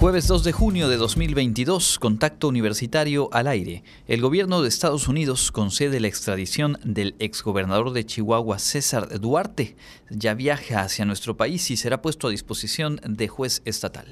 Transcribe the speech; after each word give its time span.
Jueves 0.00 0.26
2 0.28 0.44
de 0.44 0.52
junio 0.52 0.88
de 0.88 0.96
2022, 0.96 1.98
contacto 1.98 2.48
universitario 2.48 3.28
al 3.34 3.46
aire. 3.46 3.84
El 4.08 4.22
gobierno 4.22 4.62
de 4.62 4.68
Estados 4.70 5.08
Unidos 5.08 5.52
concede 5.52 6.00
la 6.00 6.08
extradición 6.08 6.78
del 6.82 7.14
exgobernador 7.18 7.92
de 7.92 8.06
Chihuahua, 8.06 8.58
César 8.58 9.20
Duarte. 9.20 9.76
Ya 10.08 10.32
viaja 10.32 10.80
hacia 10.80 11.04
nuestro 11.04 11.36
país 11.36 11.70
y 11.70 11.76
será 11.76 12.00
puesto 12.00 12.28
a 12.28 12.30
disposición 12.30 12.98
de 13.06 13.28
juez 13.28 13.60
estatal. 13.66 14.06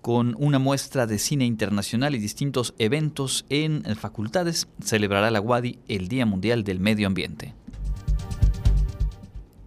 Con 0.00 0.36
una 0.38 0.60
muestra 0.60 1.08
de 1.08 1.18
cine 1.18 1.44
internacional 1.44 2.14
y 2.14 2.20
distintos 2.20 2.74
eventos 2.78 3.46
en 3.48 3.82
facultades, 3.96 4.68
celebrará 4.80 5.32
la 5.32 5.40
UADI 5.40 5.80
el 5.88 6.06
Día 6.06 6.24
Mundial 6.24 6.62
del 6.62 6.78
Medio 6.78 7.08
Ambiente. 7.08 7.54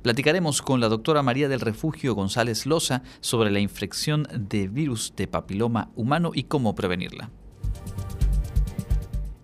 Platicaremos 0.03 0.61
con 0.61 0.81
la 0.81 0.89
doctora 0.89 1.23
María 1.23 1.47
del 1.47 1.61
Refugio 1.61 2.13
González 2.13 2.65
Loza 2.65 3.03
sobre 3.21 3.51
la 3.51 3.61
infección 3.61 4.27
de 4.33 4.67
virus 4.67 5.13
de 5.15 5.27
papiloma 5.27 5.91
humano 5.95 6.31
y 6.33 6.43
cómo 6.43 6.75
prevenirla. 6.75 7.31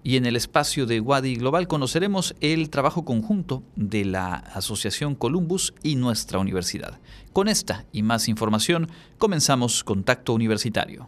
Y 0.03 0.17
en 0.17 0.25
el 0.25 0.35
espacio 0.35 0.85
de 0.85 0.99
Wadi 0.99 1.35
Global 1.35 1.69
conoceremos 1.69 2.35
el 2.41 2.69
trabajo 2.69 3.05
conjunto 3.05 3.63
de 3.77 4.03
la 4.03 4.33
Asociación 4.33 5.15
Columbus 5.15 5.73
y 5.81 5.95
nuestra 5.95 6.39
universidad. 6.39 6.99
Con 7.31 7.47
esta 7.47 7.85
y 7.93 8.03
más 8.03 8.27
información 8.27 8.89
comenzamos 9.17 9.85
Contacto 9.85 10.33
Universitario. 10.33 11.07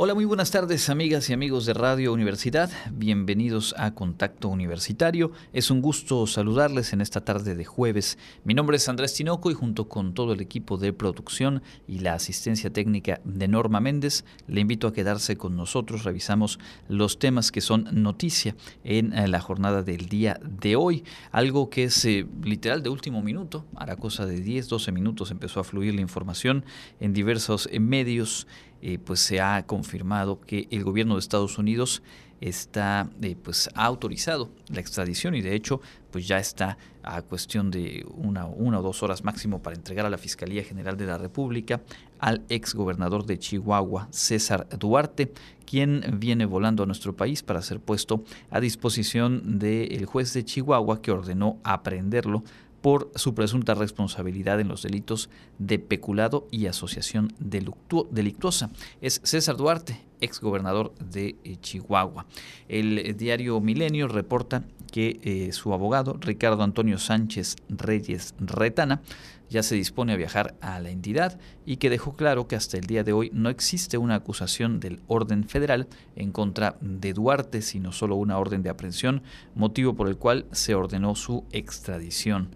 Hola, 0.00 0.14
muy 0.14 0.26
buenas 0.26 0.52
tardes 0.52 0.90
amigas 0.90 1.28
y 1.28 1.32
amigos 1.32 1.66
de 1.66 1.74
Radio 1.74 2.12
Universidad. 2.12 2.70
Bienvenidos 2.92 3.74
a 3.76 3.96
Contacto 3.96 4.48
Universitario. 4.48 5.32
Es 5.52 5.72
un 5.72 5.82
gusto 5.82 6.24
saludarles 6.28 6.92
en 6.92 7.00
esta 7.00 7.22
tarde 7.24 7.56
de 7.56 7.64
jueves. 7.64 8.16
Mi 8.44 8.54
nombre 8.54 8.76
es 8.76 8.88
Andrés 8.88 9.14
Tinoco 9.14 9.50
y 9.50 9.54
junto 9.54 9.88
con 9.88 10.14
todo 10.14 10.34
el 10.34 10.40
equipo 10.40 10.76
de 10.76 10.92
producción 10.92 11.64
y 11.88 11.98
la 11.98 12.14
asistencia 12.14 12.72
técnica 12.72 13.20
de 13.24 13.48
Norma 13.48 13.80
Méndez, 13.80 14.24
le 14.46 14.60
invito 14.60 14.86
a 14.86 14.92
quedarse 14.92 15.36
con 15.36 15.56
nosotros. 15.56 16.04
Revisamos 16.04 16.60
los 16.88 17.18
temas 17.18 17.50
que 17.50 17.60
son 17.60 17.88
noticia 17.90 18.54
en 18.84 19.12
eh, 19.12 19.26
la 19.26 19.40
jornada 19.40 19.82
del 19.82 20.08
día 20.08 20.38
de 20.44 20.76
hoy. 20.76 21.02
Algo 21.32 21.70
que 21.70 21.82
es 21.82 22.04
eh, 22.04 22.24
literal 22.44 22.84
de 22.84 22.90
último 22.90 23.20
minuto. 23.20 23.64
Hará 23.74 23.96
cosa 23.96 24.26
de 24.26 24.40
10, 24.40 24.68
12 24.68 24.92
minutos 24.92 25.32
empezó 25.32 25.58
a 25.58 25.64
fluir 25.64 25.92
la 25.96 26.02
información 26.02 26.64
en 27.00 27.12
diversos 27.12 27.68
eh, 27.72 27.80
medios 27.80 28.46
eh, 28.82 28.98
pues 28.98 29.20
se 29.20 29.40
ha 29.40 29.64
confirmado 29.66 30.40
que 30.40 30.68
el 30.70 30.84
gobierno 30.84 31.14
de 31.14 31.20
Estados 31.20 31.58
Unidos 31.58 32.02
está 32.40 33.10
eh, 33.22 33.36
pues 33.42 33.68
ha 33.74 33.84
autorizado 33.84 34.50
la 34.68 34.80
extradición 34.80 35.34
y 35.34 35.42
de 35.42 35.54
hecho 35.54 35.80
pues 36.10 36.28
ya 36.28 36.38
está 36.38 36.78
a 37.02 37.22
cuestión 37.22 37.70
de 37.70 38.06
una, 38.14 38.46
una 38.46 38.78
o 38.78 38.82
dos 38.82 39.02
horas 39.02 39.24
máximo 39.24 39.62
para 39.62 39.76
entregar 39.76 40.06
a 40.06 40.10
la 40.10 40.18
Fiscalía 40.18 40.62
General 40.62 40.96
de 40.96 41.06
la 41.06 41.18
República 41.18 41.80
al 42.18 42.44
ex 42.48 42.74
gobernador 42.74 43.24
de 43.26 43.38
Chihuahua, 43.38 44.08
César 44.10 44.68
Duarte, 44.78 45.32
quien 45.66 46.18
viene 46.18 46.46
volando 46.46 46.82
a 46.82 46.86
nuestro 46.86 47.16
país 47.16 47.42
para 47.42 47.62
ser 47.62 47.80
puesto 47.80 48.24
a 48.50 48.60
disposición 48.60 49.58
del 49.58 50.06
juez 50.06 50.32
de 50.32 50.44
Chihuahua 50.44 51.02
que 51.02 51.10
ordenó 51.10 51.58
aprenderlo 51.64 52.44
por 52.80 53.10
su 53.14 53.34
presunta 53.34 53.74
responsabilidad 53.74 54.60
en 54.60 54.68
los 54.68 54.82
delitos 54.82 55.28
de 55.58 55.78
peculado 55.78 56.46
y 56.50 56.66
asociación 56.66 57.32
delictuosa. 57.38 58.70
Es 59.00 59.20
César 59.24 59.56
Duarte, 59.56 60.00
ex 60.20 60.40
gobernador 60.40 60.94
de 60.98 61.36
eh, 61.44 61.56
Chihuahua. 61.60 62.26
El 62.68 62.98
eh, 62.98 63.14
diario 63.14 63.60
Milenio 63.60 64.08
reporta 64.08 64.64
que 64.92 65.20
eh, 65.22 65.52
su 65.52 65.72
abogado, 65.72 66.16
Ricardo 66.20 66.62
Antonio 66.62 66.98
Sánchez 66.98 67.56
Reyes 67.68 68.34
Retana, 68.38 69.02
ya 69.50 69.62
se 69.62 69.74
dispone 69.74 70.12
a 70.12 70.16
viajar 70.16 70.56
a 70.60 70.78
la 70.80 70.90
entidad 70.90 71.38
y 71.64 71.78
que 71.78 71.88
dejó 71.88 72.16
claro 72.16 72.46
que 72.48 72.56
hasta 72.56 72.76
el 72.76 72.86
día 72.86 73.02
de 73.02 73.14
hoy 73.14 73.30
no 73.32 73.48
existe 73.48 73.96
una 73.96 74.16
acusación 74.16 74.78
del 74.78 75.00
orden 75.06 75.44
federal 75.44 75.88
en 76.16 76.32
contra 76.32 76.76
de 76.80 77.14
Duarte, 77.14 77.62
sino 77.62 77.92
solo 77.92 78.16
una 78.16 78.38
orden 78.38 78.62
de 78.62 78.68
aprehensión, 78.68 79.22
motivo 79.54 79.94
por 79.94 80.08
el 80.08 80.18
cual 80.18 80.46
se 80.52 80.74
ordenó 80.74 81.14
su 81.14 81.44
extradición. 81.50 82.54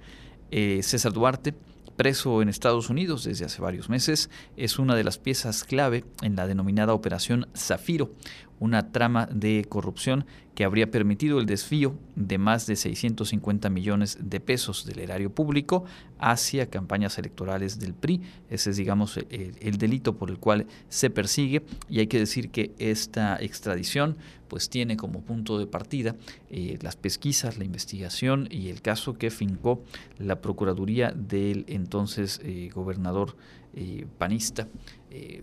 César 0.50 1.14
Duarte 1.14 1.54
preso 1.96 2.42
en 2.42 2.48
Estados 2.48 2.90
Unidos 2.90 3.24
desde 3.24 3.44
hace 3.44 3.62
varios 3.62 3.88
meses, 3.88 4.30
es 4.56 4.78
una 4.78 4.94
de 4.94 5.04
las 5.04 5.18
piezas 5.18 5.64
clave 5.64 6.04
en 6.22 6.36
la 6.36 6.46
denominada 6.46 6.94
Operación 6.94 7.48
Zafiro, 7.56 8.12
una 8.62 8.92
trama 8.92 9.26
de 9.26 9.66
corrupción 9.68 10.24
que 10.54 10.62
habría 10.62 10.88
permitido 10.88 11.40
el 11.40 11.46
desvío 11.46 11.98
de 12.14 12.38
más 12.38 12.64
de 12.68 12.76
650 12.76 13.68
millones 13.70 14.18
de 14.20 14.38
pesos 14.38 14.86
del 14.86 15.00
erario 15.00 15.34
público 15.34 15.84
hacia 16.20 16.70
campañas 16.70 17.18
electorales 17.18 17.80
del 17.80 17.92
PRI. 17.92 18.22
Ese 18.50 18.70
es, 18.70 18.76
digamos, 18.76 19.16
el, 19.16 19.78
delito 19.78 20.16
por 20.16 20.30
el 20.30 20.38
cual 20.38 20.68
se 20.88 21.10
persigue 21.10 21.64
y 21.88 21.98
hay 21.98 22.06
que 22.06 22.20
decir 22.20 22.50
que 22.50 22.72
esta 22.78 23.36
extradición 23.42 24.16
pues 24.46 24.70
tiene 24.70 24.96
como 24.96 25.22
punto 25.22 25.58
de 25.58 25.66
partida 25.66 26.14
eh, 26.48 26.78
las 26.82 26.94
pesquisas, 26.94 27.58
la 27.58 27.64
investigación 27.64 28.46
y 28.48 28.68
el 28.68 28.80
caso 28.80 29.14
que 29.14 29.30
fincó 29.30 29.82
la 30.18 30.40
Procuraduría 30.40 31.10
del 31.10 31.64
entonces 31.66 32.40
eh, 32.44 32.70
gobernador 32.72 33.36
eh, 33.74 34.06
panista 34.18 34.68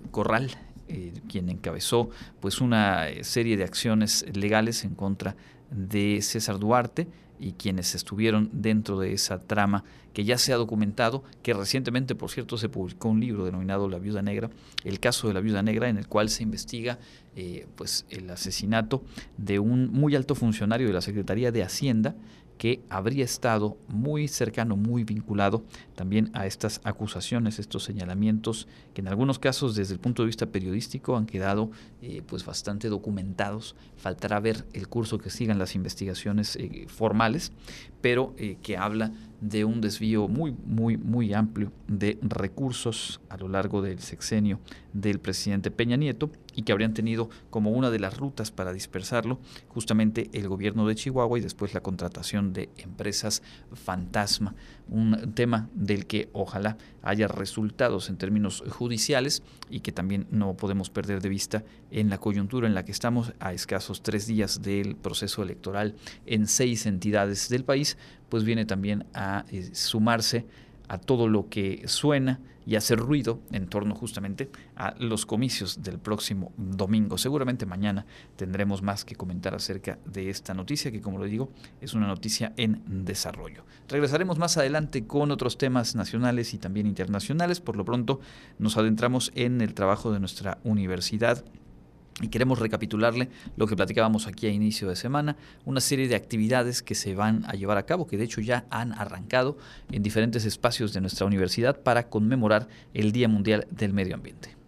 Corral 0.10 0.50
eh, 0.90 1.14
quien 1.30 1.50
encabezó 1.50 2.10
pues 2.40 2.62
una 2.62 3.08
eh, 3.10 3.24
serie 3.24 3.58
de 3.58 3.64
acciones 3.64 4.26
legales 4.34 4.84
en 4.84 4.96
contra 4.96 5.36
de 5.70 6.20
César 6.22 6.58
Duarte 6.58 7.08
y 7.40 7.54
quienes 7.54 7.96
estuvieron 7.96 8.50
dentro 8.52 9.00
de 9.00 9.14
esa 9.14 9.40
trama 9.40 9.84
que 10.14 10.26
ya 10.26 10.38
se 10.38 10.52
ha 10.52 10.58
documentado, 10.58 11.24
que 11.44 11.54
recientemente, 11.54 12.16
por 12.16 12.30
cierto, 12.30 12.58
se 12.58 12.68
publicó 12.68 13.10
un 13.10 13.20
libro 13.20 13.46
denominado 13.46 13.88
La 13.88 14.00
Viuda 14.00 14.22
Negra, 14.22 14.50
el 14.84 15.00
caso 15.00 15.28
de 15.28 15.36
la 15.36 15.40
Viuda 15.40 15.62
Negra, 15.62 15.88
en 15.88 15.98
el 15.98 16.08
cual 16.08 16.30
se 16.30 16.44
investiga 16.44 17.00
eh, 17.36 17.68
pues 17.76 18.06
el 18.10 18.30
asesinato 18.30 19.04
de 19.38 19.60
un 19.60 19.92
muy 19.92 20.16
alto 20.16 20.36
funcionario 20.36 20.88
de 20.88 20.94
la 20.94 21.02
Secretaría 21.02 21.52
de 21.52 21.64
Hacienda, 21.64 22.16
que 22.60 22.82
habría 22.90 23.24
estado 23.24 23.78
muy 23.88 24.28
cercano, 24.28 24.76
muy 24.76 25.06
vinculado 25.06 25.64
también 25.96 26.30
a 26.34 26.46
estas 26.46 26.82
acusaciones, 26.84 27.58
estos 27.58 27.86
señalamientos, 27.86 28.68
que 28.94 29.00
en 29.00 29.08
algunos 29.08 29.40
casos 29.40 29.76
desde 29.76 29.94
el 29.94 30.02
punto 30.02 30.24
de 30.24 30.28
vista 30.28 30.46
periodístico 30.46 31.16
han 31.16 31.26
quedado 31.26 31.72
eh, 32.02 32.22
pues 32.28 32.46
bastante 32.46 32.90
documentados. 32.90 33.78
Faltará 33.96 34.42
ver 34.42 34.66
el 34.74 34.90
curso 34.90 35.20
que 35.20 35.30
sigan 35.30 35.58
las 35.58 35.74
investigaciones 35.74 36.58
eh, 36.58 36.86
formales, 36.90 37.54
pero 38.02 38.34
eh, 38.38 38.58
que 38.62 38.76
habla 38.76 39.14
de 39.42 39.66
un 39.66 39.82
desvío 39.82 40.28
muy, 40.28 40.56
muy, 40.66 40.98
muy 40.98 41.34
amplio 41.34 41.72
de 41.88 42.18
recursos 42.22 43.22
a 43.30 43.38
lo 43.38 43.48
largo 43.48 43.82
del 43.82 44.00
sexenio 44.00 44.60
del 44.94 45.20
presidente 45.20 45.72
Peña 45.72 45.98
Nieto 45.98 46.32
y 46.56 46.64
que 46.64 46.72
habrían 46.72 46.94
tenido 46.94 47.30
como 47.50 47.72
una 47.72 47.90
de 47.90 48.00
las 48.00 48.18
rutas 48.18 48.52
para 48.52 48.74
dispersarlo 48.74 49.40
justamente 49.70 50.30
el 50.34 50.48
gobierno 50.48 50.88
de 50.88 50.96
Chihuahua 50.96 51.38
y 51.38 51.42
después 51.42 51.74
la 51.74 51.82
contratación 51.82 52.54
de 52.54 52.70
empresas 52.78 53.42
fantasma, 53.74 54.56
un 54.90 55.34
tema 55.34 55.70
del 55.74 56.06
que 56.06 56.30
ojalá 56.34 56.78
haya 57.02 57.28
resultados 57.28 58.10
en 58.10 58.18
términos 58.18 58.64
judiciales 58.70 59.44
y 59.70 59.80
que 59.82 59.92
también 59.92 60.28
no 60.32 60.58
podemos 60.58 60.90
perder 60.90 61.22
de 61.22 61.30
vista 61.30 61.64
en 61.92 62.10
la 62.10 62.18
coyuntura 62.18 62.68
en 62.68 62.74
la 62.74 62.84
que 62.84 62.92
estamos 62.92 63.34
a 63.40 63.54
escasos 63.54 64.02
tres 64.02 64.28
días 64.28 64.62
del 64.62 64.96
proceso 64.96 65.44
electoral 65.44 65.96
en 66.26 66.48
seis 66.48 66.86
entidades 66.86 67.50
del 67.50 67.64
país, 67.64 67.98
pues 68.30 68.44
viene 68.44 68.66
también 68.66 69.06
a 69.14 69.46
eh, 69.52 69.70
sumarse 69.74 70.46
a 70.88 70.98
todo 70.98 71.28
lo 71.28 71.50
que 71.50 71.84
suena 71.88 72.40
y 72.66 72.76
hacer 72.76 73.00
ruido 73.00 73.42
en 73.52 73.68
torno 73.68 73.96
justamente 73.96 74.52
a 74.76 74.94
los 75.00 75.26
comicios 75.26 75.82
del 75.82 75.98
próximo 75.98 76.52
domingo. 76.56 77.18
Seguramente 77.18 77.66
mañana 77.66 78.06
tendremos 78.36 78.84
más 78.84 79.06
que 79.06 79.16
comentar 79.16 79.56
acerca 79.56 79.98
de 80.06 80.30
esta 80.30 80.54
noticia, 80.54 80.92
que 80.92 81.02
como 81.02 81.18
lo 81.18 81.26
digo, 81.26 81.50
es 81.82 81.96
una 81.96 82.06
noticia 82.06 82.54
en 82.58 82.84
desarrollo. 83.06 83.66
Regresaremos 83.88 84.38
más 84.38 84.58
adelante 84.58 85.08
con 85.08 85.32
otros 85.32 85.58
temas 85.58 85.96
nacionales 85.96 86.54
y 86.54 86.60
también 86.60 86.86
internacionales. 86.86 87.60
Por 87.60 87.76
lo 87.76 87.86
pronto 87.86 88.20
nos 88.60 88.78
adentramos 88.78 89.32
en 89.34 89.62
el 89.62 89.74
trabajo 89.74 90.12
de 90.12 90.20
nuestra 90.20 90.60
universidad 90.64 91.44
Y 92.22 92.28
queremos 92.28 92.60
recapitularle 92.60 93.30
lo 93.56 93.68
que 93.68 93.76
platicábamos 93.76 94.28
aquí 94.28 94.48
a 94.48 94.50
inicio 94.50 94.90
de 94.90 94.96
semana, 94.96 95.38
una 95.66 95.80
serie 95.80 96.08
de 96.08 96.16
actividades 96.16 96.82
que 96.82 96.96
se 96.96 97.16
van 97.16 97.46
a 97.48 97.54
llevar 97.54 97.78
a 97.78 97.86
cabo, 97.86 98.08
que 98.08 98.18
de 98.18 98.26
hecho 98.26 98.42
ya 98.42 98.66
han 98.70 98.92
arrancado 98.94 99.58
en 99.92 100.04
diferentes 100.04 100.46
espacios 100.46 100.94
de 100.94 101.02
nuestra 101.02 101.26
universidad 101.26 101.82
para 101.82 102.10
conmemorar 102.10 102.68
el 102.94 103.12
Día 103.12 103.28
Mundial 103.28 103.68
del 103.72 103.94
Medio 103.94 104.16
Ambiente. 104.16 104.60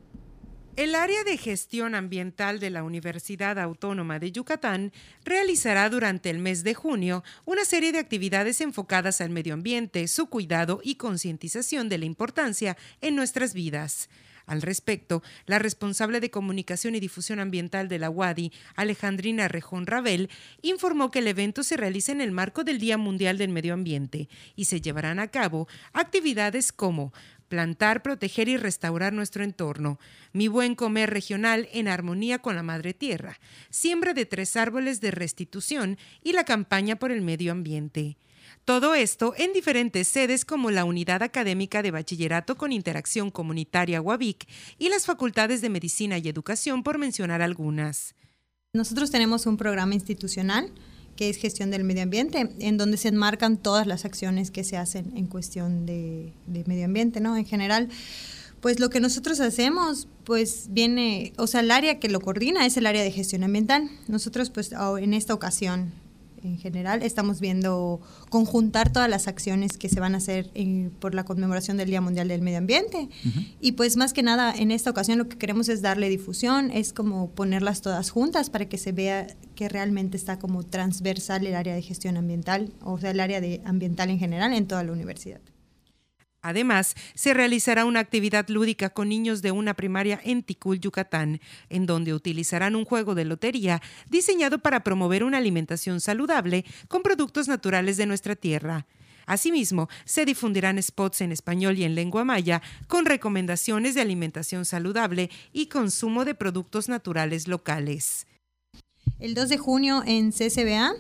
El 0.78 0.96
área 0.96 1.26
de 1.26 1.38
gestión 1.38 1.96
ambiental 1.96 2.62
de 2.62 2.70
la 2.70 2.84
Universidad 2.84 3.60
Autónoma 3.60 4.20
de 4.20 4.32
Yucatán 4.32 4.94
realizará 5.26 5.90
durante 5.90 6.30
el 6.30 6.40
mes 6.40 6.64
de 6.64 6.74
junio 6.74 7.26
una 7.46 7.66
serie 7.66 7.92
de 7.92 8.00
actividades 8.00 8.62
enfocadas 8.62 9.20
al 9.20 9.32
medio 9.32 9.54
ambiente, 9.54 10.08
su 10.08 10.28
cuidado 10.28 10.80
y 10.82 10.96
concientización 10.96 11.90
de 11.90 11.98
la 11.98 12.06
importancia 12.06 12.78
en 13.02 13.18
nuestras 13.18 13.54
vidas. 13.54 14.10
Al 14.46 14.62
respecto, 14.62 15.24
la 15.46 15.60
responsable 15.60 16.20
de 16.20 16.32
comunicación 16.32 16.96
y 16.96 17.00
difusión 17.00 17.40
ambiental 17.40 17.88
de 17.88 18.00
la 18.00 18.10
UADI, 18.10 18.52
Alejandrina 18.76 19.48
Rejón 19.48 19.86
Rabel, 19.86 20.30
informó 20.62 21.12
que 21.12 21.20
el 21.20 21.28
evento 21.28 21.64
se 21.64 21.78
realiza 21.78 22.12
en 22.12 22.22
el 22.22 22.32
marco 22.32 22.64
del 22.64 22.80
Día 22.80 22.98
Mundial 22.98 23.38
del 23.38 23.50
Medio 23.50 23.74
Ambiente 23.74 24.30
y 24.56 24.66
se 24.66 24.82
llevarán 24.82 25.20
a 25.20 25.28
cabo 25.28 25.68
actividades 25.94 26.72
como 26.72 27.14
plantar, 27.52 28.02
proteger 28.02 28.48
y 28.48 28.56
restaurar 28.56 29.12
nuestro 29.12 29.44
entorno, 29.44 30.00
mi 30.32 30.48
buen 30.48 30.74
comer 30.74 31.10
regional 31.10 31.68
en 31.74 31.90
armonía 31.90 32.40
con 32.40 32.56
la 32.56 32.64
madre 32.64 32.94
tierra, 32.94 33.42
siembra 33.70 34.14
de 34.14 34.26
tres 34.26 34.56
árboles 34.56 35.02
de 35.02 35.12
restitución 35.12 35.98
y 36.24 36.32
la 36.32 36.46
campaña 36.46 36.96
por 36.96 37.12
el 37.12 37.22
medio 37.22 37.52
ambiente. 37.52 38.16
Todo 38.66 38.94
esto 38.94 39.34
en 39.38 39.54
diferentes 39.54 40.08
sedes 40.08 40.46
como 40.46 40.70
la 40.70 40.86
Unidad 40.86 41.24
Académica 41.24 41.82
de 41.82 41.90
Bachillerato 41.90 42.58
con 42.58 42.72
Interacción 42.72 43.32
Comunitaria 43.32 44.02
UABIC 44.02 44.48
y 44.78 44.90
las 44.90 45.06
Facultades 45.06 45.62
de 45.62 45.70
Medicina 45.70 46.20
y 46.20 46.28
Educación, 46.30 46.84
por 46.84 47.00
mencionar 47.00 47.42
algunas. 47.42 48.14
Nosotros 48.74 49.10
tenemos 49.10 49.48
un 49.48 49.58
programa 49.58 49.96
institucional 49.96 50.72
que 51.16 51.30
es 51.30 51.38
gestión 51.38 51.72
del 51.72 51.84
medio 51.84 52.04
ambiente, 52.04 52.50
en 52.60 52.78
donde 52.78 52.98
se 52.98 53.10
enmarcan 53.10 53.58
todas 53.58 53.86
las 53.86 54.06
acciones 54.06 54.52
que 54.52 54.64
se 54.64 54.78
hacen 54.78 55.12
en 55.18 55.28
cuestión 55.28 55.86
de, 55.86 56.34
medio 56.66 56.86
ambiente, 56.86 57.20
¿no? 57.20 57.36
En 57.36 57.46
general, 57.46 57.90
pues 58.62 58.80
lo 58.80 58.90
que 58.90 59.00
nosotros 59.00 59.40
hacemos, 59.40 60.08
pues 60.24 60.68
viene, 60.70 61.34
o 61.38 61.48
sea, 61.48 61.62
el 61.62 61.72
área 61.72 62.00
que 62.00 62.10
lo 62.10 62.22
coordina 62.22 62.66
es 62.66 62.78
el 62.78 62.86
área 62.86 63.04
de 63.04 63.12
gestión 63.12 63.44
ambiental. 63.44 63.90
Nosotros, 64.08 64.52
pues 64.52 64.72
en 64.72 65.14
esta 65.14 65.34
ocasión, 65.34 65.92
en 66.44 66.58
general. 66.58 67.04
Estamos 67.04 67.40
viendo 67.40 68.02
conjuntar 68.30 68.92
todas 68.92 69.10
las 69.10 69.28
acciones 69.28 69.78
que 69.78 69.90
se 69.90 70.00
van 70.00 70.16
a 70.16 70.18
hacer 70.18 70.52
por 71.00 71.16
la 71.16 71.24
conmemoración 71.24 71.78
del 71.78 71.90
Día 71.90 72.02
Mundial 72.02 72.28
del 72.28 72.42
Medio 72.42 72.58
Ambiente. 72.58 73.10
Y 73.60 73.74
pues 73.74 73.98
más 73.98 74.14
que 74.14 74.24
nada, 74.24 74.54
en 74.56 74.72
esta 74.72 74.90
ocasión 74.90 75.18
lo 75.18 75.28
que 75.28 75.38
queremos 75.38 75.70
es 75.70 75.82
darle 75.82 76.10
difusión, 76.10 76.72
es 76.72 76.94
como 76.94 77.30
ponerlas 77.32 77.82
todas 77.82 78.10
juntas 78.10 78.50
para 78.50 78.66
que 78.66 78.78
se 78.78 78.92
vea 78.92 79.28
que 79.56 79.70
realmente 79.70 80.18
está 80.18 80.40
como 80.40 80.64
transversal 80.64 81.46
el 81.46 81.56
área 81.56 81.76
de 81.76 81.82
gestión 81.82 82.18
ambiental, 82.18 82.74
o 82.84 82.98
sea, 82.98 83.12
el 83.12 83.20
área 83.20 83.42
de 83.42 83.62
ambiental 83.66 84.10
en 84.10 84.20
general 84.20 84.54
en 84.54 84.68
toda 84.68 84.84
la 84.84 84.92
universidad. 84.92 85.42
Además, 86.42 86.96
se 87.14 87.34
realizará 87.34 87.86
una 87.86 88.00
actividad 88.00 88.48
lúdica 88.50 88.90
con 88.90 89.10
niños 89.10 89.42
de 89.42 89.52
una 89.52 89.76
primaria 89.76 90.20
en 90.24 90.44
Ticul, 90.44 90.80
Yucatán, 90.80 91.40
en 91.70 91.86
donde 91.86 92.14
utilizarán 92.14 92.76
un 92.76 92.86
juego 92.86 93.14
de 93.14 93.26
lotería 93.26 93.82
diseñado 94.10 94.60
para 94.60 94.84
promover 94.84 95.24
una 95.24 95.38
alimentación 95.38 96.02
saludable 96.02 96.66
con 96.88 97.04
productos 97.04 97.48
naturales 97.48 97.98
de 97.98 98.08
nuestra 98.08 98.36
tierra. 98.36 98.88
Asimismo, 99.28 99.88
se 100.04 100.26
difundirán 100.26 100.82
spots 100.82 101.22
en 101.22 101.32
español 101.32 101.78
y 101.78 101.84
en 101.84 101.96
lengua 101.96 102.26
maya 102.26 102.62
con 102.88 103.06
recomendaciones 103.06 103.94
de 103.94 104.02
alimentación 104.02 104.66
saludable 104.66 105.30
y 105.54 105.68
consumo 105.68 106.26
de 106.26 106.36
productos 106.36 106.90
naturales 106.90 107.48
locales. 107.48 108.26
El 109.20 109.36
2 109.36 109.50
de 109.50 109.58
junio 109.58 110.04
en 110.06 110.32
CCBA 110.32 110.94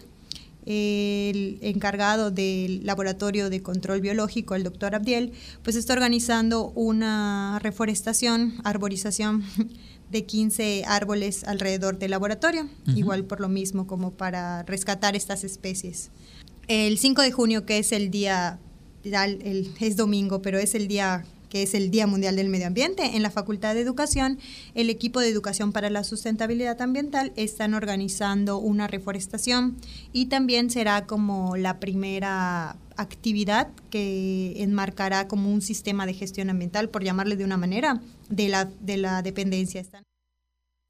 el 0.65 1.57
encargado 1.61 2.31
del 2.31 2.85
laboratorio 2.85 3.49
de 3.49 3.61
control 3.61 4.01
biológico, 4.01 4.55
el 4.55 4.63
doctor 4.63 4.95
Abdiel, 4.95 5.33
pues 5.63 5.75
está 5.75 5.93
organizando 5.93 6.71
una 6.75 7.59
reforestación, 7.61 8.53
arborización 8.63 9.43
de 10.11 10.25
15 10.25 10.83
árboles 10.85 11.43
alrededor 11.45 11.97
del 11.97 12.11
laboratorio, 12.11 12.67
igual 12.85 13.23
por 13.23 13.39
lo 13.39 13.49
mismo 13.49 13.87
como 13.87 14.11
para 14.11 14.63
rescatar 14.63 15.15
estas 15.15 15.43
especies. 15.43 16.11
El 16.67 16.97
5 16.97 17.21
de 17.21 17.31
junio, 17.31 17.65
que 17.65 17.79
es 17.79 17.91
el 17.91 18.11
día, 18.11 18.59
es 19.03 19.95
domingo, 19.95 20.41
pero 20.41 20.59
es 20.59 20.75
el 20.75 20.87
día 20.87 21.25
que 21.51 21.63
es 21.63 21.73
el 21.75 21.91
Día 21.91 22.07
Mundial 22.07 22.37
del 22.37 22.47
Medio 22.47 22.67
Ambiente, 22.67 23.17
en 23.17 23.21
la 23.21 23.29
Facultad 23.29 23.75
de 23.75 23.81
Educación, 23.81 24.39
el 24.73 24.89
equipo 24.89 25.19
de 25.19 25.27
Educación 25.27 25.73
para 25.73 25.89
la 25.89 26.05
Sustentabilidad 26.05 26.81
Ambiental 26.81 27.33
están 27.35 27.73
organizando 27.73 28.57
una 28.57 28.87
reforestación 28.87 29.75
y 30.13 30.27
también 30.27 30.69
será 30.69 31.05
como 31.05 31.57
la 31.57 31.79
primera 31.81 32.77
actividad 32.95 33.67
que 33.89 34.63
enmarcará 34.63 35.27
como 35.27 35.51
un 35.51 35.61
sistema 35.61 36.05
de 36.05 36.13
gestión 36.13 36.49
ambiental, 36.49 36.89
por 36.89 37.03
llamarle 37.03 37.35
de 37.35 37.43
una 37.43 37.57
manera, 37.57 38.01
de 38.29 38.47
la, 38.47 38.65
de 38.79 38.95
la 38.95 39.21
dependencia. 39.21 39.83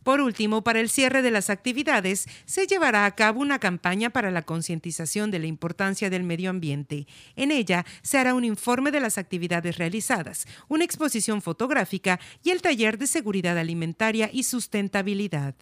Por 0.03 0.19
último, 0.19 0.63
para 0.63 0.80
el 0.80 0.89
cierre 0.89 1.21
de 1.21 1.30
las 1.30 1.50
actividades, 1.50 2.27
se 2.45 2.65
llevará 2.65 3.06
a 3.06 3.15
cabo 3.15 3.42
una 3.42 3.59
campaña 3.59 4.09
para 4.09 4.31
la 4.31 4.42
concientización 4.42 5.30
de 5.30 5.39
la 5.39 5.45
importancia 5.45 6.09
del 6.09 6.24
medio 6.24 6.50
ambiente. 6.50 7.06
En 7.36 7.51
ella 7.51 7.86
se 8.01 8.18
hará 8.18 8.33
un 8.33 8.44
informe 8.44 8.92
de 8.92 9.00
las 9.00 9.18
actividades 9.18 9.77
realizadas, 9.77 10.48
una 10.68 10.86
exposición 10.86 11.42
fotográfica 11.42 12.19
y 12.44 12.50
el 12.50 12.62
taller 12.62 12.98
de 12.98 13.07
seguridad 13.07 13.57
alimentaria 13.57 14.30
y 14.33 14.44
sustentabilidad. 14.44 15.56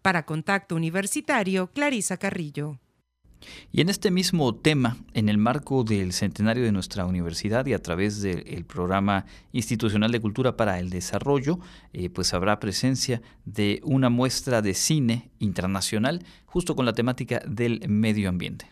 Para 0.00 0.26
Contacto 0.26 0.76
Universitario, 0.76 1.68
Clarisa 1.72 2.16
Carrillo. 2.16 2.78
Y 3.72 3.80
en 3.80 3.88
este 3.88 4.10
mismo 4.10 4.54
tema, 4.54 4.96
en 5.14 5.28
el 5.28 5.38
marco 5.38 5.84
del 5.84 6.12
centenario 6.12 6.64
de 6.64 6.72
nuestra 6.72 7.06
universidad 7.06 7.66
y 7.66 7.74
a 7.74 7.82
través 7.82 8.22
del 8.22 8.64
programa 8.64 9.26
institucional 9.52 10.12
de 10.12 10.20
cultura 10.20 10.56
para 10.56 10.78
el 10.78 10.90
desarrollo, 10.90 11.58
eh, 11.92 12.10
pues 12.10 12.34
habrá 12.34 12.60
presencia 12.60 13.22
de 13.44 13.80
una 13.84 14.10
muestra 14.10 14.62
de 14.62 14.74
cine 14.74 15.30
internacional 15.38 16.24
justo 16.46 16.76
con 16.76 16.86
la 16.86 16.92
temática 16.92 17.42
del 17.46 17.80
medio 17.88 18.28
ambiente. 18.28 18.66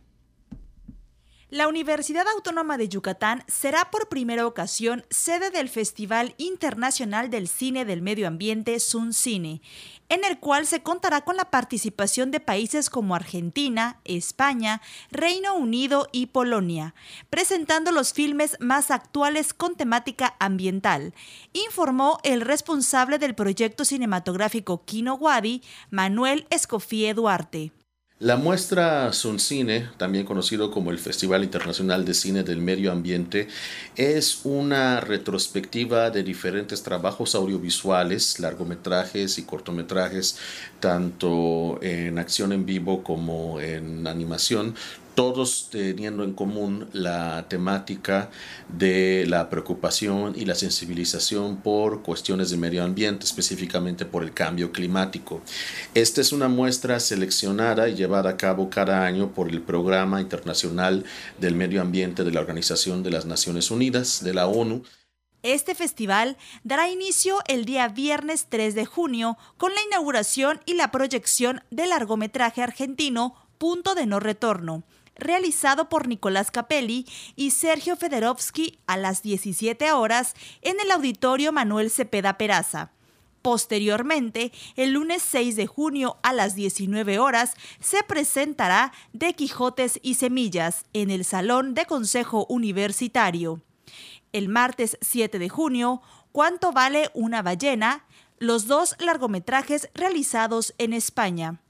La 1.50 1.66
Universidad 1.66 2.28
Autónoma 2.28 2.78
de 2.78 2.88
Yucatán 2.88 3.42
será 3.48 3.90
por 3.90 4.08
primera 4.08 4.46
ocasión 4.46 5.04
sede 5.10 5.50
del 5.50 5.68
Festival 5.68 6.36
Internacional 6.38 7.28
del 7.28 7.48
Cine 7.48 7.84
del 7.84 8.02
Medio 8.02 8.28
Ambiente 8.28 8.78
Cine, 8.78 9.60
en 10.08 10.24
el 10.24 10.38
cual 10.38 10.64
se 10.68 10.84
contará 10.84 11.22
con 11.22 11.36
la 11.36 11.50
participación 11.50 12.30
de 12.30 12.38
países 12.38 12.88
como 12.88 13.16
Argentina, 13.16 13.98
España, 14.04 14.80
Reino 15.10 15.56
Unido 15.56 16.06
y 16.12 16.26
Polonia, 16.26 16.94
presentando 17.30 17.90
los 17.90 18.12
filmes 18.12 18.56
más 18.60 18.92
actuales 18.92 19.52
con 19.52 19.74
temática 19.74 20.36
ambiental, 20.38 21.14
informó 21.52 22.20
el 22.22 22.42
responsable 22.42 23.18
del 23.18 23.34
proyecto 23.34 23.84
cinematográfico 23.84 24.84
Kino 24.84 25.14
Wadi, 25.14 25.64
Manuel 25.90 26.46
Escofía 26.50 27.12
Duarte. 27.12 27.72
La 28.22 28.36
muestra 28.36 29.14
Suncine, 29.14 29.88
también 29.96 30.26
conocido 30.26 30.70
como 30.70 30.90
el 30.90 30.98
Festival 30.98 31.42
Internacional 31.42 32.04
de 32.04 32.12
Cine 32.12 32.42
del 32.42 32.60
Medio 32.60 32.92
Ambiente, 32.92 33.48
es 33.96 34.40
una 34.44 35.00
retrospectiva 35.00 36.10
de 36.10 36.22
diferentes 36.22 36.82
trabajos 36.82 37.34
audiovisuales, 37.34 38.38
largometrajes 38.38 39.38
y 39.38 39.44
cortometrajes, 39.44 40.36
tanto 40.80 41.82
en 41.82 42.18
acción 42.18 42.52
en 42.52 42.66
vivo 42.66 43.02
como 43.02 43.58
en 43.58 44.06
animación, 44.06 44.74
todos 45.14 45.68
teniendo 45.70 46.24
en 46.24 46.32
común 46.32 46.88
la 46.92 47.46
temática 47.48 48.30
de 48.68 49.24
la 49.26 49.50
preocupación 49.50 50.34
y 50.36 50.44
la 50.44 50.54
sensibilización 50.54 51.58
por 51.58 52.02
cuestiones 52.02 52.50
de 52.50 52.56
medio 52.56 52.84
ambiente, 52.84 53.24
específicamente 53.24 54.04
por 54.04 54.22
el 54.22 54.32
cambio 54.32 54.72
climático. 54.72 55.40
Esta 55.94 56.20
es 56.20 56.32
una 56.32 56.48
muestra 56.48 57.00
seleccionada 57.00 57.88
y 57.88 57.94
llevada 57.94 58.30
a 58.30 58.36
cabo 58.36 58.70
cada 58.70 59.04
año 59.04 59.32
por 59.32 59.48
el 59.48 59.62
Programa 59.62 60.20
Internacional 60.20 61.04
del 61.38 61.54
Medio 61.54 61.80
Ambiente 61.80 62.24
de 62.24 62.32
la 62.32 62.40
Organización 62.40 63.02
de 63.02 63.10
las 63.10 63.26
Naciones 63.26 63.70
Unidas, 63.70 64.22
de 64.22 64.34
la 64.34 64.46
ONU. 64.46 64.82
Este 65.42 65.74
festival 65.74 66.36
dará 66.64 66.90
inicio 66.90 67.38
el 67.46 67.64
día 67.64 67.88
viernes 67.88 68.46
3 68.50 68.74
de 68.74 68.84
junio 68.84 69.38
con 69.56 69.74
la 69.74 69.80
inauguración 69.82 70.60
y 70.66 70.74
la 70.74 70.90
proyección 70.90 71.62
del 71.70 71.90
largometraje 71.90 72.62
argentino 72.62 73.34
Punto 73.56 73.94
de 73.94 74.06
No 74.06 74.20
Retorno, 74.20 74.84
realizado 75.20 75.88
por 75.88 76.08
Nicolás 76.08 76.50
Capelli 76.50 77.06
y 77.36 77.50
Sergio 77.52 77.96
Federovsky 77.96 78.78
a 78.86 78.96
las 78.96 79.22
17 79.22 79.92
horas 79.92 80.34
en 80.62 80.80
el 80.80 80.90
Auditorio 80.90 81.52
Manuel 81.52 81.90
Cepeda 81.90 82.38
Peraza. 82.38 82.90
Posteriormente, 83.42 84.52
el 84.76 84.92
lunes 84.92 85.22
6 85.22 85.56
de 85.56 85.66
junio 85.66 86.18
a 86.22 86.32
las 86.32 86.54
19 86.54 87.18
horas, 87.18 87.54
se 87.80 88.02
presentará 88.02 88.92
De 89.12 89.34
Quijotes 89.34 89.98
y 90.02 90.14
Semillas 90.14 90.84
en 90.92 91.10
el 91.10 91.24
Salón 91.24 91.74
de 91.74 91.86
Consejo 91.86 92.46
Universitario. 92.48 93.62
El 94.32 94.48
martes 94.48 94.98
7 95.00 95.38
de 95.38 95.48
junio, 95.48 96.02
¿Cuánto 96.32 96.70
vale 96.70 97.10
una 97.14 97.42
ballena? 97.42 98.04
los 98.38 98.66
dos 98.66 98.96
largometrajes 98.98 99.90
realizados 99.94 100.74
en 100.78 100.94
España. 100.94 101.60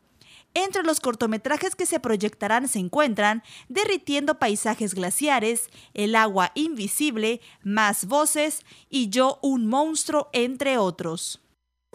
Entre 0.55 0.83
los 0.83 1.01
cortometrajes 1.01 1.77
que 1.77 1.87
se 1.87 2.01
proyectarán 2.01 2.69
se 2.69 2.79
encuentran 2.79 3.43
Derritiendo 3.69 4.39
paisajes 4.39 4.95
glaciares, 4.95 5.69
El 5.95 6.15
agua 6.17 6.53
invisible, 6.55 7.41
Más 7.63 8.07
voces 8.07 8.61
y 8.89 9.11
Yo 9.11 9.39
un 9.43 9.67
monstruo, 9.67 10.29
entre 10.33 10.79
otros. 10.79 11.41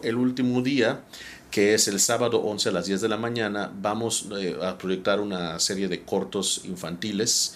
El 0.02 0.16
último 0.16 0.60
día 0.60 1.04
que 1.56 1.72
es 1.72 1.88
el 1.88 2.00
sábado 2.00 2.42
11 2.42 2.68
a 2.68 2.72
las 2.72 2.84
10 2.84 3.00
de 3.00 3.08
la 3.08 3.16
mañana, 3.16 3.72
vamos 3.80 4.26
eh, 4.38 4.58
a 4.62 4.76
proyectar 4.76 5.22
una 5.22 5.58
serie 5.58 5.88
de 5.88 6.04
cortos 6.04 6.60
infantiles 6.66 7.54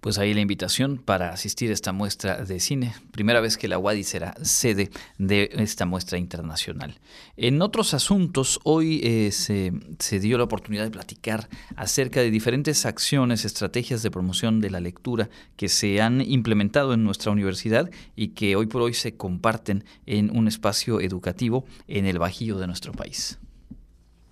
Pues 0.00 0.18
ahí 0.18 0.34
la 0.34 0.40
invitación 0.40 0.98
para 0.98 1.30
asistir 1.30 1.70
a 1.70 1.74
esta 1.74 1.92
muestra 1.92 2.44
de 2.44 2.60
cine, 2.60 2.94
primera 3.10 3.40
vez 3.40 3.56
que 3.56 3.66
la 3.66 3.78
UADI 3.78 4.04
será 4.04 4.34
sede 4.42 4.90
de 5.18 5.50
esta 5.54 5.84
muestra 5.84 6.18
internacional. 6.18 6.98
En 7.36 7.60
otros 7.60 7.92
asuntos, 7.92 8.60
hoy 8.62 9.00
eh, 9.02 9.32
se, 9.32 9.72
se, 9.98 10.20
dio 10.20 10.38
la 10.38 10.44
oportunidad 10.44 10.84
de 10.84 10.90
platicar 10.90 11.48
acerca 11.74 12.20
de 12.20 12.30
diferentes 12.30 12.86
acciones, 12.86 13.44
estrategias 13.44 14.02
de 14.02 14.10
promoción 14.10 14.60
de 14.60 14.70
la 14.70 14.80
lectura 14.80 15.28
que 15.56 15.68
se 15.68 16.00
han 16.00 16.20
implementado 16.20 16.94
en 16.94 17.02
nuestra 17.02 17.32
universidad 17.32 17.90
y 18.14 18.28
que 18.28 18.54
hoy 18.54 18.66
por 18.66 18.82
hoy 18.82 18.94
se 18.94 19.16
comparten 19.16 19.84
en 20.06 20.36
un 20.36 20.46
espacio 20.46 21.00
educativo 21.00 21.64
en 21.88 22.06
el 22.06 22.18
Bajío 22.18 22.58
de 22.58 22.66
nuestro 22.66 22.92
país. 22.92 23.38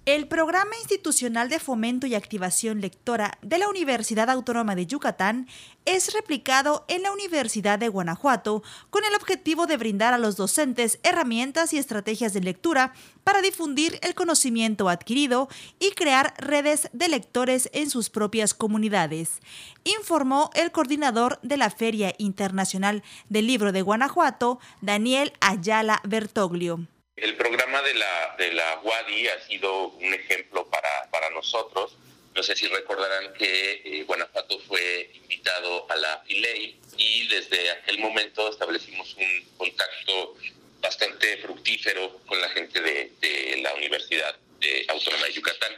El 0.07 0.29
Programa 0.29 0.77
Institucional 0.83 1.49
de 1.49 1.59
Fomento 1.59 2.07
y 2.07 2.15
Activación 2.15 2.83
Lectora 2.83 3.39
de 3.41 3.57
la 3.57 3.71
Universidad 3.71 4.29
Autónoma 4.29 4.75
de 4.75 4.85
Yucatán 4.85 5.49
es 5.87 6.13
replicado 6.13 6.85
en 6.89 7.03
la 7.03 7.11
Universidad 7.11 7.79
de 7.79 7.89
Guanajuato 7.89 8.63
con 8.91 9.03
el 9.05 9.15
objetivo 9.15 9.67
de 9.67 9.79
brindar 9.79 10.13
a 10.13 10.19
los 10.19 10.37
docentes 10.37 10.99
herramientas 11.05 11.73
y 11.73 11.79
estrategias 11.79 12.35
de 12.35 12.43
lectura 12.43 12.93
para 13.25 13.41
difundir 13.41 13.99
el 14.03 14.15
conocimiento 14.15 14.91
adquirido 14.91 15.49
y 15.81 15.93
crear 15.93 16.35
redes 16.37 16.91
de 16.93 17.09
lectores 17.09 17.71
en 17.73 17.89
sus 17.89 18.11
propias 18.11 18.53
comunidades, 18.53 19.41
informó 19.85 20.51
el 20.53 20.71
coordinador 20.71 21.41
de 21.41 21.57
la 21.57 21.71
Feria 21.71 22.15
Internacional 22.19 23.03
del 23.31 23.47
Libro 23.47 23.73
de 23.73 23.81
Guanajuato, 23.81 24.59
Daniel 24.83 25.33
Ayala 25.41 26.03
Bertoglio. 26.05 26.87
El 27.16 27.37
programa 27.37 27.80
de 27.83 27.94
la, 27.94 28.35
de 28.38 28.52
la 28.52 28.80
WADI 28.83 29.28
ha 29.28 29.40
sido 29.47 29.88
un 29.88 30.12
ejemplo 30.12 30.68
para, 30.68 31.09
para 31.11 31.30
nosotros. 31.30 31.97
No 32.35 32.42
sé 32.42 32.56
si 32.56 32.66
recordarán 32.66 33.33
que 33.35 33.83
eh, 33.85 34.02
Guanajuato 34.02 34.59
fue 34.61 35.11
invitado 35.14 35.88
a 35.90 35.97
la 35.97 36.23
FILEI 36.26 36.76
y 36.97 37.28
desde 37.28 37.71
aquel 37.71 37.99
momento 38.00 38.50
establecimos 38.50 39.14
un 39.14 39.44
contacto 39.56 40.37
bastante 40.80 41.37
fructífero 41.38 42.21
con 42.26 42.40
la 42.40 42.49
gente 42.49 42.80
de, 42.80 43.12
de 43.21 43.56
la 43.62 43.73
Universidad 43.75 44.37
de 44.59 44.85
Autónoma 44.88 45.26
de 45.26 45.33
Yucatán. 45.35 45.73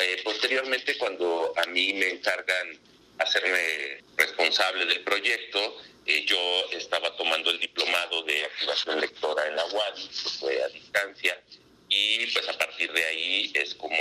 Eh, 0.00 0.20
posteriormente, 0.24 0.98
cuando 0.98 1.52
a 1.56 1.66
mí 1.66 1.92
me 1.92 2.10
encargan 2.10 2.78
hacerme 3.22 4.02
responsable 4.16 4.86
del 4.86 5.02
proyecto, 5.02 5.80
eh, 6.06 6.24
yo 6.26 6.38
estaba 6.72 7.16
tomando 7.16 7.50
el 7.50 7.60
diplomado 7.60 8.22
de 8.24 8.44
activación 8.44 9.00
lectora 9.00 9.46
en 9.46 9.56
la 9.56 9.64
UADI, 9.64 10.08
fue 10.40 10.62
a 10.62 10.68
distancia, 10.68 11.40
y 11.88 12.26
pues 12.32 12.48
a 12.48 12.58
partir 12.58 12.92
de 12.92 13.04
ahí 13.04 13.52
es 13.54 13.74
como 13.74 13.96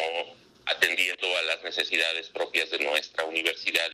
atendiendo 0.66 1.28
a 1.38 1.42
las 1.44 1.64
necesidades 1.64 2.30
propias 2.30 2.70
de 2.72 2.80
nuestra 2.80 3.26
universidad. 3.26 3.92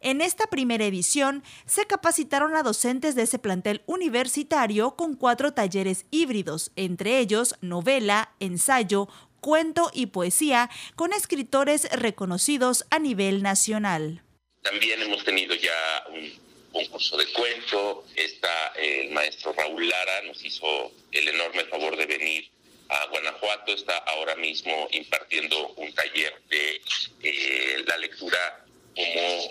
En 0.00 0.20
esta 0.20 0.48
primera 0.48 0.84
edición 0.84 1.44
se 1.64 1.86
capacitaron 1.86 2.56
a 2.56 2.64
docentes 2.64 3.14
de 3.14 3.22
ese 3.22 3.38
plantel 3.38 3.82
universitario 3.86 4.96
con 4.96 5.14
cuatro 5.14 5.52
talleres 5.52 6.06
híbridos, 6.10 6.72
entre 6.74 7.18
ellos 7.18 7.54
novela, 7.60 8.34
ensayo, 8.40 9.08
cuento 9.40 9.90
y 9.92 10.06
poesía, 10.06 10.70
con 10.96 11.12
escritores 11.12 11.88
reconocidos 11.92 12.84
a 12.90 12.98
nivel 12.98 13.42
nacional. 13.42 14.22
También 14.62 15.02
hemos 15.02 15.24
tenido 15.24 15.54
ya 15.56 16.04
un 16.10 16.32
concurso 16.72 17.16
de 17.16 17.26
cuento. 17.32 18.04
Está 18.14 18.72
el 18.76 19.10
maestro 19.10 19.52
Raúl 19.52 19.88
Lara, 19.88 20.22
nos 20.22 20.42
hizo 20.44 20.92
el 21.10 21.28
enorme 21.28 21.64
favor 21.64 21.96
de 21.96 22.06
venir 22.06 22.48
a 22.88 23.06
Guanajuato. 23.06 23.72
Está 23.72 23.98
ahora 23.98 24.36
mismo 24.36 24.88
impartiendo 24.92 25.68
un 25.76 25.92
taller 25.94 26.40
de 26.48 26.80
eh, 27.22 27.84
la 27.86 27.96
lectura 27.98 28.64
como 28.94 29.50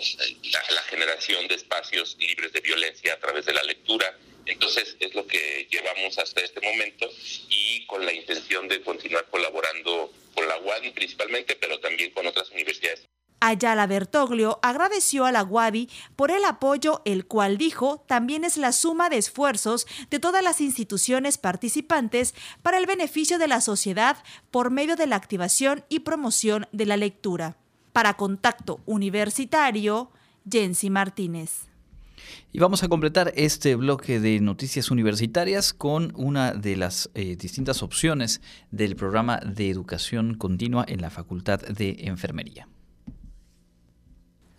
la, 0.70 0.82
generación 0.84 1.48
de 1.48 1.56
espacios 1.56 2.16
libres 2.18 2.52
de 2.52 2.60
violencia 2.60 3.12
a 3.12 3.18
través 3.18 3.44
de 3.44 3.52
la 3.52 3.62
lectura. 3.64 4.16
Entonces 4.46 4.96
es 4.98 5.14
lo 5.14 5.26
que 5.26 5.68
llevamos 5.70 6.18
hasta 6.18 6.40
este 6.40 6.60
momento 6.60 7.08
y 7.48 7.84
con 7.86 8.04
la 8.04 8.12
intención 8.12 8.66
de 8.66 8.80
continuar 8.82 9.26
colaborando 9.30 10.12
con 10.34 10.48
la 10.48 10.58
UADI 10.58 10.90
principalmente, 10.92 11.56
pero 11.56 11.78
también 11.80 12.10
con 12.12 12.26
otras 12.26 12.50
universidades. 12.50 13.02
Ayala 13.44 13.88
Bertoglio 13.88 14.60
agradeció 14.62 15.24
a 15.24 15.32
la 15.32 15.42
UADI 15.42 15.88
por 16.14 16.30
el 16.30 16.44
apoyo, 16.44 17.02
el 17.04 17.26
cual 17.26 17.58
dijo 17.58 18.04
también 18.06 18.44
es 18.44 18.56
la 18.56 18.70
suma 18.70 19.10
de 19.10 19.18
esfuerzos 19.18 19.88
de 20.10 20.20
todas 20.20 20.44
las 20.44 20.60
instituciones 20.60 21.38
participantes 21.38 22.36
para 22.62 22.78
el 22.78 22.86
beneficio 22.86 23.40
de 23.40 23.48
la 23.48 23.60
sociedad 23.60 24.16
por 24.52 24.70
medio 24.70 24.94
de 24.94 25.08
la 25.08 25.16
activación 25.16 25.84
y 25.88 26.00
promoción 26.00 26.68
de 26.70 26.86
la 26.86 26.96
lectura. 26.96 27.56
Para 27.92 28.14
Contacto 28.14 28.78
Universitario, 28.86 30.12
Jensi 30.48 30.88
Martínez. 30.88 31.66
Y 32.52 32.60
vamos 32.60 32.84
a 32.84 32.88
completar 32.88 33.32
este 33.34 33.74
bloque 33.74 34.20
de 34.20 34.38
noticias 34.38 34.92
universitarias 34.92 35.72
con 35.72 36.12
una 36.14 36.52
de 36.52 36.76
las 36.76 37.10
eh, 37.14 37.34
distintas 37.34 37.82
opciones 37.82 38.40
del 38.70 38.94
programa 38.94 39.38
de 39.38 39.68
educación 39.68 40.34
continua 40.34 40.84
en 40.86 41.00
la 41.00 41.10
Facultad 41.10 41.58
de 41.58 41.96
Enfermería. 42.02 42.68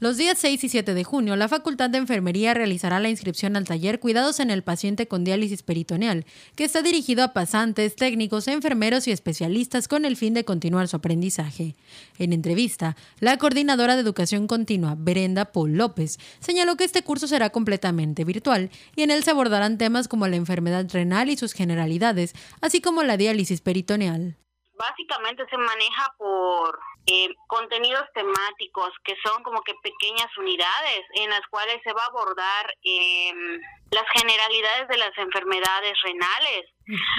Los 0.03 0.17
días 0.17 0.37
6 0.37 0.61
y 0.65 0.67
7 0.67 0.95
de 0.95 1.05
junio, 1.05 1.37
la 1.37 1.47
Facultad 1.47 1.89
de 1.89 1.97
Enfermería 1.97 2.53
realizará 2.53 2.99
la 2.99 3.07
inscripción 3.07 3.55
al 3.55 3.63
taller 3.63 4.01
Cuidados 4.01 4.41
en 4.41 4.51
el 4.51 4.61
paciente 4.61 5.07
con 5.07 5.23
diálisis 5.23 5.63
peritoneal, 5.63 6.25
que 6.57 6.65
está 6.65 6.81
dirigido 6.81 7.23
a 7.23 7.31
pasantes, 7.31 7.95
técnicos, 7.95 8.49
enfermeros 8.49 9.07
y 9.07 9.13
especialistas 9.13 9.87
con 9.87 10.03
el 10.03 10.17
fin 10.17 10.33
de 10.33 10.43
continuar 10.43 10.89
su 10.89 10.97
aprendizaje. 10.97 11.77
En 12.19 12.33
entrevista, 12.33 12.97
la 13.21 13.37
coordinadora 13.37 13.95
de 13.95 14.01
Educación 14.01 14.45
Continua, 14.45 14.95
Berenda 14.97 15.53
Paul 15.53 15.77
López, 15.77 16.17
señaló 16.41 16.75
que 16.75 16.83
este 16.83 17.03
curso 17.03 17.29
será 17.29 17.51
completamente 17.51 18.25
virtual 18.25 18.71
y 18.97 19.03
en 19.03 19.11
él 19.11 19.23
se 19.23 19.31
abordarán 19.31 19.77
temas 19.77 20.09
como 20.09 20.27
la 20.27 20.35
enfermedad 20.35 20.85
renal 20.91 21.29
y 21.29 21.37
sus 21.37 21.53
generalidades, 21.53 22.33
así 22.59 22.81
como 22.81 23.03
la 23.03 23.15
diálisis 23.15 23.61
peritoneal. 23.61 24.35
Básicamente 24.77 25.43
se 25.49 25.55
maneja 25.55 26.13
por 26.17 26.77
eh, 27.05 27.29
contenidos 27.47 28.05
temáticos 28.13 28.91
que 29.03 29.15
son 29.25 29.43
como 29.43 29.61
que 29.61 29.73
pequeñas 29.83 30.29
unidades 30.37 31.01
en 31.15 31.29
las 31.29 31.45
cuales 31.49 31.81
se 31.83 31.91
va 31.91 32.01
a 32.03 32.07
abordar 32.07 32.73
em, 32.83 33.59
las 33.91 34.05
generalidades 34.15 34.87
de 34.87 34.97
las 34.97 35.17
enfermedades 35.17 35.93
renales 36.03 36.65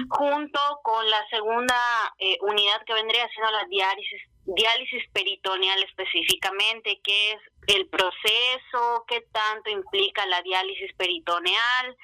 junto 0.09 0.61
con 0.83 1.09
la 1.09 1.27
segunda 1.29 1.77
eh, 2.19 2.37
unidad 2.41 2.83
que 2.87 2.95
vendría 2.95 3.29
siendo 3.29 3.51
la 3.53 3.65
diálisis 3.67 4.23
diálisis 4.47 5.03
peritoneal 5.13 5.83
específicamente, 5.85 7.01
qué 7.03 7.33
es 7.33 7.39
el 7.69 7.89
proceso, 7.89 9.05
qué 9.09 9.23
tanto 9.33 9.71
implica 9.71 10.27
la 10.27 10.43
diálisis 10.43 10.93
peritoneal 10.97 11.97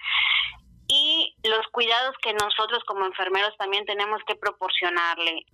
y 0.89 1.35
los 1.45 1.67
cuidados 1.71 2.17
que 2.23 2.33
nosotros 2.33 2.83
como 2.87 3.05
enfermeros 3.05 3.57
también 3.59 3.85
tenemos 3.85 4.23
que 4.27 4.37
proporcionarle. 4.37 5.45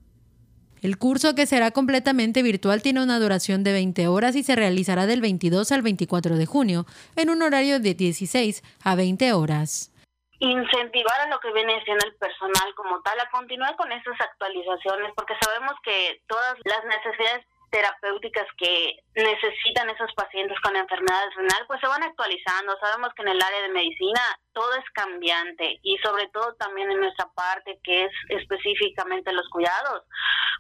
El 0.86 0.98
curso, 0.98 1.34
que 1.34 1.46
será 1.46 1.72
completamente 1.72 2.44
virtual, 2.44 2.80
tiene 2.80 3.02
una 3.02 3.18
duración 3.18 3.64
de 3.64 3.72
20 3.72 4.06
horas 4.06 4.36
y 4.36 4.44
se 4.44 4.54
realizará 4.54 5.06
del 5.06 5.20
22 5.20 5.72
al 5.72 5.82
24 5.82 6.36
de 6.36 6.46
junio, 6.46 6.86
en 7.16 7.28
un 7.28 7.42
horario 7.42 7.80
de 7.80 7.94
16 7.94 8.62
a 8.84 8.94
20 8.94 9.32
horas. 9.32 9.90
Incentivar 10.38 11.20
a 11.22 11.28
lo 11.28 11.40
que 11.40 11.52
viene 11.54 11.82
siendo 11.82 12.06
el 12.06 12.14
personal 12.14 12.72
como 12.76 13.02
tal 13.02 13.18
a 13.18 13.28
continuar 13.30 13.74
con 13.74 13.90
esas 13.90 14.14
actualizaciones, 14.20 15.10
porque 15.16 15.34
sabemos 15.42 15.74
que 15.82 16.22
todas 16.28 16.54
las 16.62 16.84
necesidades 16.84 17.44
terapéuticas 17.76 18.46
que 18.56 18.96
necesitan 19.14 19.90
esos 19.90 20.10
pacientes 20.14 20.58
con 20.60 20.74
enfermedades 20.74 21.34
renal, 21.34 21.66
pues 21.66 21.78
se 21.78 21.86
van 21.86 22.02
actualizando. 22.02 22.74
Sabemos 22.80 23.10
que 23.14 23.20
en 23.20 23.28
el 23.28 23.42
área 23.42 23.60
de 23.60 23.68
medicina 23.68 24.22
todo 24.54 24.74
es 24.76 24.90
cambiante 24.94 25.78
y 25.82 25.98
sobre 25.98 26.26
todo 26.28 26.54
también 26.54 26.90
en 26.90 27.00
nuestra 27.00 27.28
parte 27.34 27.78
que 27.84 28.04
es 28.04 28.12
específicamente 28.30 29.30
los 29.34 29.46
cuidados, 29.50 30.04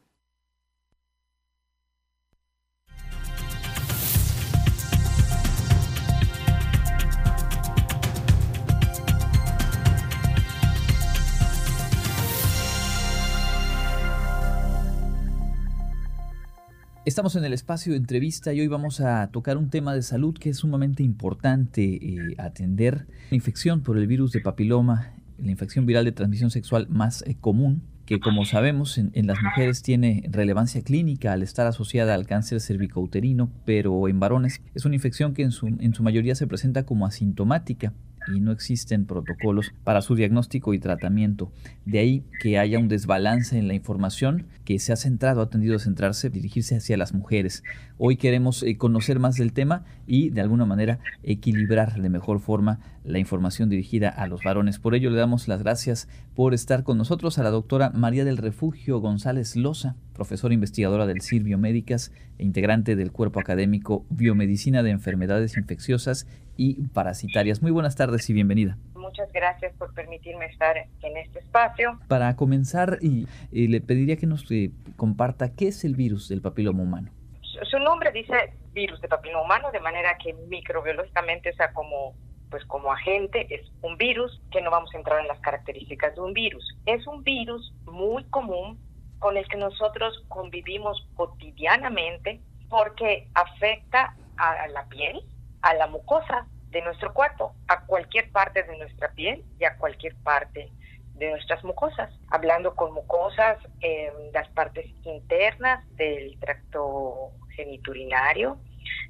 Estamos 17.08 17.38
en 17.38 17.46
el 17.46 17.54
espacio 17.54 17.94
de 17.94 18.00
entrevista 18.00 18.52
y 18.52 18.60
hoy 18.60 18.68
vamos 18.68 19.00
a 19.00 19.30
tocar 19.32 19.56
un 19.56 19.70
tema 19.70 19.96
de 19.96 20.02
salud 20.02 20.38
que 20.38 20.50
es 20.50 20.58
sumamente 20.58 21.04
importante 21.04 21.82
eh, 21.84 22.36
atender. 22.38 23.08
La 23.30 23.38
infección 23.38 23.80
por 23.80 23.98
el 23.98 24.08
virus 24.08 24.34
de 24.34 24.42
papiloma, 24.42 25.14
la 25.42 25.50
infección 25.50 25.86
viral 25.86 26.04
de 26.04 26.12
transmisión 26.12 26.52
sexual 26.52 26.90
más 26.90 27.22
eh, 27.22 27.38
común, 27.40 27.82
que 28.06 28.20
como 28.20 28.44
sabemos 28.44 28.98
en, 28.98 29.26
las 29.26 29.42
mujeres 29.42 29.84
tiene 29.84 30.28
relevancia 30.30 30.82
clínica 30.82 31.32
al 31.32 31.44
estar 31.44 31.66
asociada 31.66 32.14
al 32.14 32.28
cáncer 32.28 32.60
cervicouterino, 32.60 33.50
pero 33.64 34.10
en 34.10 34.20
varones 34.20 34.60
es 34.76 34.84
una 34.84 34.96
infección 34.96 35.34
que 35.34 35.44
en 35.44 35.52
su, 35.52 35.68
en 35.68 35.94
su 35.94 36.04
mayoría 36.04 36.36
se 36.36 36.46
presenta 36.46 36.84
como 36.84 37.06
asintomática 37.06 37.94
y 38.34 38.40
no 38.40 38.52
existen 38.52 39.06
protocolos 39.06 39.74
para 39.84 40.02
su 40.02 40.16
diagnóstico 40.16 40.74
y 40.74 40.80
tratamiento. 40.80 41.52
De 41.86 42.00
ahí 42.00 42.24
que 42.42 42.60
haya 42.60 42.80
un 42.80 42.88
desbalance 42.88 43.58
en 43.58 43.68
la 43.68 43.74
información 43.74 44.48
que 44.66 44.80
se 44.80 44.94
ha 44.94 44.96
centrado, 44.96 45.42
ha 45.42 45.50
tendido 45.50 45.76
a 45.76 45.80
centrarse, 45.80 46.30
dirigirse 46.30 46.76
hacia 46.76 46.98
las 46.98 47.14
mujeres. 47.14 47.64
Hoy 47.98 48.18
queremos 48.18 48.64
eh, 48.64 48.78
conocer 48.78 49.20
más 49.20 49.36
del 49.36 49.54
tema 49.54 49.86
y 50.06 50.30
de 50.30 50.42
alguna 50.42 50.66
manera 50.66 51.00
equilibrar 51.24 52.02
de 52.02 52.10
mejor 52.10 52.40
forma 52.40 52.80
la 53.08 53.20
información 53.20 53.70
dirigida 53.70 54.10
a 54.10 54.28
los 54.28 54.44
varones. 54.44 54.80
Por 54.80 54.94
ello 54.94 55.10
le 55.10 55.18
damos 55.18 55.48
las 55.48 55.64
gracias 55.64 56.08
por 56.36 56.54
estar 56.54 56.84
con 56.84 56.98
nosotros 56.98 57.40
a 57.40 57.44
la 57.44 57.50
doctora 57.50 57.90
María 57.92 58.26
del 58.26 58.38
Refugio 58.38 59.00
González 59.00 59.56
Loza, 59.56 59.96
profesora 60.14 60.54
investigadora 60.54 61.06
del 61.06 61.22
CIR 61.22 61.44
Biomédicas 61.44 62.12
e 62.38 62.44
integrante 62.44 62.96
del 62.96 63.12
cuerpo 63.12 63.40
académico 63.40 64.06
Biomedicina 64.10 64.84
de 64.84 64.92
Enfermedades 64.92 65.58
Infecciosas 65.58 66.28
y 66.58 66.88
Parasitarias. 66.90 67.62
Muy 67.62 67.72
buenas 67.72 67.96
tardes 67.96 68.30
y 68.30 68.34
bienvenida. 68.34 68.78
Muchas 68.96 69.32
gracias 69.32 69.74
por 69.78 69.94
permitirme 69.94 70.48
estar 70.48 70.76
en 70.78 71.18
este 71.18 71.40
espacio. 71.40 72.00
Para 72.10 72.36
comenzar, 72.36 73.00
y, 73.02 73.28
le 73.52 73.80
pediría 73.80 74.18
que 74.18 74.28
nos 74.28 74.52
eh, 74.52 74.72
comparta 74.98 75.56
qué 75.56 75.70
es 75.70 75.86
el 75.86 75.96
virus 75.96 76.28
del 76.28 76.42
papiloma 76.42 76.84
humano. 76.84 77.12
Su, 77.42 77.80
nombre 77.80 78.12
dice 78.12 78.34
virus 78.74 79.00
de 79.02 79.08
papiloma 79.08 79.46
humano, 79.46 79.72
de 79.72 79.80
manera 79.80 80.18
que 80.22 80.34
microbiológicamente, 80.50 81.52
o 81.52 81.56
sea, 81.56 81.72
como 81.72 82.14
pues 82.50 82.64
como 82.66 82.92
agente 82.92 83.48
es 83.54 83.72
un 83.82 83.98
virus 83.98 84.42
que 84.52 84.62
no 84.62 84.72
vamos 84.72 84.94
a 84.94 84.98
entrar 84.98 85.20
en 85.20 85.28
las 85.28 85.40
características 85.40 86.16
de 86.16 86.22
un 86.22 86.34
virus. 86.34 86.78
Es 86.86 87.06
un 87.08 87.24
virus 87.24 87.74
muy 87.86 88.24
común 88.26 88.80
con 89.20 89.38
el 89.38 89.48
que 89.48 89.58
nosotros 89.58 90.24
convivimos 90.28 91.08
cotidianamente 91.16 92.42
porque 92.70 93.28
afecta 93.34 94.16
a 94.38 94.68
la 94.68 94.88
piel, 94.88 95.22
a 95.62 95.74
la 95.74 95.88
mucosa 95.88 96.48
de 96.70 96.82
nuestro 96.82 97.14
cuerpo, 97.14 97.56
a 97.68 97.86
cualquier 97.86 98.32
parte 98.32 98.64
de 98.64 98.78
nuestra 98.78 99.12
piel 99.14 99.44
y 99.60 99.64
a 99.64 99.78
cualquier 99.78 100.16
parte 100.18 100.70
de 101.16 101.32
nuestras 101.32 101.64
mucosas. 101.64 102.14
Hablando 102.30 102.76
con 102.76 102.94
mucosas, 102.94 103.58
en 103.82 104.32
las 104.34 104.48
partes 104.50 104.86
internas 105.04 105.84
del 105.96 106.38
tracto 106.40 107.32
geniturinario, 107.56 108.58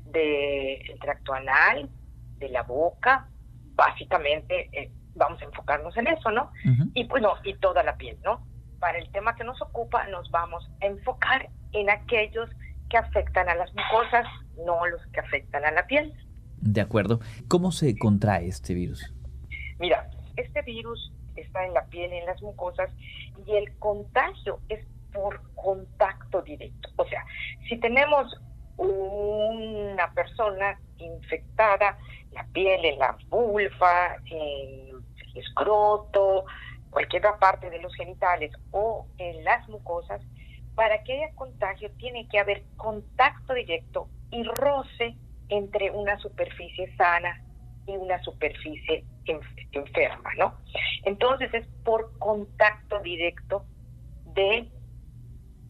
del 0.06 0.97
tracto 1.00 1.34
anal, 1.34 1.89
de 2.38 2.50
la 2.50 2.63
boca, 2.63 3.28
básicamente 3.76 4.69
eh, 4.71 4.91
vamos 5.15 5.41
a 5.41 5.45
enfocarnos 5.45 5.95
en 5.97 6.08
eso, 6.08 6.32
¿no? 6.32 6.52
Y 6.93 7.06
pues 7.06 7.23
y 7.43 7.54
toda 7.56 7.84
la 7.84 7.97
piel, 7.97 8.17
¿no? 8.23 8.45
Para 8.80 8.97
el 9.00 9.10
tema 9.12 9.36
que 9.36 9.43
nos 9.43 9.62
ocupa, 9.62 10.08
nos 10.08 10.30
vamos 10.32 10.69
a 10.82 10.86
enfocar 10.86 11.50
en 11.73 11.89
aquellos 11.89 12.50
que 12.89 12.97
afectan 12.97 13.50
a 13.50 13.56
las 13.56 13.69
mucosas, 13.73 14.26
no 14.65 14.86
los 14.88 15.06
que 15.08 15.19
afectan 15.19 15.65
a 15.65 15.71
la 15.71 15.86
piel. 15.88 16.13
De 16.62 16.82
acuerdo. 16.82 17.19
¿Cómo 17.47 17.71
se 17.71 17.97
contrae 17.97 18.47
este 18.47 18.73
virus? 18.73 19.13
Mira, 19.80 20.10
este 20.36 20.62
virus 20.62 21.12
está 21.36 21.65
en 21.65 21.73
la 21.73 21.86
piel, 21.86 22.13
en 22.13 22.26
las 22.26 22.41
mucosas, 22.41 22.89
y 23.45 23.56
el 23.56 23.78
contagio 23.78 24.60
es 24.69 24.86
por 25.13 25.41
contacto 25.56 26.41
directo. 26.41 26.89
O 26.95 27.06
sea, 27.06 27.26
si 27.67 27.78
tenemos 27.78 28.28
una 28.78 30.13
persona 30.13 30.80
infectada, 30.97 31.97
la 32.38 32.47
piel, 32.54 32.86
en 32.86 33.00
la 33.00 33.17
vulva, 33.30 34.17
en 34.26 34.38
el 34.38 35.04
escroto, 35.36 36.45
cualquier 36.89 37.23
parte 37.39 37.69
de 37.69 37.80
los 37.80 37.93
genitales 37.95 38.52
o 38.71 39.08
en 39.17 39.43
las 39.43 39.67
mucosas, 39.69 40.21
para 40.76 41.04
que 41.04 41.13
haya 41.13 41.36
contagio 41.36 41.89
tiene 41.97 42.28
que 42.30 42.39
haber 42.39 42.63
contacto 42.76 43.54
directo 43.54 44.08
y 44.32 44.43
roce 44.43 45.15
entre 45.50 45.91
una 45.91 46.19
superficie 46.19 46.95
sana 46.95 47.43
y 47.88 47.95
una 47.97 48.21
superficie 48.21 49.06
enferma, 49.71 50.30
¿no? 50.38 50.56
Entonces 51.04 51.54
es 51.54 51.67
por 51.84 52.17
contacto 52.19 53.00
directo 53.00 53.65
de 54.34 54.69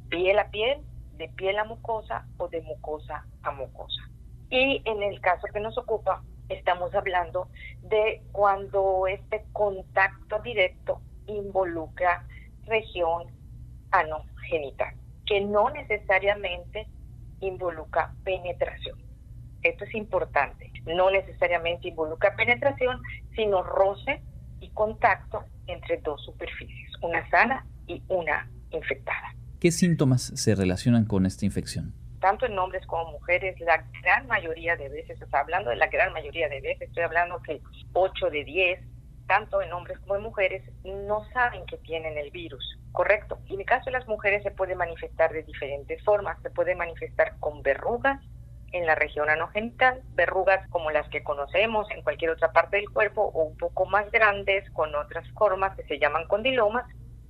piel 0.09 0.39
a 0.39 0.49
piel, 0.49 0.81
de 1.13 1.29
piel 1.29 1.57
a 1.59 1.63
mucosa 1.63 2.25
o 2.37 2.47
de 2.47 2.61
mucosa 2.61 3.25
a 3.43 3.51
mucosa. 3.51 4.01
Y 4.49 4.81
en 4.85 5.03
el 5.03 5.19
caso 5.21 5.47
que 5.53 5.59
nos 5.59 5.77
ocupa, 5.77 6.23
estamos 6.49 6.93
hablando 6.95 7.49
de 7.81 8.21
cuando 8.31 9.07
este 9.07 9.45
contacto 9.53 10.39
directo 10.39 11.01
involucra 11.27 12.25
región 12.65 13.27
anogenital, 13.91 14.95
que 15.25 15.41
no 15.41 15.69
necesariamente 15.69 16.87
involucra 17.39 18.13
penetración. 18.23 18.97
Esto 19.63 19.83
es 19.85 19.95
importante. 19.95 20.71
No 20.85 21.11
necesariamente 21.11 21.89
involucra 21.89 22.35
penetración, 22.35 23.01
sino 23.35 23.63
roce 23.63 24.21
y 24.59 24.69
contacto 24.69 25.43
entre 25.67 25.97
dos 25.97 26.23
superficies, 26.23 26.91
una 27.01 27.29
sana 27.29 27.65
y 27.87 28.01
una 28.07 28.49
infectada. 28.71 29.35
¿Qué 29.59 29.71
síntomas 29.71 30.31
se 30.35 30.55
relacionan 30.55 31.05
con 31.05 31.25
esta 31.25 31.45
infección? 31.45 31.93
Tanto 32.19 32.45
en 32.45 32.57
hombres 32.57 32.85
como 32.87 33.11
mujeres, 33.11 33.59
la 33.59 33.83
gran 34.01 34.27
mayoría 34.27 34.75
de 34.75 34.89
veces, 34.89 35.21
o 35.21 35.27
sea, 35.27 35.41
hablando 35.41 35.69
de 35.69 35.75
la 35.75 35.87
gran 35.87 36.13
mayoría 36.13 36.49
de 36.49 36.61
veces, 36.61 36.89
estoy 36.89 37.03
hablando 37.03 37.41
que 37.41 37.61
8 37.93 38.29
de 38.29 38.43
10, 38.43 38.79
tanto 39.27 39.61
en 39.61 39.71
hombres 39.73 39.99
como 39.99 40.15
en 40.15 40.23
mujeres, 40.23 40.63
no 40.83 41.25
saben 41.33 41.65
que 41.65 41.77
tienen 41.77 42.17
el 42.17 42.31
virus, 42.31 42.79
¿correcto? 42.91 43.39
Y 43.47 43.53
en 43.53 43.59
el 43.59 43.65
caso 43.65 43.85
de 43.85 43.91
las 43.91 44.07
mujeres 44.07 44.41
se 44.43 44.51
puede 44.51 44.75
manifestar 44.75 45.31
de 45.31 45.43
diferentes 45.43 46.03
formas, 46.03 46.41
se 46.41 46.49
puede 46.49 46.75
manifestar 46.75 47.37
con 47.39 47.61
verrugas, 47.61 48.19
en 48.71 48.85
la 48.85 48.95
región 48.95 49.29
anogenital, 49.29 50.01
verrugas 50.13 50.67
como 50.69 50.91
las 50.91 51.07
que 51.09 51.23
conocemos 51.23 51.89
en 51.91 52.01
cualquier 52.01 52.31
otra 52.31 52.51
parte 52.51 52.77
del 52.77 52.89
cuerpo 52.89 53.21
o 53.21 53.43
un 53.43 53.57
poco 53.57 53.85
más 53.85 54.09
grandes 54.11 54.69
con 54.71 54.93
otras 54.95 55.27
formas 55.31 55.75
que 55.75 55.83
se 55.83 55.99
llaman 55.99 56.27
condilomas 56.27 56.85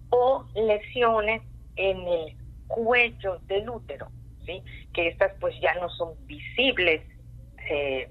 o 0.10 0.46
lesiones 0.56 1.42
en 1.76 2.08
el 2.08 2.38
cuello 2.68 3.40
del 3.48 3.70
útero, 3.70 4.10
¿sí? 4.48 4.64
que 4.94 5.10
estas 5.10 5.32
pues 5.40 5.54
ya 5.62 5.76
no 5.76 5.90
son 5.90 6.14
visibles 6.26 7.04
eh, 7.70 8.10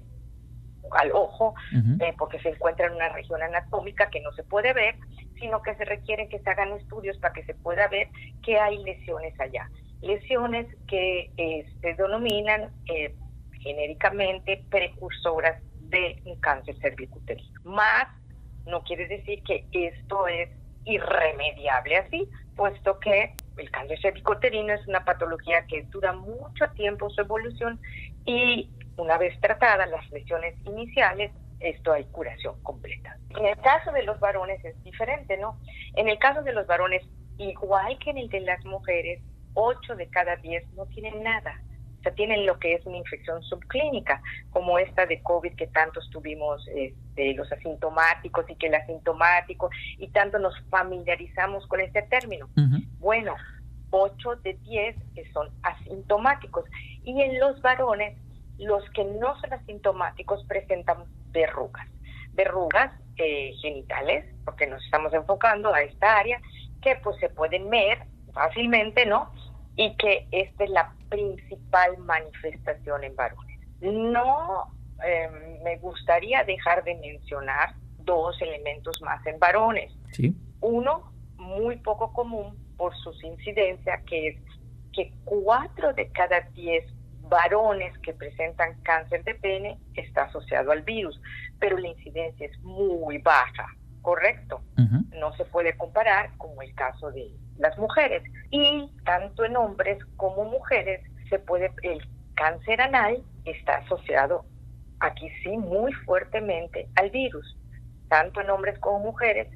al 0.91 1.11
ojo 1.11 1.53
eh, 1.99 2.13
porque 2.17 2.39
se 2.39 2.49
encuentran 2.49 2.91
en 2.91 2.95
una 2.95 3.09
región 3.09 3.43
anatómica 3.43 4.09
que 4.09 4.21
no 4.21 4.31
se 4.31 4.43
puede 4.43 4.71
ver, 4.71 4.95
sino 5.37 5.61
que 5.61 5.75
se 5.75 5.83
requiere 5.83 6.29
que 6.29 6.39
se 6.39 6.49
hagan 6.49 6.71
estudios 6.71 7.17
para 7.17 7.33
que 7.33 7.43
se 7.43 7.53
pueda 7.55 7.89
ver 7.89 8.07
que 8.41 8.57
hay 8.57 8.77
lesiones 8.83 9.37
allá 9.41 9.69
lesiones 10.01 10.67
que 10.87 11.31
eh, 11.37 11.65
se 11.81 11.93
denominan 11.95 12.69
eh, 12.85 13.15
genéricamente 13.61 14.63
precursoras 14.69 15.61
de 15.89 16.21
un 16.25 16.39
cáncer 16.39 16.75
cervicuterino. 16.79 17.59
Más 17.63 18.07
no 18.65 18.83
quiere 18.83 19.07
decir 19.07 19.41
que 19.43 19.65
esto 19.71 20.27
es 20.27 20.49
irremediable 20.85 21.97
así, 21.97 22.29
puesto 22.55 22.99
que 22.99 23.33
el 23.57 23.71
cáncer 23.71 23.99
cervicoterino 24.01 24.73
es 24.73 24.87
una 24.87 25.03
patología 25.03 25.65
que 25.67 25.83
dura 25.83 26.13
mucho 26.13 26.67
tiempo 26.75 27.09
su 27.09 27.21
evolución 27.21 27.79
y 28.25 28.69
una 28.97 29.17
vez 29.17 29.39
tratadas 29.39 29.89
las 29.89 30.09
lesiones 30.11 30.55
iniciales, 30.65 31.31
esto 31.59 31.93
hay 31.93 32.05
curación 32.05 32.61
completa. 32.63 33.17
En 33.29 33.45
el 33.45 33.57
caso 33.57 33.91
de 33.91 34.03
los 34.03 34.19
varones 34.19 34.63
es 34.63 34.81
diferente, 34.83 35.37
¿no? 35.37 35.59
En 35.95 36.07
el 36.07 36.19
caso 36.19 36.41
de 36.43 36.53
los 36.53 36.67
varones, 36.67 37.03
igual 37.37 37.97
que 37.99 38.11
en 38.11 38.17
el 38.17 38.29
de 38.29 38.41
las 38.41 38.63
mujeres, 38.65 39.21
8 39.53 39.95
de 39.95 40.07
cada 40.09 40.35
10 40.35 40.73
no 40.73 40.85
tienen 40.87 41.23
nada. 41.23 41.59
Sea, 42.07 42.15
tienen 42.15 42.45
lo 42.45 42.57
que 42.57 42.73
es 42.73 42.85
una 42.85 42.97
infección 42.97 43.43
subclínica, 43.43 44.21
como 44.51 44.79
esta 44.79 45.05
de 45.05 45.21
COVID 45.21 45.55
que 45.55 45.67
tantos 45.67 46.09
tuvimos, 46.09 46.65
este, 46.73 47.33
los 47.33 47.51
asintomáticos 47.51 48.49
y 48.49 48.55
que 48.55 48.67
el 48.67 48.75
asintomático, 48.75 49.69
y 49.97 50.07
tanto 50.09 50.39
nos 50.39 50.53
familiarizamos 50.69 51.67
con 51.67 51.81
este 51.81 52.03
término. 52.03 52.47
Bueno, 52.99 53.35
8 53.89 54.35
de 54.37 54.53
10 54.53 54.95
que 55.15 55.31
son 55.31 55.49
asintomáticos. 55.63 56.65
Y 57.03 57.21
en 57.21 57.39
los 57.39 57.61
varones, 57.61 58.17
los 58.57 58.89
que 58.91 59.03
no 59.03 59.37
son 59.41 59.53
asintomáticos 59.53 60.45
presentan 60.45 61.03
verrugas. 61.31 61.87
Verrugas 62.33 62.91
eh, 63.17 63.53
genitales, 63.61 64.25
porque 64.45 64.67
nos 64.67 64.83
estamos 64.85 65.13
enfocando 65.13 65.73
a 65.73 65.81
esta 65.81 66.17
área, 66.17 66.39
que 66.81 66.95
pues 67.03 67.17
se 67.19 67.29
pueden 67.29 67.69
ver 67.69 67.99
fácilmente, 68.33 69.05
¿no? 69.05 69.31
Y 69.75 69.95
que 69.97 70.27
esta 70.31 70.63
es 70.63 70.69
la 70.69 70.93
principal 71.09 71.97
manifestación 71.99 73.03
en 73.03 73.15
varones. 73.15 73.59
No 73.81 74.73
em, 75.03 75.63
me 75.63 75.77
gustaría 75.77 76.43
dejar 76.43 76.83
de 76.83 76.95
mencionar 76.95 77.75
dos 77.99 78.41
elementos 78.41 79.01
más 79.01 79.25
en 79.25 79.39
varones. 79.39 79.91
¿Sí? 80.11 80.35
Uno, 80.61 81.11
muy 81.37 81.77
poco 81.77 82.13
común 82.13 82.57
por 82.77 82.95
sus 82.97 83.23
incidencias, 83.23 84.03
que 84.03 84.29
es 84.29 84.41
que 84.93 85.11
cuatro 85.25 85.93
de 85.93 86.09
cada 86.09 86.41
diez 86.53 86.83
varones 87.29 87.97
que 87.99 88.13
presentan 88.13 88.81
cáncer 88.81 89.23
de 89.23 89.35
pene 89.35 89.77
está 89.93 90.23
asociado 90.23 90.71
al 90.71 90.81
virus, 90.81 91.19
pero 91.59 91.77
la 91.77 91.89
incidencia 91.89 92.47
es 92.47 92.59
muy 92.61 93.17
baja, 93.19 93.67
¿correcto? 94.07 94.61
No 95.19 95.33
se 95.33 95.43
puede 95.43 95.75
comparar 95.75 96.29
como 96.37 96.61
el 96.61 96.73
caso 96.75 97.11
de 97.11 97.29
las 97.57 97.77
mujeres. 97.77 98.23
Y 98.51 98.89
tanto 99.03 99.43
en 99.43 99.57
hombres 99.57 99.97
como 100.15 100.45
mujeres 100.45 101.01
se 101.29 101.39
puede, 101.39 101.73
el 101.83 101.99
cáncer 102.35 102.79
anal 102.79 103.21
está 103.43 103.79
asociado 103.79 104.45
aquí 105.01 105.29
sí 105.43 105.57
muy 105.57 105.91
fuertemente 106.05 106.87
al 106.95 107.09
virus, 107.09 107.57
tanto 108.07 108.39
en 108.39 108.49
hombres 108.49 108.79
como 108.79 108.99
mujeres. 108.99 109.49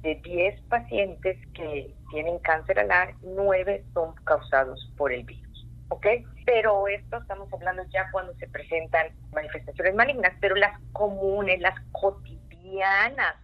De 0.00 0.16
10 0.16 0.62
pacientes 0.62 1.38
que 1.54 1.94
tienen 2.10 2.40
cáncer 2.40 2.80
anal, 2.80 3.14
9 3.22 3.84
son 3.94 4.16
causados 4.24 4.92
por 4.96 5.12
el 5.12 5.22
virus. 5.22 5.68
¿Ok? 5.90 6.06
Pero 6.44 6.88
esto 6.88 7.18
estamos 7.18 7.52
hablando 7.52 7.84
ya 7.92 8.10
cuando 8.10 8.34
se 8.34 8.48
presentan 8.48 9.12
manifestaciones 9.32 9.94
malignas, 9.94 10.32
pero 10.40 10.56
las 10.56 10.76
comunes, 10.90 11.60
las 11.60 11.78
cotidianas 11.92 12.41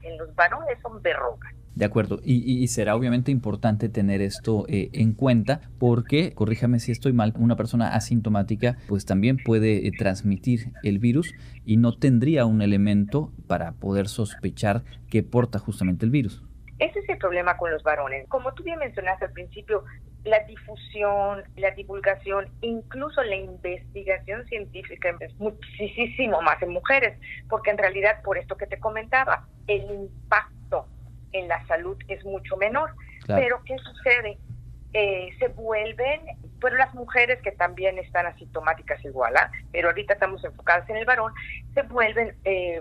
en 0.02 0.18
los 0.18 0.34
varones 0.34 0.78
son 0.82 1.02
verrugas. 1.02 1.52
De 1.74 1.84
acuerdo, 1.84 2.18
y, 2.24 2.66
será 2.66 2.96
obviamente 2.96 3.30
importante 3.30 3.88
tener 3.88 4.20
esto 4.20 4.64
eh, 4.68 4.90
en 4.94 5.12
cuenta 5.12 5.60
porque, 5.78 6.34
corríjame 6.34 6.80
si 6.80 6.90
estoy 6.90 7.12
mal, 7.12 7.32
una 7.38 7.54
persona 7.54 7.94
asintomática 7.94 8.76
pues 8.88 9.06
también 9.06 9.36
puede 9.36 9.86
eh, 9.86 9.92
transmitir 9.96 10.72
el 10.82 10.98
virus 10.98 11.32
y 11.64 11.76
no 11.76 11.96
tendría 11.96 12.46
un 12.46 12.62
elemento 12.62 13.30
para 13.46 13.72
poder 13.72 14.08
sospechar 14.08 14.82
que 15.08 15.22
porta 15.22 15.60
justamente 15.60 16.04
el 16.04 16.10
virus. 16.10 16.42
Ese 16.80 16.98
es 16.98 17.08
el 17.08 17.18
problema 17.18 17.56
con 17.56 17.70
los 17.70 17.84
varones. 17.84 18.26
Como 18.28 18.52
tú 18.54 18.64
bien 18.64 18.80
mencionaste 18.80 19.26
al 19.26 19.32
principio, 19.32 19.84
la 20.24 20.40
difusión, 20.40 21.44
la 21.56 21.70
divulgación, 21.72 22.48
incluso 22.60 23.22
la 23.22 23.36
investigación 23.36 24.46
científica 24.46 25.14
es 25.20 25.34
muchísimo 25.38 26.42
más 26.42 26.60
en 26.62 26.70
mujeres, 26.70 27.18
porque 27.48 27.70
en 27.70 27.78
realidad, 27.78 28.22
por 28.22 28.38
esto 28.38 28.56
que 28.56 28.66
te 28.66 28.78
comentaba, 28.78 29.46
el 29.66 29.82
impacto 29.90 30.86
en 31.32 31.48
la 31.48 31.64
salud 31.66 31.96
es 32.08 32.24
mucho 32.24 32.56
menor. 32.56 32.92
Pero 33.26 33.62
¿qué 33.64 33.76
sucede? 33.78 34.38
Eh, 34.94 35.28
se 35.38 35.48
vuelven, 35.48 36.22
pero 36.60 36.76
las 36.76 36.94
mujeres 36.94 37.40
que 37.42 37.52
también 37.52 37.98
están 37.98 38.26
asintomáticas 38.26 39.04
igual, 39.04 39.36
¿ah? 39.36 39.50
pero 39.70 39.88
ahorita 39.88 40.14
estamos 40.14 40.42
enfocadas 40.42 40.88
en 40.88 40.96
el 40.96 41.04
varón, 41.04 41.34
se 41.74 41.82
vuelven, 41.82 42.34
eh, 42.44 42.80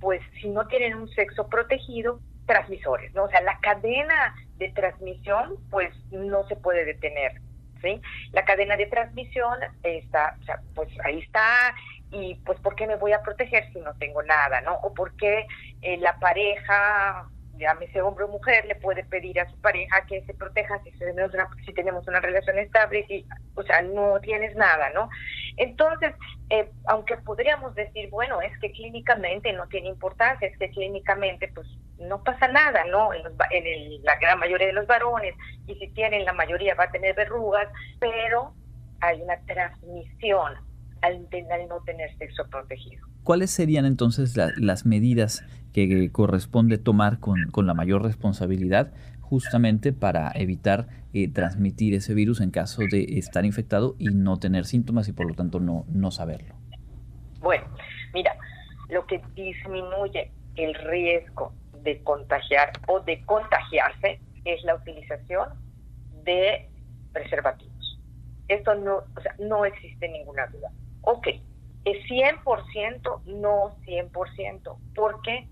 pues 0.00 0.22
si 0.40 0.48
no 0.48 0.68
tienen 0.68 0.94
un 0.94 1.08
sexo 1.08 1.48
protegido, 1.48 2.20
transmisores, 2.46 3.12
¿no? 3.14 3.24
O 3.24 3.28
sea, 3.28 3.40
la 3.42 3.58
cadena 3.60 4.34
de 4.60 4.68
transmisión, 4.70 5.56
pues 5.70 5.92
no 6.12 6.46
se 6.46 6.54
puede 6.54 6.84
detener, 6.84 7.40
¿sí? 7.82 8.00
La 8.32 8.44
cadena 8.44 8.76
de 8.76 8.86
transmisión 8.86 9.58
está, 9.82 10.36
o 10.40 10.44
sea, 10.44 10.60
pues 10.74 10.88
ahí 11.02 11.18
está, 11.18 11.74
y 12.12 12.34
pues 12.44 12.60
¿por 12.60 12.76
qué 12.76 12.86
me 12.86 12.96
voy 12.96 13.12
a 13.12 13.22
proteger 13.22 13.72
si 13.72 13.80
no 13.80 13.94
tengo 13.94 14.22
nada, 14.22 14.60
¿no? 14.60 14.74
O 14.82 14.92
por 14.92 15.16
qué 15.16 15.46
eh, 15.80 15.96
la 15.96 16.18
pareja 16.18 17.26
llámese 17.60 18.00
hombre 18.00 18.24
o 18.24 18.28
mujer, 18.28 18.64
le 18.64 18.74
puede 18.74 19.04
pedir 19.04 19.38
a 19.38 19.48
su 19.48 19.60
pareja 19.60 20.04
que 20.06 20.24
se 20.24 20.34
proteja 20.34 20.82
si 20.82 20.90
tenemos 20.92 21.32
una, 21.34 21.48
si 21.64 21.72
tenemos 21.72 22.08
una 22.08 22.20
relación 22.20 22.58
estable, 22.58 23.06
si, 23.06 23.24
o 23.54 23.62
sea, 23.62 23.82
no 23.82 24.18
tienes 24.20 24.56
nada, 24.56 24.90
¿no? 24.90 25.08
Entonces, 25.56 26.14
eh, 26.48 26.68
aunque 26.86 27.16
podríamos 27.18 27.74
decir, 27.74 28.08
bueno, 28.10 28.40
es 28.40 28.58
que 28.58 28.72
clínicamente 28.72 29.52
no 29.52 29.68
tiene 29.68 29.88
importancia, 29.88 30.48
es 30.48 30.58
que 30.58 30.70
clínicamente, 30.70 31.48
pues, 31.54 31.68
no 31.98 32.24
pasa 32.24 32.48
nada, 32.48 32.84
¿no? 32.86 33.12
En, 33.12 33.22
en 33.50 34.02
la 34.02 34.16
gran 34.16 34.38
mayoría 34.38 34.68
de 34.68 34.72
los 34.72 34.86
varones, 34.86 35.34
y 35.66 35.74
si 35.74 35.88
tienen, 35.88 36.24
la 36.24 36.32
mayoría 36.32 36.74
va 36.74 36.84
a 36.84 36.90
tener 36.90 37.14
verrugas, 37.14 37.68
pero 38.00 38.54
hay 39.00 39.20
una 39.22 39.38
transmisión 39.46 40.54
al, 41.02 41.28
al 41.52 41.68
no 41.68 41.80
tener 41.84 42.16
sexo 42.16 42.48
protegido. 42.50 43.09
¿Cuáles 43.24 43.50
serían 43.50 43.84
entonces 43.84 44.36
las 44.36 44.86
medidas 44.86 45.44
que 45.72 46.10
corresponde 46.10 46.78
tomar 46.78 47.20
con, 47.20 47.50
con, 47.50 47.66
la 47.66 47.74
mayor 47.74 48.02
responsabilidad 48.02 48.92
justamente 49.20 49.92
para 49.92 50.32
evitar 50.34 50.88
eh, 51.12 51.28
transmitir 51.28 51.94
ese 51.94 52.14
virus 52.14 52.40
en 52.40 52.50
caso 52.50 52.82
de 52.90 53.18
estar 53.18 53.44
infectado 53.44 53.94
y 53.98 54.06
no 54.06 54.38
tener 54.38 54.64
síntomas 54.64 55.08
y 55.08 55.12
por 55.12 55.28
lo 55.28 55.34
tanto 55.34 55.60
no, 55.60 55.84
no 55.88 56.10
saberlo? 56.10 56.54
Bueno, 57.40 57.64
mira, 58.12 58.36
lo 58.88 59.06
que 59.06 59.20
disminuye 59.34 60.32
el 60.56 60.74
riesgo 60.74 61.52
de 61.82 62.02
contagiar 62.02 62.72
o 62.88 63.00
de 63.00 63.24
contagiarse 63.24 64.20
es 64.44 64.62
la 64.64 64.74
utilización 64.74 65.48
de 66.24 66.68
preservativos. 67.12 67.98
Esto 68.48 68.74
no, 68.74 68.96
o 69.16 69.20
sea, 69.22 69.34
no 69.38 69.64
existe 69.64 70.08
ninguna 70.08 70.46
duda. 70.48 70.70
Ok, 71.02 71.28
es 71.84 71.98
100%, 72.08 73.22
no 73.24 73.76
100%. 73.86 74.78
¿Por 74.94 75.22
qué? 75.22 75.48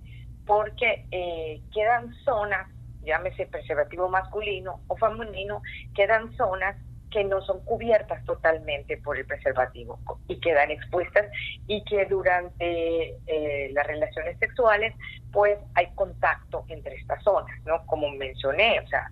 Porque 0.46 1.06
eh, 1.10 1.60
quedan 1.72 2.14
zonas, 2.24 2.68
llámese 3.02 3.46
preservativo 3.46 4.08
masculino 4.08 4.80
o 4.88 4.96
femenino, 4.96 5.62
quedan 5.94 6.34
zonas 6.36 6.76
que 7.10 7.24
no 7.24 7.40
son 7.42 7.64
cubiertas 7.64 8.22
totalmente 8.24 8.98
por 8.98 9.16
el 9.16 9.24
preservativo 9.24 9.98
y 10.28 10.38
quedan 10.40 10.70
expuestas 10.70 11.26
y 11.66 11.82
que 11.84 12.04
durante 12.04 13.16
eh, 13.26 13.70
las 13.72 13.86
relaciones 13.86 14.38
sexuales 14.38 14.94
pues 15.32 15.58
hay 15.74 15.86
contacto 15.94 16.64
entre 16.68 16.96
estas 16.96 17.22
zonas, 17.22 17.54
¿no? 17.64 17.84
Como 17.86 18.10
mencioné, 18.10 18.80
o 18.80 18.88
sea, 18.88 19.10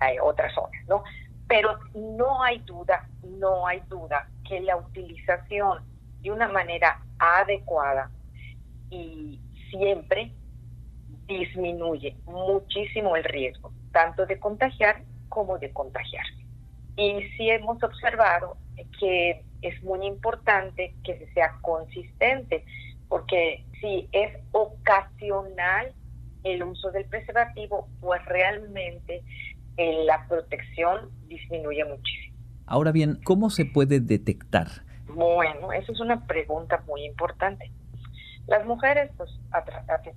hay 0.00 0.18
otras 0.18 0.52
zonas, 0.54 0.86
¿no? 0.88 1.04
Pero 1.46 1.78
no 1.94 2.42
hay 2.42 2.58
duda, 2.60 3.08
no 3.22 3.66
hay 3.66 3.80
duda 3.88 4.28
que 4.48 4.60
la 4.60 4.76
utilización 4.76 5.89
de 6.22 6.30
una 6.30 6.48
manera 6.48 7.02
adecuada 7.18 8.10
y 8.90 9.40
siempre 9.70 10.32
disminuye 11.26 12.16
muchísimo 12.26 13.16
el 13.16 13.24
riesgo, 13.24 13.72
tanto 13.92 14.26
de 14.26 14.38
contagiar 14.38 15.02
como 15.28 15.58
de 15.58 15.72
contagiarse. 15.72 16.44
Y 16.96 17.22
sí 17.36 17.48
hemos 17.48 17.82
observado 17.82 18.56
que 18.98 19.44
es 19.62 19.82
muy 19.82 20.04
importante 20.06 20.94
que 21.04 21.18
se 21.18 21.32
sea 21.32 21.54
consistente, 21.60 22.64
porque 23.08 23.64
si 23.80 24.08
es 24.12 24.36
ocasional 24.52 25.94
el 26.42 26.62
uso 26.62 26.90
del 26.90 27.04
preservativo, 27.04 27.88
pues 28.00 28.24
realmente 28.24 29.22
eh, 29.76 30.04
la 30.04 30.26
protección 30.26 31.10
disminuye 31.28 31.84
muchísimo. 31.84 32.36
Ahora 32.66 32.92
bien, 32.92 33.20
¿cómo 33.24 33.50
se 33.50 33.64
puede 33.64 34.00
detectar 34.00 34.68
bueno, 35.14 35.72
esa 35.72 35.92
es 35.92 36.00
una 36.00 36.26
pregunta 36.26 36.82
muy 36.86 37.04
importante. 37.04 37.70
Las 38.46 38.66
mujeres, 38.66 39.10
pues, 39.16 39.30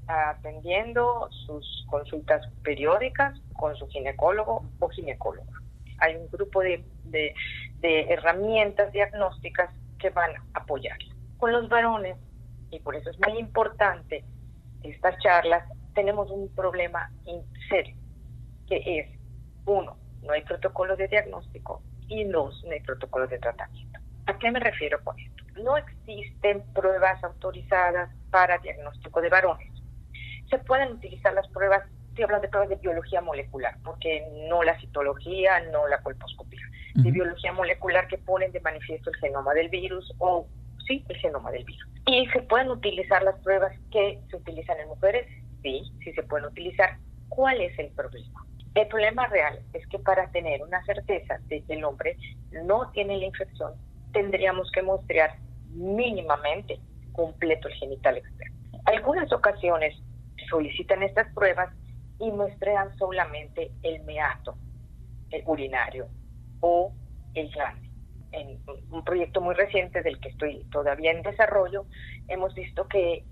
atendiendo 0.07 1.29
sus 1.45 1.85
consultas 1.89 2.41
periódicas 2.63 3.39
con 3.53 3.75
su 3.75 3.87
ginecólogo 3.87 4.65
o 4.79 4.89
ginecóloga. 4.89 5.51
Hay 5.99 6.15
un 6.15 6.27
grupo 6.29 6.61
de, 6.61 6.83
de, 7.05 7.33
herramientas 8.09 8.91
diagnósticas 8.91 9.69
que 9.99 10.09
van 10.09 10.31
a 10.31 10.59
apoyar. 10.59 10.97
Con 11.37 11.51
los 11.51 11.69
varones, 11.69 12.17
y 12.71 12.79
por 12.79 12.95
eso 12.95 13.09
es 13.11 13.17
muy 13.19 13.37
importante 13.37 14.25
estas 14.81 15.17
charlas, 15.19 15.63
tenemos 15.93 16.31
un 16.31 16.49
problema 16.55 17.11
serio, 17.69 17.95
que 18.67 18.99
es, 18.99 19.19
uno, 19.65 19.97
no 20.23 20.33
hay 20.33 20.41
protocolo 20.41 20.95
de 20.95 21.07
diagnóstico 21.07 21.83
y 22.07 22.23
dos, 22.25 22.63
no 22.65 22.71
hay 22.71 22.81
protocolo 22.81 23.27
de 23.27 23.37
tratamiento. 23.37 23.99
¿A 24.25 24.37
qué 24.37 24.51
me 24.51 24.59
refiero 24.59 25.03
con 25.03 25.19
esto? 25.19 25.43
No 25.61 25.77
existen 25.77 26.63
pruebas 26.73 27.21
autorizadas 27.23 28.09
para 28.31 28.57
diagnóstico 28.59 29.21
de 29.21 29.29
varones. 29.29 29.69
Se 30.49 30.57
pueden 30.59 30.93
utilizar 30.93 31.33
las 31.33 31.47
pruebas, 31.49 31.83
estoy 32.09 32.23
hablando 32.23 32.43
de 32.43 32.49
pruebas 32.49 32.69
de 32.69 32.75
biología 32.77 33.21
molecular, 33.21 33.75
porque 33.83 34.25
no 34.49 34.63
la 34.63 34.79
citología, 34.79 35.59
no 35.71 35.87
la 35.87 36.01
colposcopía, 36.01 36.65
de 36.95 37.11
biología 37.11 37.51
molecular 37.51 38.07
que 38.07 38.17
ponen 38.17 38.51
de 38.51 38.61
manifiesto 38.61 39.09
el 39.09 39.15
genoma 39.17 39.53
del 39.53 39.69
virus 39.69 40.13
o 40.19 40.47
sí, 40.87 41.03
el 41.09 41.17
genoma 41.17 41.51
del 41.51 41.65
virus. 41.65 41.87
¿Y 42.05 42.27
se 42.27 42.41
pueden 42.43 42.69
utilizar 42.69 43.23
las 43.23 43.35
pruebas 43.39 43.73
que 43.91 44.19
se 44.29 44.35
utilizan 44.35 44.79
en 44.79 44.87
mujeres? 44.87 45.27
Sí, 45.61 45.83
sí 46.03 46.13
se 46.13 46.23
pueden 46.23 46.45
utilizar. 46.45 46.97
¿Cuál 47.29 47.61
es 47.61 47.77
el 47.79 47.89
problema? 47.91 48.45
El 48.75 48.87
problema 48.87 49.27
real 49.27 49.59
es 49.73 49.85
que 49.87 49.99
para 49.99 50.29
tener 50.31 50.61
una 50.63 50.83
certeza 50.85 51.37
de 51.43 51.63
que 51.63 51.73
el 51.73 51.83
hombre 51.83 52.17
no 52.63 52.89
tiene 52.91 53.17
la 53.17 53.25
infección, 53.25 53.73
tendríamos 54.13 54.71
que 54.71 54.81
mostrar 54.81 55.35
mínimamente 55.73 56.79
completo 57.11 57.67
el 57.67 57.73
genital 57.75 58.17
externo. 58.17 58.55
Algunas 58.85 59.31
ocasiones 59.33 59.95
solicitan 60.49 61.03
estas 61.03 61.33
pruebas 61.33 61.73
y 62.19 62.31
muestran 62.31 62.95
solamente 62.97 63.71
el 63.81 64.03
meato, 64.03 64.55
el 65.31 65.43
urinario 65.45 66.07
o 66.61 66.93
el 67.33 67.49
glande 67.49 67.83
en 68.33 68.59
un 68.91 69.03
proyecto 69.03 69.41
muy 69.41 69.55
reciente 69.55 70.01
del 70.01 70.19
que 70.19 70.29
estoy 70.29 70.65
todavía 70.71 71.11
en 71.11 71.21
desarrollo, 71.21 71.85
hemos 72.27 72.53
visto 72.53 72.87
que 72.87 73.23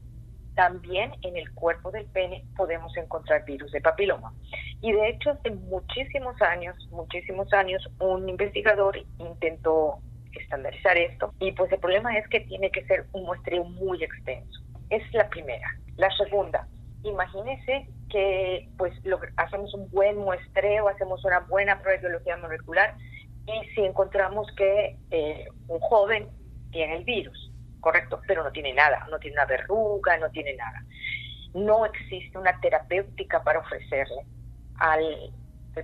también 0.56 1.12
en 1.24 1.38
el 1.38 1.52
cuerpo 1.54 1.91
del 1.91 2.06
pene 2.08 2.46
podemos 2.56 2.96
encontrar 2.98 3.44
virus 3.46 3.72
de 3.72 3.82
papiloma. 3.82 4.34
Y 4.82 4.91
de 4.91 5.10
hecho, 5.10 5.32
hace 5.32 5.52
muchísimos 5.52 6.39
años, 6.41 6.76
muchísimos 6.91 7.52
años, 7.54 7.88
un 8.00 8.30
investigador 8.30 8.98
intentó 9.17 10.00
estandarizar 10.39 10.98
esto 10.98 11.34
y 11.39 11.52
pues 11.52 11.72
el 11.72 11.80
problema 11.80 12.17
es 12.17 12.28
que 12.30 12.41
tiene 12.41 12.72
que 12.72 12.86
ser 12.86 13.06
un 13.13 13.26
muestreo 13.26 13.63
muy 13.63 14.04
extenso. 14.04 14.62
Es 14.89 15.04
la 15.13 15.30
primera. 15.30 15.67
La 15.98 16.10
segunda, 16.17 16.67
imagínese 17.04 17.88
que 18.10 18.70
pues 18.78 18.94
lo, 19.06 19.20
hacemos 19.38 19.74
un 19.74 19.89
buen 19.91 20.17
muestreo, 20.17 20.88
hacemos 20.88 21.24
una 21.24 21.39
buena 21.41 21.80
prueba 21.82 22.02
de 22.02 22.08
biología 22.08 22.38
molecular 22.38 22.96
y 23.48 23.70
si 23.74 23.82
encontramos 23.82 24.48
que 24.56 24.98
eh, 25.10 25.46
un 25.67 25.80
joven 25.80 26.30
tiene 26.72 26.98
el 26.98 27.04
virus, 27.04 27.52
correcto, 27.80 28.22
pero 28.28 28.44
no 28.44 28.52
tiene 28.52 28.74
nada, 28.74 29.08
no 29.10 29.20
tiene 29.20 29.36
una 29.36 29.46
verruga, 29.46 30.17
no 30.17 30.30
tiene 30.30 30.56
nada. 30.56 30.84
No 31.54 31.86
existe 31.86 32.38
una 32.38 32.60
terapéutica 32.62 33.44
para 33.44 33.60
ofrecerle 33.60 34.26
al, 34.78 35.32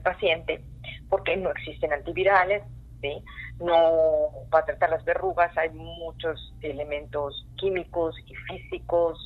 paciente 0.04 0.62
porque 1.10 1.38
no 1.38 1.50
existen 1.52 1.94
antivirales, 1.94 2.62
¿sí? 3.02 3.24
no 3.60 4.30
para 4.50 4.66
tratar 4.66 4.90
las 4.92 5.06
verrugas 5.06 5.56
hay 5.58 5.70
muchos 5.70 6.54
elementos 6.62 7.46
químicos 7.58 8.16
y 8.26 8.36
físicos 8.36 9.20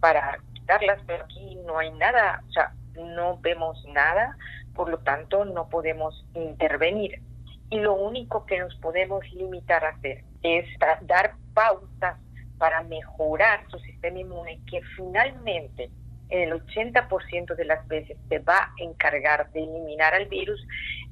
para 0.00 0.38
quitarlas, 0.54 1.00
pero 1.06 1.24
aquí 1.24 1.56
no 1.66 1.78
hay 1.78 1.92
nada, 1.92 2.42
o 2.48 2.52
sea, 2.52 2.72
no 2.94 3.38
vemos 3.38 3.84
nada, 3.92 4.36
por 4.74 4.88
lo 4.88 4.98
tanto 4.98 5.44
no 5.44 5.68
podemos 5.68 6.26
intervenir 6.34 7.22
y 7.70 7.78
lo 7.78 7.94
único 7.94 8.44
que 8.46 8.58
nos 8.58 8.74
podemos 8.76 9.24
limitar 9.32 9.84
a 9.84 9.90
hacer 9.90 10.24
es 10.42 10.66
dar 11.02 11.34
pautas 11.54 12.18
para 12.58 12.82
mejorar 12.82 13.64
su 13.70 13.78
sistema 13.78 14.18
inmune 14.18 14.60
que 14.70 14.80
finalmente 14.96 15.90
en 16.28 16.50
el 16.50 16.64
80% 16.66 17.54
de 17.56 17.64
las 17.64 17.86
veces 17.88 18.16
se 18.28 18.38
va 18.40 18.58
a 18.58 18.72
encargar 18.78 19.50
de 19.52 19.62
eliminar 19.62 20.14
al 20.14 20.26
virus 20.26 20.60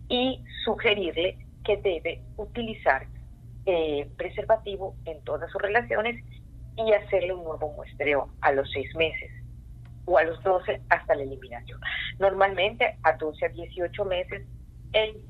y 0.09 0.45
sugerirle 0.65 1.39
que 1.69 1.77
debe 1.77 2.23
utilizar 2.39 3.07
eh, 3.67 4.09
preservativo 4.17 4.97
en 5.05 5.23
todas 5.25 5.51
sus 5.51 5.61
relaciones 5.61 6.25
y 6.79 6.93
hacerle 6.95 7.35
un 7.35 7.45
nuevo 7.45 7.71
muestreo 7.75 8.31
a 8.41 8.53
los 8.53 8.71
seis 8.71 8.89
meses 8.97 9.31
o 10.07 10.17
a 10.17 10.25
los 10.25 10.43
12 10.43 10.81
hasta 10.89 11.15
la 11.15 11.25
eliminación. 11.25 11.79
Normalmente 12.19 12.97
a 13.03 13.13
12 13.13 13.45
a 13.45 13.49
18 13.51 14.05
meses 14.07 14.47
el 14.95 15.21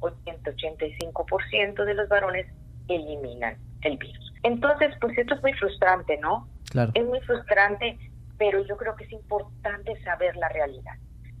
80-85% 0.00 1.84
de 1.86 1.94
los 1.94 2.08
varones 2.10 2.46
eliminan 2.88 3.56
el 3.80 3.96
virus. 3.96 4.34
Entonces, 4.42 4.94
pues 5.00 5.16
esto 5.16 5.34
es 5.34 5.42
muy 5.42 5.54
frustrante, 5.54 6.18
¿no? 6.18 6.46
Claro. 6.70 6.92
Es 6.92 7.06
muy 7.06 7.20
frustrante, 7.20 7.98
pero 8.36 8.62
yo 8.66 8.76
creo 8.76 8.94
que 8.96 9.04
es 9.04 9.12
importante 9.12 9.98
saber 10.02 10.36
la 10.36 10.50
realidad, 10.50 10.96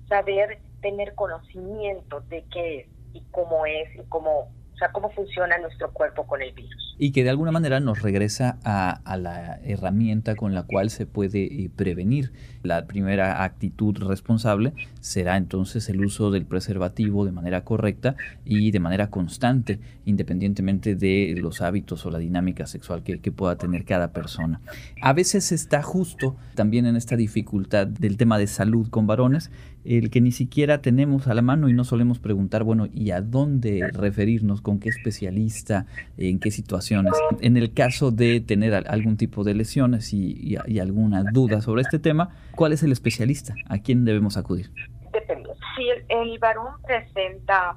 saber 0.08 0.60
tener 0.80 1.14
conocimiento 1.14 2.22
de 2.22 2.42
qué 2.50 2.78
es 2.78 2.95
y 3.16 3.22
cómo 3.30 3.66
es 3.66 3.94
y 3.96 4.08
cómo 4.08 4.50
o 4.76 4.78
sea, 4.78 4.92
cómo 4.92 5.08
funciona 5.08 5.56
nuestro 5.56 5.90
cuerpo 5.90 6.26
con 6.26 6.42
el 6.42 6.52
virus. 6.52 6.94
Y 6.98 7.12
que 7.12 7.24
de 7.24 7.30
alguna 7.30 7.50
manera 7.50 7.80
nos 7.80 8.02
regresa 8.02 8.58
a, 8.62 9.16
la 9.16 9.58
herramienta 9.64 10.36
con 10.36 10.54
la 10.54 10.64
cual 10.64 10.90
se 10.90 11.06
puede 11.06 11.44
eh, 11.44 11.70
prevenir. 11.74 12.30
La 12.66 12.86
primera 12.86 13.44
actitud 13.44 13.96
responsable 13.98 14.72
será 15.00 15.36
entonces 15.36 15.88
el 15.88 16.04
uso 16.04 16.32
del 16.32 16.46
preservativo 16.46 17.24
de 17.24 17.30
manera 17.30 17.62
correcta 17.62 18.16
y 18.44 18.72
de 18.72 18.80
manera 18.80 19.08
constante, 19.08 19.78
independientemente 20.04 20.96
de 20.96 21.36
los 21.40 21.62
hábitos 21.62 22.04
o 22.06 22.10
la 22.10 22.18
dinámica 22.18 22.66
sexual 22.66 23.04
que, 23.04 23.16
pueda 23.30 23.56
tener 23.56 23.84
cada 23.84 24.12
persona. 24.12 24.60
A 25.00 25.12
veces 25.12 25.52
está 25.52 25.82
justo 25.82 26.36
también 26.54 26.86
en 26.86 26.96
esta 26.96 27.16
dificultad 27.16 27.86
del 27.86 28.16
tema 28.16 28.38
de 28.38 28.46
salud 28.46 28.88
con 28.88 29.06
varones, 29.06 29.50
el 29.84 30.10
que 30.10 30.20
ni 30.20 30.32
siquiera 30.32 30.82
tenemos 30.82 31.28
a 31.28 31.34
la 31.34 31.42
mano 31.42 31.68
y 31.68 31.72
no 31.72 31.84
solemos 31.84 32.18
preguntar, 32.18 32.64
bueno, 32.64 32.88
¿y 32.92 33.12
a 33.12 33.20
dónde 33.20 33.88
referirnos? 33.92 34.60
¿Con 34.60 34.80
qué 34.80 34.88
especialista? 34.88 35.86
¿En 36.16 36.40
qué 36.40 36.50
situaciones? 36.50 37.12
En 37.40 37.56
el 37.56 37.72
caso 37.72 38.10
de 38.10 38.40
tener 38.40 38.74
algún 38.74 39.16
tipo 39.16 39.44
de 39.44 39.54
lesiones 39.54 40.12
y, 40.12 40.56
alguna 40.80 41.22
duda 41.32 41.60
sobre 41.60 41.82
este 41.82 41.98
tema, 41.98 42.30
¿cuál 42.56 42.72
es 42.72 42.82
el 42.82 42.90
especialista? 42.90 43.54
¿A 43.68 43.78
quién 43.78 44.04
debemos 44.04 44.36
acudir? 44.36 44.70
Depende. 45.12 45.50
Si 45.76 45.88
el, 46.08 46.38
varón 46.40 46.82
presenta 46.82 47.76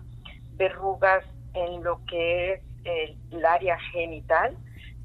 verrugas 0.55 1.23
en 1.53 1.83
lo 1.83 2.03
que 2.05 2.53
es 2.53 2.61
el 2.83 3.45
área 3.45 3.77
genital, 3.91 4.57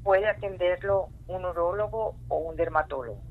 puede 0.03 0.27
atenderlo 0.27 1.09
un 1.27 1.45
urólogo 1.45 2.15
o 2.29 2.37
un 2.37 2.55
dermatólogo. 2.55 3.21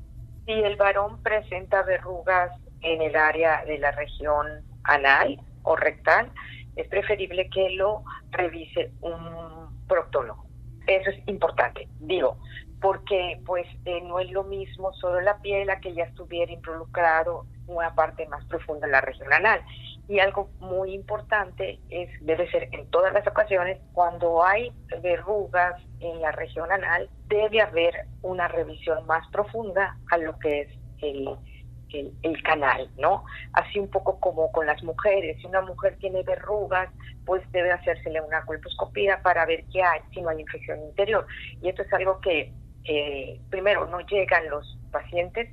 Si 0.45 0.51
el 0.51 0.75
varón 0.75 1.21
presenta 1.23 1.81
verrugas 1.83 2.51
en 2.81 3.01
el 3.01 3.15
área 3.15 3.65
de 3.65 3.79
la 3.79 3.91
región 3.91 4.45
anal 4.83 5.39
o 5.63 5.75
rectal, 5.75 6.31
es 6.75 6.87
preferible 6.87 7.49
que 7.49 7.71
lo 7.71 8.03
revise 8.31 8.91
un 9.01 9.85
proctólogo. 9.87 10.45
Eso 10.85 11.09
es 11.09 11.27
importante, 11.27 11.87
digo, 11.99 12.37
porque 12.85 13.41
pues 13.47 13.65
eh, 13.85 13.99
no 14.03 14.19
es 14.19 14.29
lo 14.29 14.43
mismo 14.43 14.93
solo 14.93 15.19
la 15.19 15.39
piel 15.39 15.71
a 15.71 15.79
que 15.79 15.95
ya 15.95 16.03
estuviera 16.03 16.51
involucrado 16.51 17.47
una 17.65 17.95
parte 17.95 18.27
más 18.27 18.45
profunda 18.45 18.85
en 18.85 18.91
la 18.91 19.01
región 19.01 19.33
anal. 19.33 19.59
Y 20.07 20.19
algo 20.19 20.51
muy 20.59 20.93
importante 20.93 21.79
es, 21.89 22.11
debe 22.23 22.47
ser 22.51 22.69
en 22.73 22.87
todas 22.91 23.11
las 23.11 23.25
ocasiones, 23.25 23.79
cuando 23.93 24.45
hay 24.45 24.71
verrugas 25.01 25.81
en 25.99 26.21
la 26.21 26.31
región 26.31 26.71
anal, 26.71 27.09
debe 27.27 27.59
haber 27.59 28.05
una 28.21 28.47
revisión 28.47 29.03
más 29.07 29.27
profunda 29.31 29.97
a 30.11 30.17
lo 30.19 30.37
que 30.37 30.61
es 30.61 30.69
el 31.01 31.35
el, 32.23 32.43
canal, 32.43 32.89
¿no? 32.97 33.23
Así 33.53 33.79
un 33.79 33.89
poco 33.89 34.19
como 34.19 34.51
con 34.51 34.65
las 34.65 34.83
mujeres. 34.83 35.37
Si 35.39 35.47
una 35.47 35.61
mujer 35.61 35.97
tiene 35.99 36.23
verrugas, 36.23 36.89
pues 37.25 37.41
debe 37.51 37.71
hacérsele 37.71 38.21
una 38.21 38.45
colposcopía 38.45 39.21
para 39.21 39.45
ver 39.45 39.63
qué 39.71 39.81
hay, 39.81 40.01
si 40.13 40.21
no 40.21 40.29
hay 40.29 40.41
infección 40.41 40.81
interior. 40.81 41.25
Y 41.61 41.69
esto 41.69 41.83
es 41.83 41.93
algo 41.93 42.19
que, 42.19 42.51
primero, 43.49 43.87
no 43.87 43.99
llegan 44.01 44.49
los 44.49 44.77
pacientes. 44.91 45.49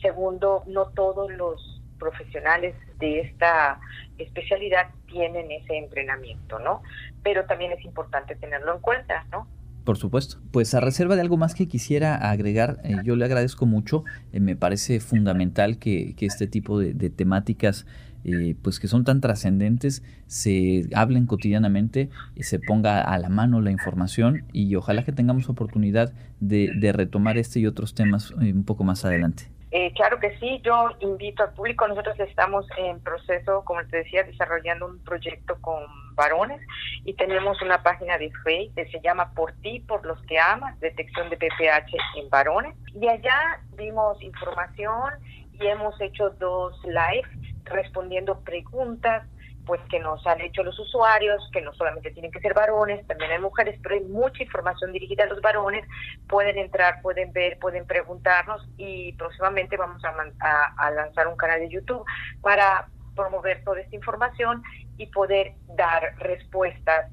Segundo, 0.00 0.64
no 0.66 0.90
todos 0.90 1.30
los 1.32 1.82
profesionales 1.98 2.74
de 2.98 3.20
esta 3.20 3.80
especialidad 4.18 4.88
tienen 5.06 5.50
ese 5.50 5.78
entrenamiento, 5.78 6.58
¿no? 6.58 6.82
Pero 7.22 7.46
también 7.46 7.72
es 7.72 7.84
importante 7.84 8.36
tenerlo 8.36 8.74
en 8.74 8.80
cuenta, 8.80 9.26
¿no? 9.30 9.48
Por 9.84 9.98
supuesto. 9.98 10.38
Pues 10.50 10.74
a 10.74 10.80
reserva 10.80 11.14
de 11.14 11.20
algo 11.20 11.36
más 11.36 11.54
que 11.54 11.68
quisiera 11.68 12.16
agregar, 12.30 12.78
eh, 12.84 12.96
yo 13.04 13.16
le 13.16 13.26
agradezco 13.26 13.66
mucho. 13.66 14.04
Eh, 14.32 14.40
me 14.40 14.56
parece 14.56 14.98
fundamental 14.98 15.78
que, 15.78 16.14
este 16.20 16.46
tipo 16.46 16.78
de, 16.78 17.10
temáticas, 17.10 17.86
eh, 18.24 18.56
pues 18.62 18.80
que 18.80 18.88
son 18.88 19.04
tan 19.04 19.20
trascendentes, 19.20 20.02
se 20.26 20.88
hablen 20.94 21.26
cotidianamente, 21.26 22.10
se 22.36 22.58
ponga 22.58 23.00
a 23.02 23.18
la 23.18 23.28
mano 23.28 23.60
la 23.60 23.70
información 23.70 24.44
y 24.52 24.74
ojalá 24.76 25.04
que 25.04 25.12
tengamos 25.12 25.48
oportunidad 25.48 26.12
de, 26.40 26.70
de 26.74 26.92
retomar 26.92 27.38
este 27.38 27.60
y 27.60 27.66
otros 27.66 27.94
temas 27.94 28.30
un 28.32 28.64
poco 28.64 28.84
más 28.84 29.04
adelante. 29.04 29.54
Eh, 29.76 29.92
claro 29.92 30.20
que 30.20 30.38
sí, 30.38 30.60
yo 30.62 30.90
invito 31.00 31.42
al 31.42 31.52
público, 31.52 31.88
nosotros 31.88 32.14
estamos 32.20 32.64
en 32.78 33.00
proceso, 33.00 33.64
como 33.64 33.84
te 33.86 33.96
decía, 33.96 34.22
desarrollando 34.22 34.86
un 34.86 35.00
proyecto 35.00 35.56
con 35.60 35.82
varones 36.14 36.60
y 37.04 37.12
tenemos 37.14 37.60
una 37.60 37.82
página 37.82 38.16
de 38.16 38.30
Facebook 38.44 38.76
que 38.76 38.86
se 38.92 39.00
llama 39.00 39.32
Por 39.34 39.50
ti, 39.62 39.80
por 39.80 40.06
los 40.06 40.22
que 40.26 40.38
amas, 40.38 40.78
detección 40.78 41.28
de 41.28 41.38
PPH 41.38 41.92
en 42.20 42.30
varones. 42.30 42.76
Y 42.94 43.08
allá 43.08 43.60
dimos 43.76 44.22
información 44.22 45.14
y 45.60 45.66
hemos 45.66 46.00
hecho 46.00 46.30
dos 46.38 46.80
lives 46.84 47.43
respondiendo 47.64 48.40
preguntas 48.40 49.24
pues 49.66 49.80
que 49.90 49.98
nos 49.98 50.26
han 50.26 50.40
hecho 50.40 50.62
los 50.62 50.78
usuarios, 50.78 51.48
que 51.52 51.62
no 51.62 51.72
solamente 51.74 52.10
tienen 52.10 52.30
que 52.30 52.40
ser 52.40 52.54
varones, 52.54 53.06
también 53.06 53.30
hay 53.30 53.38
mujeres, 53.38 53.78
pero 53.82 53.94
hay 53.94 54.02
mucha 54.02 54.42
información 54.42 54.92
dirigida 54.92 55.24
a 55.24 55.26
los 55.26 55.40
varones, 55.40 55.86
pueden 56.28 56.58
entrar, 56.58 57.00
pueden 57.02 57.32
ver, 57.32 57.58
pueden 57.58 57.86
preguntarnos 57.86 58.66
y 58.76 59.12
próximamente 59.14 59.76
vamos 59.76 60.02
a, 60.04 60.90
lanzar 60.90 61.28
un 61.28 61.36
canal 61.36 61.60
de 61.60 61.70
YouTube 61.70 62.04
para 62.40 62.88
promover 63.14 63.62
toda 63.64 63.80
esta 63.80 63.96
información 63.96 64.62
y 64.96 65.06
poder 65.06 65.54
dar 65.76 66.14
respuestas 66.18 67.10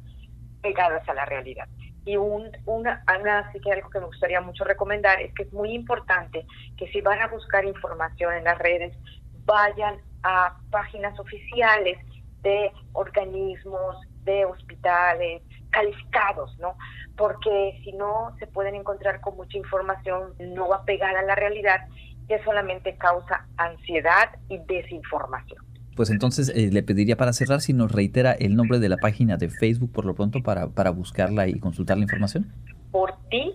pegadas 0.61 1.07
a 1.07 1.13
la 1.13 1.25
realidad. 1.25 1.67
Y 2.03 2.17
un, 2.17 2.49
una, 2.65 3.03
así 3.05 3.59
que 3.59 3.71
algo 3.71 3.89
que 3.89 3.99
me 3.99 4.07
gustaría 4.07 4.41
mucho 4.41 4.63
recomendar 4.63 5.21
es 5.21 5.33
que 5.35 5.43
es 5.43 5.53
muy 5.53 5.71
importante 5.71 6.45
que 6.75 6.87
si 6.87 7.01
van 7.01 7.21
a 7.21 7.27
buscar 7.27 7.63
información 7.63 8.33
en 8.33 8.43
las 8.43 8.57
redes, 8.57 8.97
vayan 9.45 10.01
a 10.23 10.57
páginas 10.69 11.17
oficiales 11.19 11.97
de 12.43 12.71
organismos, 12.93 13.97
de 14.23 14.45
hospitales 14.45 15.41
calificados, 15.69 16.57
¿no? 16.59 16.75
Porque 17.15 17.79
si 17.83 17.93
no 17.93 18.35
se 18.39 18.47
pueden 18.47 18.75
encontrar 18.75 19.21
con 19.21 19.35
mucha 19.35 19.57
información 19.57 20.33
no 20.39 20.67
va 20.67 20.77
a 20.77 20.85
pegar 20.85 21.15
a 21.15 21.23
la 21.23 21.35
realidad 21.35 21.87
que 22.27 22.43
solamente 22.43 22.95
causa 22.97 23.47
ansiedad 23.57 24.29
y 24.49 24.57
desinformación. 24.59 25.63
Pues 25.95 26.09
entonces 26.09 26.49
eh, 26.55 26.69
le 26.71 26.83
pediría 26.83 27.17
para 27.17 27.33
cerrar 27.33 27.61
si 27.61 27.73
nos 27.73 27.91
reitera 27.91 28.31
el 28.31 28.55
nombre 28.55 28.79
de 28.79 28.89
la 28.89 28.97
página 28.97 29.37
de 29.37 29.49
Facebook 29.49 29.91
por 29.91 30.05
lo 30.05 30.15
pronto 30.15 30.41
para, 30.41 30.69
para 30.69 30.89
buscarla 30.91 31.47
y 31.47 31.59
consultar 31.59 31.97
la 31.97 32.03
información. 32.03 32.51
Por 32.91 33.13
ti, 33.29 33.53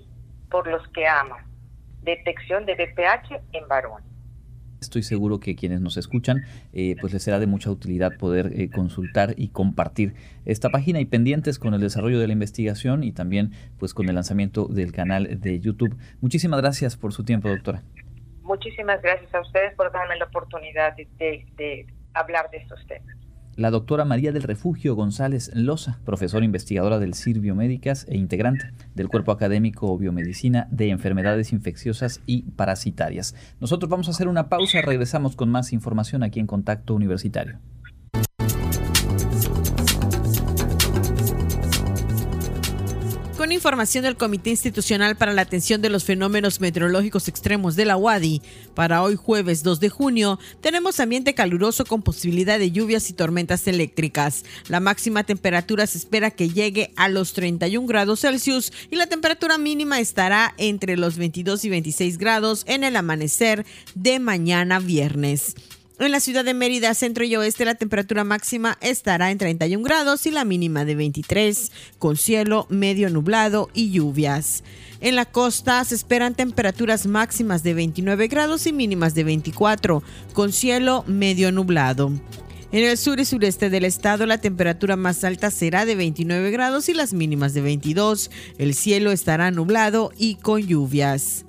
por 0.50 0.66
los 0.66 0.86
que 0.88 1.06
aman. 1.06 1.44
Detección 2.02 2.66
de 2.66 2.74
BPH 2.74 3.40
en 3.52 3.68
varón. 3.68 4.02
Estoy 4.80 5.02
seguro 5.02 5.40
que 5.40 5.56
quienes 5.56 5.80
nos 5.80 5.96
escuchan, 5.96 6.44
eh, 6.72 6.96
pues 7.00 7.12
les 7.12 7.22
será 7.22 7.38
de 7.38 7.46
mucha 7.46 7.70
utilidad 7.70 8.16
poder 8.18 8.52
eh, 8.54 8.70
consultar 8.70 9.34
y 9.36 9.48
compartir 9.48 10.14
esta 10.44 10.70
página 10.70 11.00
y 11.00 11.04
pendientes 11.06 11.58
con 11.58 11.74
el 11.74 11.80
desarrollo 11.80 12.18
de 12.20 12.26
la 12.26 12.32
investigación 12.32 13.02
y 13.02 13.12
también 13.12 13.52
pues 13.78 13.94
con 13.94 14.08
el 14.08 14.14
lanzamiento 14.14 14.66
del 14.66 14.92
canal 14.92 15.40
de 15.40 15.60
YouTube. 15.60 15.96
Muchísimas 16.20 16.60
gracias 16.60 16.96
por 16.96 17.12
su 17.12 17.24
tiempo, 17.24 17.48
doctora. 17.48 17.82
Muchísimas 18.42 19.02
gracias 19.02 19.34
a 19.34 19.40
ustedes 19.40 19.74
por 19.74 19.90
darme 19.92 20.16
la 20.16 20.26
oportunidad 20.26 20.94
de 20.96 21.86
hablar 22.14 22.50
de 22.50 22.58
estos 22.58 22.86
temas 22.86 23.25
la 23.56 23.70
doctora 23.70 24.04
María 24.04 24.32
del 24.32 24.42
Refugio 24.42 24.94
González 24.94 25.50
Loza, 25.54 25.98
profesora 26.04 26.44
investigadora 26.44 26.98
del 26.98 27.14
CIR 27.14 27.40
Biomédicas 27.40 28.06
e 28.08 28.16
integrante 28.16 28.72
del 28.94 29.08
Cuerpo 29.08 29.32
Académico 29.32 29.96
Biomedicina 29.96 30.68
de 30.70 30.90
Enfermedades 30.90 31.52
Infecciosas 31.52 32.20
y 32.26 32.42
Parasitarias. 32.42 33.34
Nosotros 33.58 33.88
vamos 33.88 34.08
a 34.08 34.10
hacer 34.10 34.28
una 34.28 34.48
pausa, 34.50 34.82
regresamos 34.82 35.36
con 35.36 35.48
más 35.48 35.72
información 35.72 36.22
aquí 36.22 36.38
en 36.38 36.46
Contacto 36.46 36.94
Universitario. 36.94 37.58
Información 43.56 44.04
del 44.04 44.16
Comité 44.16 44.50
Institucional 44.50 45.16
para 45.16 45.32
la 45.32 45.42
Atención 45.42 45.82
de 45.82 45.88
los 45.88 46.04
Fenómenos 46.04 46.60
Meteorológicos 46.60 47.26
Extremos 47.26 47.74
de 47.74 47.86
la 47.86 47.96
UADI, 47.96 48.42
para 48.74 49.02
hoy 49.02 49.16
jueves 49.16 49.62
2 49.62 49.80
de 49.80 49.88
junio, 49.88 50.38
tenemos 50.60 51.00
ambiente 51.00 51.34
caluroso 51.34 51.84
con 51.84 52.02
posibilidad 52.02 52.58
de 52.58 52.70
lluvias 52.70 53.10
y 53.10 53.14
tormentas 53.14 53.66
eléctricas. 53.66 54.44
La 54.68 54.78
máxima 54.78 55.24
temperatura 55.24 55.86
se 55.86 55.98
espera 55.98 56.30
que 56.30 56.50
llegue 56.50 56.92
a 56.96 57.08
los 57.08 57.32
31 57.32 57.86
grados 57.86 58.20
Celsius 58.20 58.72
y 58.90 58.96
la 58.96 59.06
temperatura 59.06 59.58
mínima 59.58 59.98
estará 60.00 60.54
entre 60.58 60.96
los 60.96 61.16
22 61.16 61.64
y 61.64 61.70
26 61.70 62.18
grados 62.18 62.62
en 62.68 62.84
el 62.84 62.94
amanecer 62.94 63.66
de 63.94 64.18
mañana 64.18 64.78
viernes. 64.78 65.54
En 65.98 66.12
la 66.12 66.20
ciudad 66.20 66.44
de 66.44 66.52
Mérida, 66.52 66.92
centro 66.92 67.24
y 67.24 67.34
oeste, 67.36 67.64
la 67.64 67.74
temperatura 67.74 68.22
máxima 68.22 68.76
estará 68.82 69.30
en 69.30 69.38
31 69.38 69.82
grados 69.82 70.26
y 70.26 70.30
la 70.30 70.44
mínima 70.44 70.84
de 70.84 70.94
23, 70.94 71.72
con 71.98 72.18
cielo 72.18 72.66
medio 72.68 73.08
nublado 73.08 73.70
y 73.72 73.90
lluvias. 73.90 74.62
En 75.00 75.16
la 75.16 75.24
costa 75.24 75.82
se 75.84 75.94
esperan 75.94 76.34
temperaturas 76.34 77.06
máximas 77.06 77.62
de 77.62 77.72
29 77.72 78.28
grados 78.28 78.66
y 78.66 78.74
mínimas 78.74 79.14
de 79.14 79.24
24, 79.24 80.02
con 80.34 80.52
cielo 80.52 81.02
medio 81.06 81.50
nublado. 81.50 82.12
En 82.72 82.84
el 82.84 82.98
sur 82.98 83.18
y 83.18 83.24
sureste 83.24 83.70
del 83.70 83.86
estado 83.86 84.26
la 84.26 84.38
temperatura 84.38 84.96
más 84.96 85.24
alta 85.24 85.50
será 85.50 85.86
de 85.86 85.94
29 85.94 86.50
grados 86.50 86.90
y 86.90 86.94
las 86.94 87.14
mínimas 87.14 87.54
de 87.54 87.62
22. 87.62 88.30
El 88.58 88.74
cielo 88.74 89.12
estará 89.12 89.50
nublado 89.50 90.12
y 90.18 90.34
con 90.34 90.60
lluvias. 90.60 91.46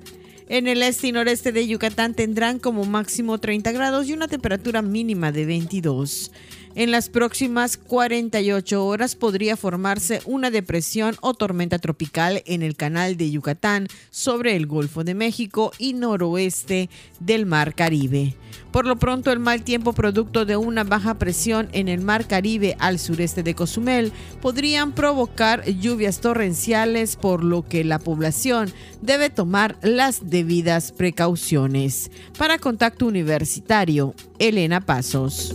En 0.50 0.66
el 0.66 0.82
este 0.82 1.08
y 1.08 1.12
noreste 1.12 1.52
de 1.52 1.66
Yucatán 1.66 2.14
tendrán 2.14 2.58
como 2.58 2.86
máximo 2.86 3.36
30 3.36 3.70
grados 3.72 4.08
y 4.08 4.14
una 4.14 4.28
temperatura 4.28 4.80
mínima 4.80 5.30
de 5.30 5.44
22. 5.44 6.30
En 6.74 6.90
las 6.90 7.08
próximas 7.08 7.76
48 7.76 8.84
horas 8.84 9.14
podría 9.16 9.56
formarse 9.56 10.20
una 10.26 10.50
depresión 10.50 11.16
o 11.20 11.34
tormenta 11.34 11.78
tropical 11.78 12.42
en 12.46 12.62
el 12.62 12.76
canal 12.76 13.16
de 13.16 13.30
Yucatán 13.30 13.88
sobre 14.10 14.54
el 14.54 14.66
Golfo 14.66 15.02
de 15.02 15.14
México 15.14 15.72
y 15.78 15.94
noroeste 15.94 16.88
del 17.20 17.46
Mar 17.46 17.74
Caribe. 17.74 18.36
Por 18.70 18.86
lo 18.86 18.96
pronto, 18.96 19.32
el 19.32 19.38
mal 19.38 19.62
tiempo 19.62 19.92
producto 19.92 20.44
de 20.44 20.56
una 20.56 20.84
baja 20.84 21.14
presión 21.14 21.68
en 21.72 21.88
el 21.88 22.00
Mar 22.00 22.26
Caribe 22.26 22.76
al 22.78 22.98
sureste 22.98 23.42
de 23.42 23.54
Cozumel 23.54 24.12
podrían 24.42 24.92
provocar 24.92 25.64
lluvias 25.64 26.20
torrenciales, 26.20 27.16
por 27.16 27.42
lo 27.42 27.62
que 27.62 27.82
la 27.82 27.98
población 27.98 28.70
debe 29.00 29.30
tomar 29.30 29.78
las 29.82 30.28
debidas 30.28 30.92
precauciones. 30.92 32.10
Para 32.36 32.58
Contacto 32.58 33.06
Universitario, 33.06 34.14
Elena 34.38 34.80
Pasos. 34.80 35.54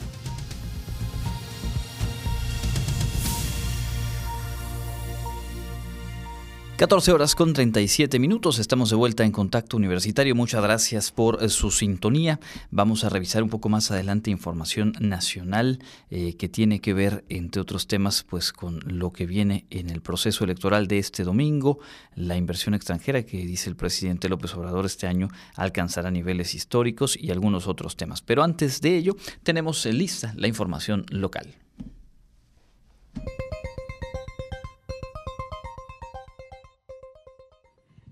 14 6.81 7.11
horas 7.11 7.35
con 7.35 7.53
37 7.53 8.17
minutos, 8.17 8.57
estamos 8.57 8.89
de 8.89 8.95
vuelta 8.95 9.23
en 9.23 9.31
Contacto 9.31 9.77
Universitario. 9.77 10.33
Muchas 10.33 10.63
gracias 10.63 11.11
por 11.11 11.43
eh, 11.43 11.49
su 11.49 11.69
sintonía. 11.69 12.39
Vamos 12.71 13.03
a 13.03 13.09
revisar 13.09 13.43
un 13.43 13.49
poco 13.49 13.69
más 13.69 13.91
adelante 13.91 14.31
información 14.31 14.93
nacional 14.99 15.77
eh, 16.09 16.35
que 16.37 16.49
tiene 16.49 16.81
que 16.81 16.95
ver, 16.95 17.23
entre 17.29 17.61
otros 17.61 17.85
temas, 17.85 18.23
pues 18.27 18.51
con 18.51 18.79
lo 18.83 19.13
que 19.13 19.27
viene 19.27 19.67
en 19.69 19.91
el 19.91 20.01
proceso 20.01 20.43
electoral 20.43 20.87
de 20.87 20.97
este 20.97 21.23
domingo, 21.23 21.77
la 22.15 22.35
inversión 22.35 22.73
extranjera 22.73 23.21
que 23.27 23.45
dice 23.45 23.69
el 23.69 23.75
presidente 23.75 24.27
López 24.27 24.55
Obrador 24.55 24.87
este 24.87 25.05
año 25.05 25.29
alcanzará 25.53 26.09
niveles 26.09 26.55
históricos 26.55 27.15
y 27.15 27.29
algunos 27.29 27.67
otros 27.67 27.95
temas. 27.95 28.23
Pero 28.23 28.41
antes 28.41 28.81
de 28.81 28.97
ello, 28.97 29.15
tenemos 29.43 29.85
lista 29.85 30.33
la 30.35 30.47
información 30.47 31.05
local. 31.11 31.53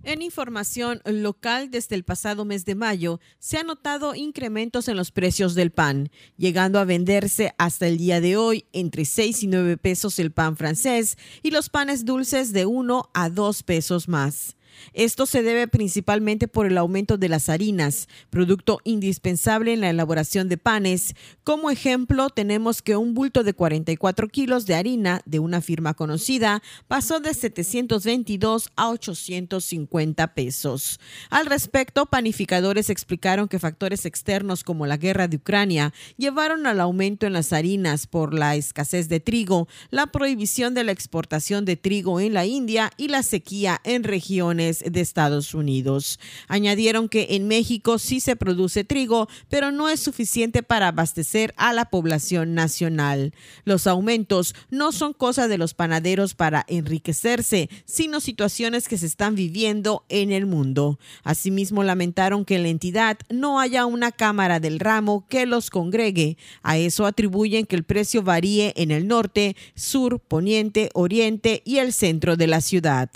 En 0.04 0.22
información 0.22 1.02
local, 1.06 1.72
desde 1.72 1.96
el 1.96 2.04
pasado 2.04 2.46
mes 2.46 2.64
de 2.64 2.74
mayo, 2.74 3.20
se 3.38 3.58
han 3.58 3.68
notado 3.68 4.16
incrementos 4.16 4.88
en 4.88 4.96
los 4.96 5.12
precios 5.12 5.56
del 5.56 5.72
pan, 5.72 6.10
llegando 6.38 6.80
a 6.80 6.86
venderse 6.86 7.54
hasta 7.58 7.88
el 7.88 7.98
día 7.98 8.22
de 8.22 8.38
hoy 8.38 8.66
entre 8.72 9.04
6 9.04 9.44
y 9.44 9.48
9 9.48 9.78
pesos 9.78 10.18
el 10.20 10.32
pan 10.32 10.56
francés 10.56 11.18
y 11.44 11.52
los 11.52 11.70
panes 11.70 12.06
dulces 12.06 12.54
de 12.54 12.66
1 12.66 13.10
a 13.14 13.30
2 13.30 13.64
pesos 13.64 14.08
más. 14.08 14.56
Esto 14.94 15.26
se 15.26 15.44
debe 15.44 15.68
principalmente 15.68 16.48
por 16.48 16.66
el 16.66 16.78
aumento 16.78 17.18
de 17.18 17.30
las 17.30 17.50
harinas, 17.50 18.08
producto 18.30 18.80
indispensable 18.84 19.74
en 19.74 19.82
la 19.82 19.90
elaboración 19.90 20.50
de 20.50 20.58
panes. 20.58 21.16
Como 21.44 21.70
ejemplo, 21.70 22.30
tenemos 22.30 22.82
que 22.82 22.96
un 22.96 23.14
bulto 23.14 23.44
de 23.44 23.54
44 23.54 24.28
kilos 24.28 24.66
de 24.66 24.76
harina 24.76 25.22
de 25.26 25.40
una 25.40 25.62
firma 25.62 25.94
conocida 25.94 26.62
pasó 26.88 27.20
de 27.20 27.34
722 27.34 28.70
a 28.76 28.90
850 28.90 30.34
pesos. 30.34 31.00
Al 31.30 31.46
respecto, 31.46 32.06
panificadores 32.06 32.90
explicaron 32.90 33.48
que 33.48 33.60
factores 33.60 34.06
externos 34.06 34.64
como 34.64 34.86
la 34.86 34.98
guerra 34.98 35.28
de 35.28 35.38
Ucrania 35.38 35.94
llevaron 36.18 36.66
al 36.66 36.80
aumento 36.80 37.26
en 37.26 37.34
las 37.34 37.54
harinas 37.54 38.08
por 38.08 38.34
la 38.34 38.56
escasez 38.56 39.10
de 39.10 39.20
trigo, 39.20 39.68
la 39.90 40.08
prohibición 40.08 40.74
de 40.74 40.84
la 40.84 40.92
exportación 40.92 41.66
de 41.66 41.78
trigo 41.78 42.20
en 42.20 42.34
la 42.34 42.46
India 42.46 42.92
y 42.98 43.08
la 43.08 43.24
sequía 43.24 43.80
en 43.84 44.04
regiones 44.04 44.59
de 44.60 45.02
Estados 45.02 45.54
Unidos. 45.54 46.20
Añadieron 46.48 47.10
que 47.10 47.28
en 47.32 47.48
México 47.48 47.98
sí 47.98 48.20
se 48.20 48.36
produce 48.36 48.84
trigo, 48.84 49.28
pero 49.50 49.72
no 49.72 49.90
es 49.90 50.00
suficiente 50.00 50.64
para 50.64 50.90
abastecer 50.90 51.54
a 51.58 51.74
la 51.74 51.86
población 51.86 52.54
nacional. 52.54 53.34
Los 53.64 53.88
aumentos 53.88 54.54
no 54.70 54.92
son 54.92 55.14
cosa 55.14 55.48
de 55.48 55.58
los 55.58 55.74
panaderos 55.74 56.36
para 56.36 56.66
enriquecerse, 56.68 57.70
sino 57.86 58.20
situaciones 58.20 58.88
que 58.88 58.98
se 58.98 59.06
están 59.06 59.36
viviendo 59.36 60.06
en 60.10 60.32
el 60.32 60.46
mundo. 60.46 61.00
Asimismo, 61.24 61.84
lamentaron 61.84 62.46
que 62.46 62.56
en 62.56 62.64
la 62.64 62.70
entidad 62.70 63.18
no 63.30 63.60
haya 63.60 63.86
una 63.86 64.12
cámara 64.12 64.60
del 64.60 64.80
ramo 64.80 65.26
que 65.28 65.46
los 65.46 65.70
congregue. 65.70 66.38
A 66.62 66.78
eso 66.78 67.06
atribuyen 67.06 67.66
que 67.66 67.76
el 67.76 67.84
precio 67.84 68.24
varíe 68.24 68.74
en 68.76 68.92
el 68.92 69.08
norte, 69.08 69.56
sur, 69.76 70.20
poniente, 70.20 70.90
oriente 70.94 71.62
y 71.66 71.78
el 71.78 71.94
centro 71.94 72.36
de 72.36 72.48
la 72.48 72.62
ciudad. 72.62 73.10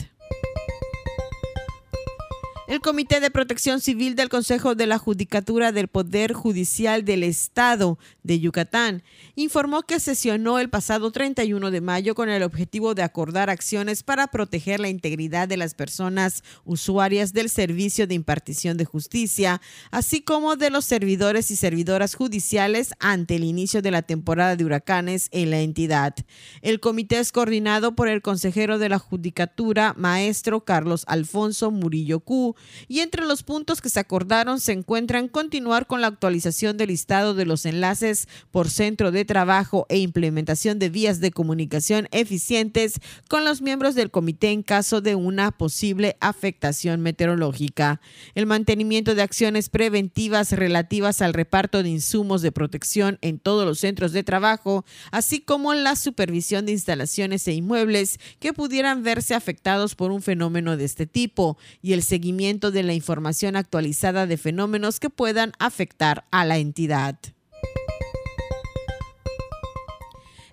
El 2.74 2.82
Comité 2.82 3.19
de 3.19 3.30
Protección 3.30 3.82
Civil 3.82 4.15
del 4.15 4.30
Consejo 4.30 4.74
de 4.74 4.88
la 4.88 4.97
Judicatura 4.97 5.71
del 5.71 5.88
Poder 5.88 6.34
Judicial 6.34 7.05
del 7.05 7.21
Estado 7.21 7.99
de 8.24 8.39
Yucatán 8.39 9.03
informó 9.36 9.84
que 9.84 9.99
sesionó 9.99 10.57
el 10.57 10.71
pasado 10.71 11.11
31 11.11 11.69
de 11.69 11.82
mayo 11.82 12.15
con 12.15 12.30
el 12.30 12.41
objetivo 12.41 12.95
de 12.95 13.03
acordar 13.03 13.51
acciones 13.51 14.01
para 14.01 14.26
proteger 14.26 14.80
la 14.80 14.89
integridad 14.89 15.47
de 15.47 15.57
las 15.57 15.76
personas 15.76 16.43
usuarias 16.65 17.32
del 17.32 17.51
servicio 17.51 18.07
de 18.07 18.15
impartición 18.15 18.76
de 18.76 18.86
justicia, 18.86 19.61
así 19.91 20.24
como 20.24 20.55
de 20.55 20.71
los 20.71 20.84
servidores 20.84 21.51
y 21.51 21.55
servidoras 21.55 22.15
judiciales 22.15 22.95
ante 22.99 23.36
el 23.36 23.43
inicio 23.43 23.84
de 23.84 23.91
la 23.91 24.01
temporada 24.01 24.55
de 24.55 24.65
huracanes 24.65 25.30
en 25.32 25.51
la 25.51 25.59
entidad. 25.59 26.15
El 26.63 26.80
comité 26.80 27.19
es 27.19 27.32
coordinado 27.32 27.95
por 27.95 28.07
el 28.07 28.24
consejero 28.24 28.80
de 28.80 28.89
la 28.89 28.97
Judicatura, 28.97 29.93
maestro 29.95 30.65
Carlos 30.65 31.03
Alfonso 31.07 31.69
Murillo 31.69 32.19
Q, 32.21 32.55
y 32.88 32.99
entre 32.99 33.26
los 33.26 33.43
puntos 33.43 33.82
que 33.82 33.89
se 33.89 33.99
acordaron 33.99 34.59
se 34.59 34.72
encuentran 34.72 35.28
continuar 35.28 35.88
con 35.88 36.01
la 36.01 36.07
actualización 36.07 36.78
del 36.78 36.89
listado 36.89 37.34
de 37.34 37.45
los 37.45 37.66
enlaces 37.66 38.28
por 38.51 38.70
centro 38.70 39.11
de 39.11 39.26
trabajo 39.26 39.86
e 39.89 39.97
implementación 39.97 40.80
de 40.80 40.89
vías 40.89 41.20
de 41.20 41.32
comunicación 41.32 42.07
eficientes 42.11 42.99
con 43.30 43.45
los 43.45 43.61
miembros 43.61 43.95
del 43.95 44.11
comité 44.11 44.51
en 44.51 44.64
caso 44.64 45.01
de 45.01 45.16
una 45.16 45.51
posible 45.51 46.18
afectación 46.20 47.01
meteorológica, 47.01 48.01
el 48.36 48.45
mantenimiento 48.45 49.16
de 49.16 49.22
acciones 49.22 49.70
preventivas 49.70 50.51
relativas 50.51 51.22
al 51.22 51.34
reparto 51.34 51.84
de 51.84 51.89
insumos 51.89 52.41
de 52.41 52.51
protección 52.51 53.18
en 53.22 53.39
todos 53.39 53.66
los 53.66 53.80
centros 53.80 54.11
de 54.11 54.24
trabajo, 54.24 54.86
así 55.11 55.41
como 55.41 55.74
la 55.74 55.95
supervisión 55.95 56.66
de 56.66 56.74
instalaciones 56.74 57.47
e 57.47 57.53
inmuebles 57.53 58.20
que 58.39 58.53
pudieran 58.53 59.03
verse 59.03 59.36
afectados 59.36 59.95
por 59.95 60.11
un 60.11 60.22
fenómeno 60.22 60.78
de 60.78 60.86
este 60.86 61.05
tipo 61.05 61.57
y 61.82 61.93
el 61.93 62.03
seguimiento 62.03 62.42
de 62.43 62.83
la 62.83 62.93
información 62.93 63.55
actualizada 63.55 64.27
de 64.27 64.35
fenómenos 64.35 64.99
que 64.99 65.09
puedan 65.09 65.53
afectar 65.59 66.25
a 66.29 66.43
la 66.43 66.57
entidad. 66.57 67.17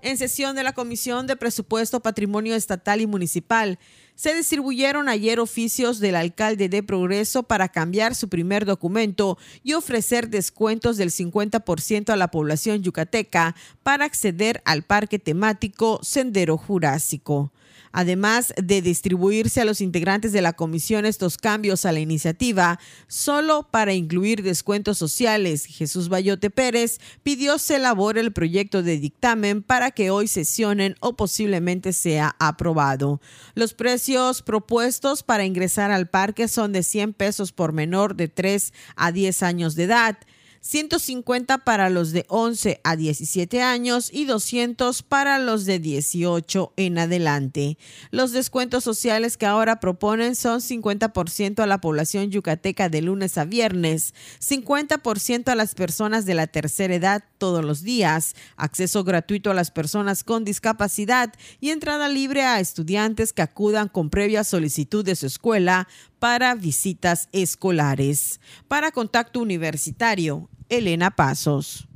En 0.01 0.16
sesión 0.16 0.55
de 0.55 0.62
la 0.62 0.72
Comisión 0.72 1.26
de 1.26 1.34
Presupuesto, 1.34 1.99
Patrimonio 1.99 2.55
Estatal 2.55 3.01
y 3.01 3.09
Municipal, 3.09 3.80
se 4.14 4.34
distribuyeron 4.34 5.09
ayer 5.09 5.41
oficios 5.41 5.99
del 5.99 6.14
alcalde 6.14 6.68
de 6.68 6.84
Progreso 6.84 7.43
para 7.43 7.68
cambiar 7.68 8.14
su 8.14 8.28
primer 8.28 8.66
documento 8.66 9.36
y 9.64 9.72
ofrecer 9.72 10.28
descuentos 10.28 10.97
del 10.97 11.11
50% 11.11 12.11
a 12.11 12.16
la 12.16 12.30
población 12.30 12.82
yucateca 12.84 13.57
para 13.82 14.05
acceder 14.05 14.62
al 14.64 14.84
parque 14.84 15.18
temático 15.18 15.99
Sendero 16.03 16.57
Jurásico 16.57 17.53
además 17.93 18.53
de 18.57 18.82
distribuirse 18.82 19.61
a 19.61 19.64
los 19.64 19.80
integrantes 19.80 20.32
de 20.32 20.43
la 20.43 20.53
comisión 20.53 21.07
estos 21.07 21.38
cambios 21.38 21.84
a 21.84 21.93
la 21.93 22.01
iniciativa, 22.01 22.78
solo 23.07 23.68
para 23.70 23.93
incluir 23.95 24.43
descuentos 24.43 24.99
sociales. 24.99 25.66
Jesús 25.66 26.09
Bayote 26.09 26.51
Pérez 26.51 26.99
pidió 27.22 27.59
se 27.59 27.76
elabore 27.76 28.20
el 28.20 28.32
proyecto 28.32 28.82
de 28.82 28.99
dictamen 28.99 29.62
para 29.62 29.91
que 29.91 30.11
hoy 30.11 30.28
sesionen 30.28 30.97
o 31.01 31.16
posiblemente 31.16 31.93
sea 31.93 32.36
aprobado. 32.38 33.20
Los 33.55 33.74
precios 33.74 34.43
propuestos 34.43 35.22
para 35.22 35.45
ingresar 35.45 35.91
al 35.91 36.09
parque 36.09 36.49
son 36.49 36.72
de 36.72 36.82
100 36.82 37.14
pesos 37.14 37.53
por 37.53 37.72
menor 37.72 38.14
de 38.14 38.28
3 38.28 38.72
a 38.97 39.12
10 39.12 39.43
años 39.43 39.74
de 39.74 39.84
edad. 39.84 40.18
150 40.61 41.59
para 41.59 41.91
los 41.91 42.13
de 42.13 42.27
11 42.29 42.81
a 42.85 42.97
17 42.97 43.63
años 43.63 44.11
y 44.13 44.25
200 44.27 45.03
para 45.03 45.39
los 45.39 45.65
de 45.65 45.79
18 45.79 46.73
en 46.77 46.99
adelante. 46.99 47.79
Los 48.11 48.33
descuentos 48.33 48.85
sociales 48.85 49.37
que 49.37 49.47
ahora 49.47 49.81
proponen 49.81 50.37
son 50.37 50.61
50% 50.61 51.63
a 51.63 51.67
la 51.67 51.81
población 51.81 52.31
yucateca 52.31 52.89
de 52.89 53.03
lunes 53.03 53.39
a 53.39 53.45
viernes, 53.45 54.15
50% 54.41 55.49
a 55.49 55.55
las 55.55 55.75
personas 55.75 56.27
de 56.27 56.35
la 56.35 56.47
tercera 56.47 56.95
edad 56.95 57.25
todos 57.41 57.64
los 57.64 57.82
días, 57.82 58.36
acceso 58.57 59.03
gratuito 59.03 59.51
a 59.51 59.55
las 59.55 59.72
personas 59.72 60.22
con 60.22 60.45
discapacidad 60.45 61.32
y 61.59 61.70
entrada 61.70 62.09
libre 62.09 62.43
a 62.43 62.61
estudiantes 62.61 63.32
que 63.32 63.43
acudan 63.43 63.88
con 63.88 64.11
previa 64.11 64.45
solicitud 64.45 65.05
de 65.05 65.16
su 65.16 65.26
escuela 65.26 65.88
para 66.20 66.55
visitas 66.55 67.28
escolares. 67.32 68.38
Para 68.68 68.93
contacto 68.93 69.41
universitario, 69.41 70.49
Elena 70.68 71.11
Pasos. 71.11 71.89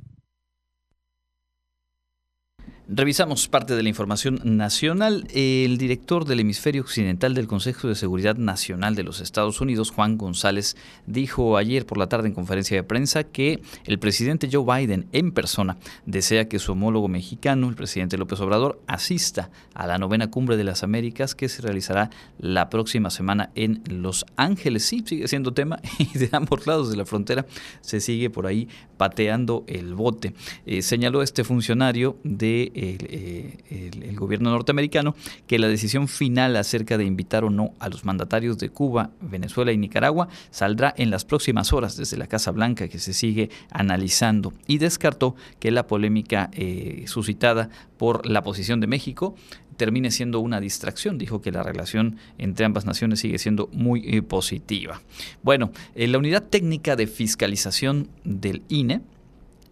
Revisamos 2.86 3.48
parte 3.48 3.74
de 3.76 3.82
la 3.82 3.88
información 3.88 4.40
nacional. 4.44 5.26
El 5.32 5.78
director 5.78 6.26
del 6.26 6.40
hemisferio 6.40 6.82
occidental 6.82 7.32
del 7.32 7.46
Consejo 7.46 7.88
de 7.88 7.94
Seguridad 7.94 8.36
Nacional 8.36 8.94
de 8.94 9.04
los 9.04 9.22
Estados 9.22 9.62
Unidos, 9.62 9.90
Juan 9.90 10.18
González, 10.18 10.76
dijo 11.06 11.56
ayer 11.56 11.86
por 11.86 11.96
la 11.96 12.10
tarde 12.10 12.28
en 12.28 12.34
conferencia 12.34 12.76
de 12.76 12.82
prensa 12.82 13.24
que 13.24 13.62
el 13.86 13.98
presidente 13.98 14.50
Joe 14.52 14.66
Biden 14.66 15.06
en 15.12 15.32
persona 15.32 15.78
desea 16.04 16.46
que 16.46 16.58
su 16.58 16.72
homólogo 16.72 17.08
mexicano, 17.08 17.70
el 17.70 17.74
presidente 17.74 18.18
López 18.18 18.38
Obrador, 18.40 18.82
asista 18.86 19.48
a 19.72 19.86
la 19.86 19.96
novena 19.96 20.30
cumbre 20.30 20.58
de 20.58 20.64
las 20.64 20.82
Américas 20.82 21.34
que 21.34 21.48
se 21.48 21.62
realizará 21.62 22.10
la 22.38 22.68
próxima 22.68 23.08
semana 23.08 23.48
en 23.54 23.82
Los 23.88 24.26
Ángeles. 24.36 24.84
Sí, 24.84 25.02
sigue 25.06 25.26
siendo 25.26 25.54
tema 25.54 25.80
y 25.98 26.18
de 26.18 26.28
ambos 26.32 26.66
lados 26.66 26.90
de 26.90 26.98
la 26.98 27.06
frontera 27.06 27.46
se 27.80 28.02
sigue 28.02 28.28
por 28.28 28.46
ahí 28.46 28.68
pateando 28.98 29.64
el 29.68 29.94
bote. 29.94 30.34
Eh, 30.66 30.82
señaló 30.82 31.22
este 31.22 31.44
funcionario 31.44 32.18
de 32.24 32.72
eh, 32.74 33.92
el, 34.02 34.16
gobierno 34.16 34.50
norteamericano 34.50 35.14
que 35.46 35.58
la 35.58 35.68
decisión 35.68 36.08
final 36.08 36.56
acerca 36.56 36.98
de 36.98 37.04
invitar 37.04 37.44
o 37.44 37.50
no 37.50 37.72
a 37.78 37.88
los 37.88 38.04
mandatarios 38.04 38.58
de 38.58 38.68
Cuba, 38.68 39.10
Venezuela 39.20 39.72
y 39.72 39.76
Nicaragua 39.76 40.28
saldrá 40.50 40.94
en 40.96 41.10
las 41.10 41.24
próximas 41.24 41.72
horas 41.72 41.96
desde 41.96 42.16
la 42.16 42.26
Casa 42.26 42.50
Blanca 42.50 42.88
que 42.88 42.98
se 42.98 43.12
sigue 43.12 43.50
analizando 43.70 44.52
y 44.66 44.78
descartó 44.78 45.36
que 45.58 45.70
la 45.70 45.86
polémica 45.86 46.50
eh, 46.52 47.04
suscitada 47.06 47.70
por 47.96 48.26
la 48.26 48.42
posición 48.42 48.80
de 48.80 48.86
México 48.86 49.34
termine 49.76 50.10
siendo 50.10 50.40
una 50.40 50.60
distracción. 50.60 51.18
Dijo 51.18 51.40
que 51.40 51.52
la 51.52 51.62
relación 51.62 52.16
entre 52.38 52.66
ambas 52.66 52.86
naciones 52.86 53.20
sigue 53.20 53.38
siendo 53.38 53.68
muy 53.72 54.02
eh, 54.04 54.22
positiva. 54.22 55.00
Bueno, 55.42 55.70
la 55.94 56.18
unidad 56.18 56.42
técnica 56.42 56.96
de 56.96 57.06
fiscalización 57.06 58.08
del 58.24 58.62
INE 58.68 59.00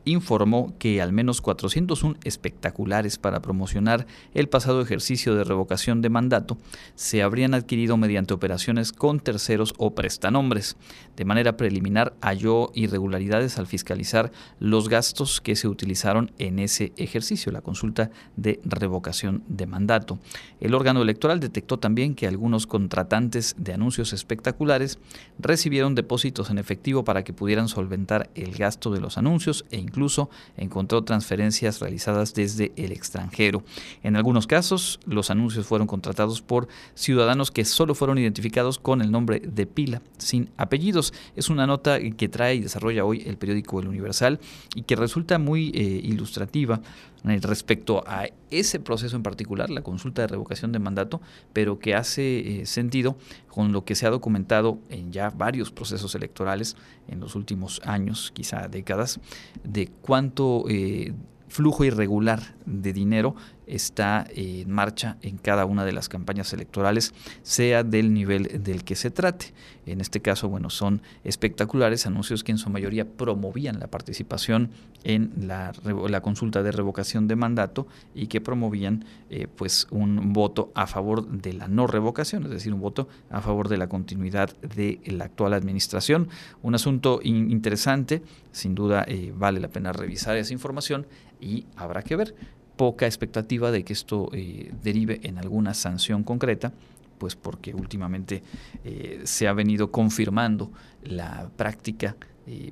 informó 0.05 0.75
que 0.79 1.01
al 1.01 1.13
menos 1.13 1.41
401 1.41 2.17
espectaculares 2.25 3.19
para 3.19 3.41
promocionar 3.41 4.07
el 4.35 4.49
pasado 4.49 4.81
ejercicio 4.81 5.35
de 5.35 5.45
revocación 5.45 6.03
de 6.03 6.09
mandato 6.09 6.59
se 6.95 7.23
habrían 7.23 7.55
adquirido 7.55 7.97
mediante 7.97 8.35
operaciones 8.35 8.93
con 8.93 9.21
terceros 9.21 9.75
o 9.79 9.95
prestanombres. 9.95 10.77
De 11.17 11.25
manera 11.25 11.57
preliminar 11.57 12.15
halló 12.21 12.71
irregularidades 12.75 13.59
al 13.59 13.67
fiscalizar 13.67 14.33
los 14.59 14.89
gastos 14.89 15.41
que 15.41 15.57
se 15.57 15.69
utilizaron 15.69 16.33
en 16.39 16.59
ese 16.59 16.93
ejercicio, 16.97 17.53
la 17.53 17.61
consulta 17.61 18.11
de 18.37 18.61
revocación 18.65 19.43
de 19.49 19.67
mandato. 19.67 20.19
El 20.61 20.75
órgano 20.75 21.03
electoral 21.03 21.41
detectó 21.41 21.79
también 21.79 22.15
que 22.15 22.27
algunos 22.27 22.67
contratantes 22.67 23.55
de 23.59 23.75
anuncios 23.75 24.13
espectaculares 24.13 24.99
recibieron 25.39 25.95
depósitos 25.95 26.51
en 26.51 26.59
efectivo 26.59 27.05
para 27.05 27.25
que 27.25 27.33
pudieran 27.33 27.69
solventar 27.69 28.31
el 28.35 28.53
gasto 28.53 28.91
de 28.91 29.01
los 29.01 29.19
anuncios 29.19 29.65
e 29.71 29.79
incluso 29.93 30.31
encontró 30.57 31.05
transferencias 31.05 31.81
realizadas 31.81 32.33
desde 32.33 32.73
el 32.77 32.93
extranjero. 32.93 33.63
En 34.03 34.17
algunos 34.17 34.47
casos, 34.47 34.99
los 35.05 35.31
anuncios 35.31 35.67
fueron 35.67 35.87
contratados 35.87 36.41
por 36.41 36.67
ciudadanos 36.95 37.51
que 37.51 37.67
solo 37.67 37.95
fueron 37.95 38.17
identificados 38.17 38.79
con 38.79 39.03
el 39.03 39.11
nombre 39.11 39.41
de 39.41 39.67
pila, 39.67 40.01
sin 40.17 40.49
apellidos. 40.57 41.13
Es 41.37 41.51
una 41.51 41.67
nota 41.67 41.99
que 42.01 42.29
trae 42.29 42.55
y 42.55 42.61
desarrolla 42.61 43.05
hoy 43.05 43.23
el 43.27 43.37
periódico 43.37 43.81
El 43.81 43.89
Universal 43.89 44.41
y 44.75 44.83
que 44.83 44.97
resulta 44.97 45.39
muy 45.39 45.71
eh, 45.75 46.01
ilustrativa 46.03 46.81
respecto 47.25 48.03
a 48.07 48.27
ese 48.51 48.81
proceso 48.81 49.17
en 49.17 49.23
particular, 49.23 49.71
la 49.71 49.83
consulta 49.83 50.23
de 50.23 50.29
revocación 50.29 50.73
de 50.73 50.79
mandato, 50.79 51.21
pero 51.53 51.79
que 51.79 51.95
hace 51.95 52.63
eh, 52.63 52.67
sentido 52.67 53.17
con 53.49 53.73
lo 53.73 53.85
que 53.85 53.95
se 53.95 54.07
ha 54.07 54.11
documentado 54.11 54.79
en 54.89 55.13
ya 55.13 55.31
varios 55.31 55.71
procesos 55.71 56.15
electorales 56.15 56.77
en 57.09 57.21
los 57.21 57.35
últimos 57.35 57.81
años, 57.85 58.33
quizá 58.35 58.69
décadas, 58.69 59.21
de 59.63 59.89
cuánto 60.01 60.65
eh, 60.69 61.13
flujo 61.49 61.85
irregular 61.85 62.55
de 62.65 62.93
dinero 62.93 63.37
está 63.73 64.27
en 64.35 64.71
marcha 64.71 65.17
en 65.23 65.39
cada 65.39 65.65
una 65.65 65.85
de 65.85 65.93
las 65.93 66.09
campañas 66.09 66.53
electorales, 66.53 67.15
sea 67.43 67.83
del 67.83 68.13
nivel 68.13 68.63
del 68.63 68.85
que 68.85 68.97
se 68.97 69.11
trate. 69.11 69.55
En 69.87 70.01
este 70.01 70.21
caso, 70.21 70.49
bueno, 70.49 70.71
son 70.71 71.03
espectaculares 71.25 72.07
anuncios 72.07 72.45
que 72.45 72.53
en 72.53 72.59
su 72.59 72.71
mayoría 72.71 73.05
promovían 73.05 73.81
la 73.81 73.89
participación 73.89 74.71
en 75.05 75.33
la, 75.41 75.73
la 76.09 76.21
consulta 76.21 76.63
de 76.63 76.71
revocación 76.71 77.27
de 77.27 77.35
mandato 77.35 77.87
y 78.15 78.27
que 78.27 78.41
promovían 78.41 79.05
eh, 79.31 79.49
pues 79.57 79.89
un 79.91 80.33
voto 80.33 80.71
a 80.75 80.87
favor 80.87 81.27
de 81.27 81.55
la 81.55 81.67
no 81.67 81.87
revocación, 81.87 82.45
es 82.45 82.51
decir, 82.51 82.75
un 82.75 82.81
voto 82.81 83.09
a 83.31 83.41
favor 83.41 83.69
de 83.69 83.79
la 83.79 83.89
continuidad 83.89 84.55
de 84.61 85.01
la 85.07 85.25
actual 85.25 85.55
administración. 85.55 86.29
Un 86.63 86.75
asunto 86.75 87.21
interesante, 87.23 88.23
sin 88.53 88.75
duda 88.75 89.05
eh, 89.09 89.33
vale 89.35 89.61
la 89.61 89.69
pena 89.69 89.93
revisar 89.93 90.37
esa 90.37 90.53
información 90.53 91.07
y 91.41 91.65
habrá 91.77 92.03
que 92.03 92.17
ver 92.17 92.35
poca 92.77 93.07
expectativa 93.07 93.71
de 93.71 93.85
que 93.85 93.93
esto 93.93 94.29
eh, 94.33 94.73
derive 94.83 95.21
en 95.25 95.39
alguna 95.39 95.75
sanción 95.75 96.25
concreta, 96.25 96.73
pues 97.19 97.37
porque 97.37 97.75
últimamente 97.75 98.43
eh, 98.85 99.21
se 99.25 99.49
ha 99.49 99.53
venido 99.53 99.91
confirmando 99.91 100.71
la 101.03 101.51
práctica 101.57 102.17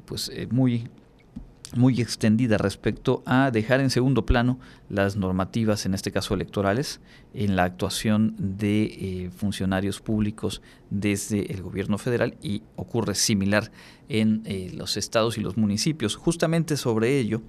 pues 0.04 0.32
muy 0.50 0.88
muy 1.76 2.00
extendida 2.00 2.58
respecto 2.58 3.22
a 3.26 3.50
dejar 3.50 3.80
en 3.80 3.90
segundo 3.90 4.26
plano 4.26 4.58
las 4.88 5.16
normativas, 5.16 5.86
en 5.86 5.94
este 5.94 6.10
caso 6.10 6.34
electorales, 6.34 7.00
en 7.34 7.56
la 7.56 7.64
actuación 7.64 8.34
de 8.38 8.82
eh, 8.82 9.30
funcionarios 9.36 10.00
públicos 10.00 10.62
desde 10.90 11.52
el 11.52 11.62
gobierno 11.62 11.98
federal 11.98 12.36
y 12.42 12.62
ocurre 12.76 13.14
similar 13.14 13.70
en 14.08 14.42
eh, 14.44 14.72
los 14.74 14.96
estados 14.96 15.38
y 15.38 15.40
los 15.40 15.56
municipios. 15.56 16.16
Justamente 16.16 16.76
sobre 16.76 17.20
ello, 17.20 17.42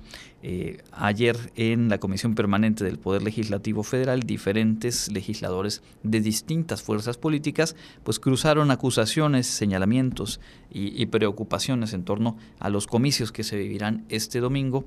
eh, 0.43 0.83
ayer 0.91 1.35
en 1.55 1.89
la 1.89 1.97
Comisión 1.97 2.35
Permanente 2.35 2.83
del 2.83 2.99
Poder 2.99 3.23
Legislativo 3.23 3.81
Federal, 3.81 4.21
diferentes 4.21 5.11
legisladores 5.11 5.81
de 6.03 6.21
distintas 6.21 6.83
fuerzas 6.83 7.17
políticas 7.17 7.75
pues 8.03 8.19
cruzaron 8.19 8.69
acusaciones, 8.69 9.47
señalamientos 9.47 10.39
y, 10.71 11.01
y 11.01 11.07
preocupaciones 11.07 11.93
en 11.93 12.03
torno 12.03 12.37
a 12.59 12.69
los 12.69 12.85
comicios 12.85 13.31
que 13.31 13.43
se 13.43 13.57
vivirán 13.57 14.05
este 14.09 14.39
domingo 14.39 14.85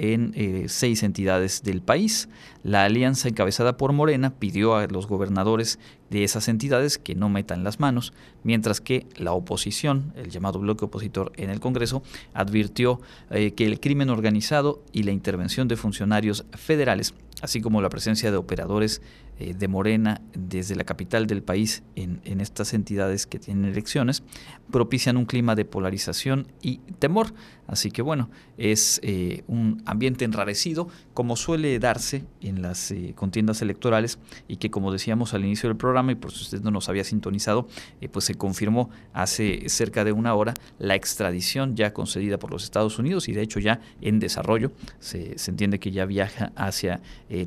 en 0.00 0.32
eh, 0.34 0.64
seis 0.68 1.02
entidades 1.02 1.62
del 1.62 1.82
país. 1.82 2.30
La 2.62 2.84
alianza 2.84 3.28
encabezada 3.28 3.76
por 3.76 3.92
Morena 3.92 4.30
pidió 4.30 4.74
a 4.74 4.86
los 4.86 5.06
gobernadores 5.06 5.78
de 6.08 6.24
esas 6.24 6.48
entidades 6.48 6.96
que 6.96 7.14
no 7.14 7.28
metan 7.28 7.64
las 7.64 7.80
manos, 7.80 8.14
mientras 8.42 8.80
que 8.80 9.06
la 9.16 9.32
oposición, 9.32 10.14
el 10.16 10.30
llamado 10.30 10.58
bloque 10.58 10.86
opositor 10.86 11.32
en 11.36 11.50
el 11.50 11.60
Congreso, 11.60 12.02
advirtió 12.32 13.02
eh, 13.30 13.52
que 13.52 13.66
el 13.66 13.78
crimen 13.78 14.08
organizado 14.08 14.82
y 14.90 15.02
la 15.02 15.12
intervención 15.12 15.68
de 15.68 15.76
funcionarios 15.76 16.46
federales, 16.52 17.12
así 17.42 17.60
como 17.60 17.82
la 17.82 17.90
presencia 17.90 18.30
de 18.30 18.38
operadores 18.38 19.02
eh, 19.40 19.54
de 19.58 19.68
Morena 19.68 20.20
desde 20.34 20.76
la 20.76 20.84
capital 20.84 21.26
del 21.26 21.42
país 21.42 21.82
en, 21.96 22.20
en, 22.24 22.42
estas 22.42 22.74
entidades 22.74 23.26
que 23.26 23.38
tienen 23.38 23.64
elecciones, 23.64 24.22
propician 24.70 25.16
un 25.16 25.24
clima 25.24 25.54
de 25.54 25.64
polarización 25.64 26.46
y 26.60 26.76
temor. 26.98 27.32
Así 27.66 27.90
que 27.90 28.02
bueno, 28.02 28.28
es 28.58 29.00
eh, 29.02 29.44
un 29.46 29.82
ambiente 29.86 30.26
enrarecido 30.26 30.88
como 31.14 31.36
suele 31.36 31.78
darse 31.78 32.24
en 32.42 32.60
las 32.60 32.90
eh, 32.90 33.14
contiendas 33.14 33.62
electorales 33.62 34.18
y 34.46 34.56
que 34.56 34.70
como 34.70 34.92
decíamos 34.92 35.32
al 35.32 35.44
inicio 35.44 35.70
del 35.70 35.76
programa 35.76 36.12
y 36.12 36.16
por 36.16 36.32
si 36.32 36.42
usted 36.42 36.60
no 36.60 36.70
nos 36.70 36.88
había 36.88 37.04
sintonizado, 37.04 37.66
pues 38.12 38.26
se 38.26 38.34
confirmó 38.34 38.90
hace 39.14 39.68
cerca 39.68 40.04
de 40.04 40.12
una 40.12 40.34
hora 40.34 40.52
la 40.78 40.96
extradición 40.96 41.76
ya 41.76 41.94
concedida 41.94 42.38
por 42.38 42.50
los 42.50 42.64
Estados 42.64 42.98
Unidos 42.98 43.28
y 43.28 43.32
de 43.32 43.42
hecho 43.42 43.60
ya 43.60 43.80
en 44.00 44.18
desarrollo. 44.18 44.72
Se, 44.98 45.38
se 45.38 45.50
entiende 45.50 45.78
que 45.78 45.92
ya 45.92 46.04
viaja 46.04 46.52
hacia 46.56 47.00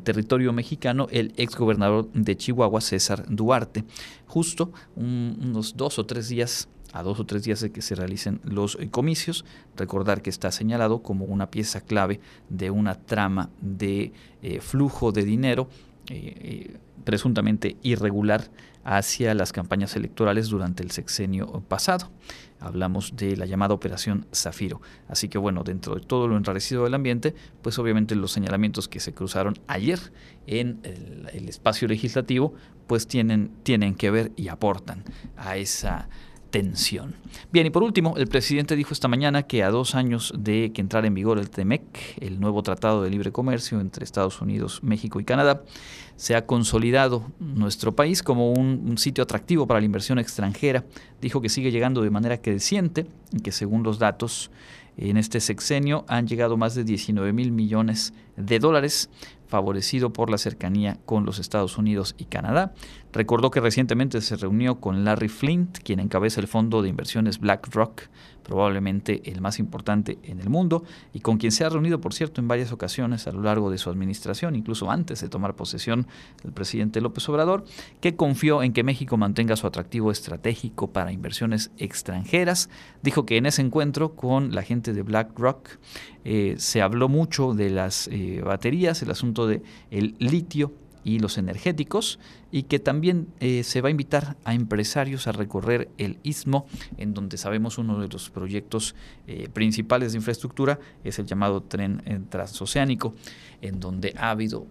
territorio 0.03 0.53
mexicano 0.53 1.07
el 1.11 1.33
ex 1.37 1.55
de 1.89 2.37
Chihuahua, 2.37 2.81
César 2.81 3.25
Duarte, 3.27 3.83
justo 4.27 4.71
unos 4.95 5.75
dos 5.75 5.99
o 5.99 6.05
tres 6.05 6.29
días 6.29 6.67
a 6.93 7.01
dos 7.01 7.19
o 7.19 7.25
tres 7.25 7.43
días 7.43 7.59
de 7.59 7.71
que 7.71 7.81
se 7.81 7.95
realicen 7.95 8.39
los 8.43 8.77
eh, 8.79 8.89
comicios. 8.89 9.45
Recordar 9.75 10.21
que 10.21 10.29
está 10.29 10.51
señalado 10.51 11.01
como 11.01 11.25
una 11.25 11.49
pieza 11.49 11.81
clave 11.81 12.19
de 12.49 12.69
una 12.69 12.95
trama 12.95 13.49
de 13.59 14.13
eh, 14.43 14.61
flujo 14.61 15.11
de 15.11 15.23
dinero 15.23 15.67
eh, 16.09 16.77
presuntamente 17.03 17.77
irregular 17.81 18.49
hacia 18.83 19.33
las 19.33 19.53
campañas 19.53 19.95
electorales 19.95 20.49
durante 20.49 20.83
el 20.83 20.91
sexenio 20.91 21.61
pasado. 21.67 22.11
Hablamos 22.59 23.15
de 23.15 23.35
la 23.37 23.45
llamada 23.45 23.73
Operación 23.73 24.25
Zafiro. 24.33 24.81
Así 25.07 25.29
que 25.29 25.37
bueno, 25.37 25.63
dentro 25.63 25.95
de 25.95 26.01
todo 26.01 26.27
lo 26.27 26.37
enrarecido 26.37 26.83
del 26.83 26.93
ambiente, 26.93 27.33
pues 27.61 27.77
obviamente 27.79 28.15
los 28.15 28.31
señalamientos 28.31 28.87
que 28.87 28.99
se 28.99 29.13
cruzaron 29.13 29.55
ayer 29.67 29.99
en 30.47 30.79
el, 30.83 31.49
espacio 31.49 31.87
legislativo, 31.87 32.53
pues 32.87 33.07
tienen, 33.07 33.51
tienen 33.63 33.95
que 33.95 34.11
ver 34.11 34.31
y 34.35 34.47
aportan 34.47 35.03
a 35.37 35.57
esa 35.57 36.09
tensión. 36.53 37.15
Bien, 37.51 37.65
y 37.65 37.71
por 37.71 37.81
último, 37.81 38.13
el 38.15 38.27
presidente 38.27 38.75
dijo 38.75 38.93
esta 38.93 39.07
mañana 39.07 39.41
que 39.41 39.63
a 39.63 39.71
dos 39.71 39.95
años 39.95 40.31
de 40.37 40.71
que 40.71 40.81
entrara 40.81 41.07
en 41.07 41.15
vigor 41.15 41.39
el 41.39 41.49
TEMEC, 41.49 42.21
el 42.21 42.39
nuevo 42.39 42.61
tratado 42.61 43.01
de 43.01 43.09
libre 43.09 43.31
comercio 43.31 43.79
entre 43.81 44.05
Estados 44.05 44.39
Unidos, 44.39 44.83
México 44.83 45.19
y 45.19 45.23
Canadá, 45.23 45.63
se 46.15 46.35
ha 46.35 46.45
consolidado 46.45 47.25
nuestro 47.39 47.95
país 47.95 48.21
como 48.21 48.51
un, 48.51 48.83
un, 48.87 48.99
sitio 48.99 49.23
atractivo 49.23 49.65
para 49.65 49.79
la 49.79 49.87
inversión 49.87 50.19
extranjera. 50.19 50.85
Dijo 51.19 51.41
que 51.41 51.49
sigue 51.49 51.71
llegando 51.71 52.03
de 52.03 52.11
manera 52.11 52.39
creciente 52.39 53.07
y 53.31 53.39
que 53.39 53.51
según 53.51 53.81
los 53.81 53.97
datos 53.97 54.51
en 54.95 55.17
este 55.17 55.39
sexenio 55.39 56.05
han 56.07 56.27
llegado 56.27 56.55
más 56.55 56.75
de 56.75 56.83
19 56.83 57.33
mil 57.33 57.51
millones 57.51 58.13
de 58.37 58.59
dólares 58.59 59.09
favorecido 59.53 60.11
por 60.13 60.31
la 60.31 60.39
cercanía 60.39 60.97
con 61.05 61.27
los 61.27 61.37
Estados 61.37 61.77
Unidos 61.77 62.15
y 62.17 62.25
Canadá. 62.25 62.73
Recordó 63.11 63.51
que 63.51 63.59
recientemente 63.59 64.19
se 64.21 64.35
reunió 64.35 64.79
con 64.79 65.05
Larry 65.05 65.27
Flint, 65.27 65.77
quien 65.83 65.99
encabeza 65.99 66.41
el 66.41 66.47
fondo 66.47 66.81
de 66.81 66.89
inversiones 66.89 67.37
BlackRock, 67.37 68.01
probablemente 68.43 69.21
el 69.25 69.41
más 69.41 69.59
importante 69.59 70.19
en 70.23 70.39
el 70.39 70.49
mundo, 70.49 70.83
y 71.13 71.21
con 71.21 71.37
quien 71.37 71.51
se 71.51 71.65
ha 71.65 71.69
reunido, 71.69 71.99
por 72.01 72.13
cierto, 72.13 72.41
en 72.41 72.47
varias 72.47 72.71
ocasiones 72.71 73.27
a 73.27 73.31
lo 73.31 73.41
largo 73.41 73.71
de 73.71 73.77
su 73.77 73.89
administración, 73.89 74.55
incluso 74.55 74.91
antes 74.91 75.21
de 75.21 75.29
tomar 75.29 75.55
posesión 75.55 76.07
el 76.43 76.51
presidente 76.51 77.01
López 77.01 77.27
Obrador, 77.29 77.65
que 78.01 78.15
confió 78.15 78.63
en 78.63 78.73
que 78.73 78.83
México 78.83 79.17
mantenga 79.17 79.55
su 79.55 79.67
atractivo 79.67 80.11
estratégico 80.11 80.91
para 80.91 81.11
inversiones 81.11 81.71
extranjeras. 81.77 82.69
Dijo 83.01 83.25
que 83.25 83.37
en 83.37 83.45
ese 83.45 83.61
encuentro 83.61 84.15
con 84.15 84.53
la 84.53 84.63
gente 84.63 84.93
de 84.93 85.01
BlackRock 85.01 85.69
eh, 86.25 86.55
se 86.57 86.81
habló 86.81 87.09
mucho 87.09 87.53
de 87.53 87.69
las 87.69 88.07
eh, 88.09 88.41
baterías, 88.43 89.01
el 89.01 89.11
asunto 89.11 89.47
del 89.47 89.63
el 89.91 90.15
litio 90.19 90.71
y 91.03 91.19
los 91.19 91.37
energéticos 91.37 92.19
y 92.51 92.63
que 92.63 92.79
también 92.79 93.27
eh, 93.39 93.63
se 93.63 93.81
va 93.81 93.87
a 93.87 93.91
invitar 93.91 94.37
a 94.43 94.53
empresarios 94.53 95.27
a 95.27 95.31
recorrer 95.31 95.89
el 95.97 96.19
istmo, 96.23 96.67
en 96.97 97.13
donde 97.13 97.37
sabemos 97.37 97.77
uno 97.77 97.99
de 97.99 98.07
los 98.07 98.29
proyectos 98.29 98.95
eh, 99.27 99.49
principales 99.51 100.11
de 100.11 100.19
infraestructura 100.19 100.79
es 101.03 101.19
el 101.19 101.25
llamado 101.25 101.61
tren 101.61 102.01
eh, 102.05 102.19
transoceánico, 102.29 103.15
en 103.61 103.79
donde 103.79 104.13
ha 104.17 104.29
habido 104.29 104.67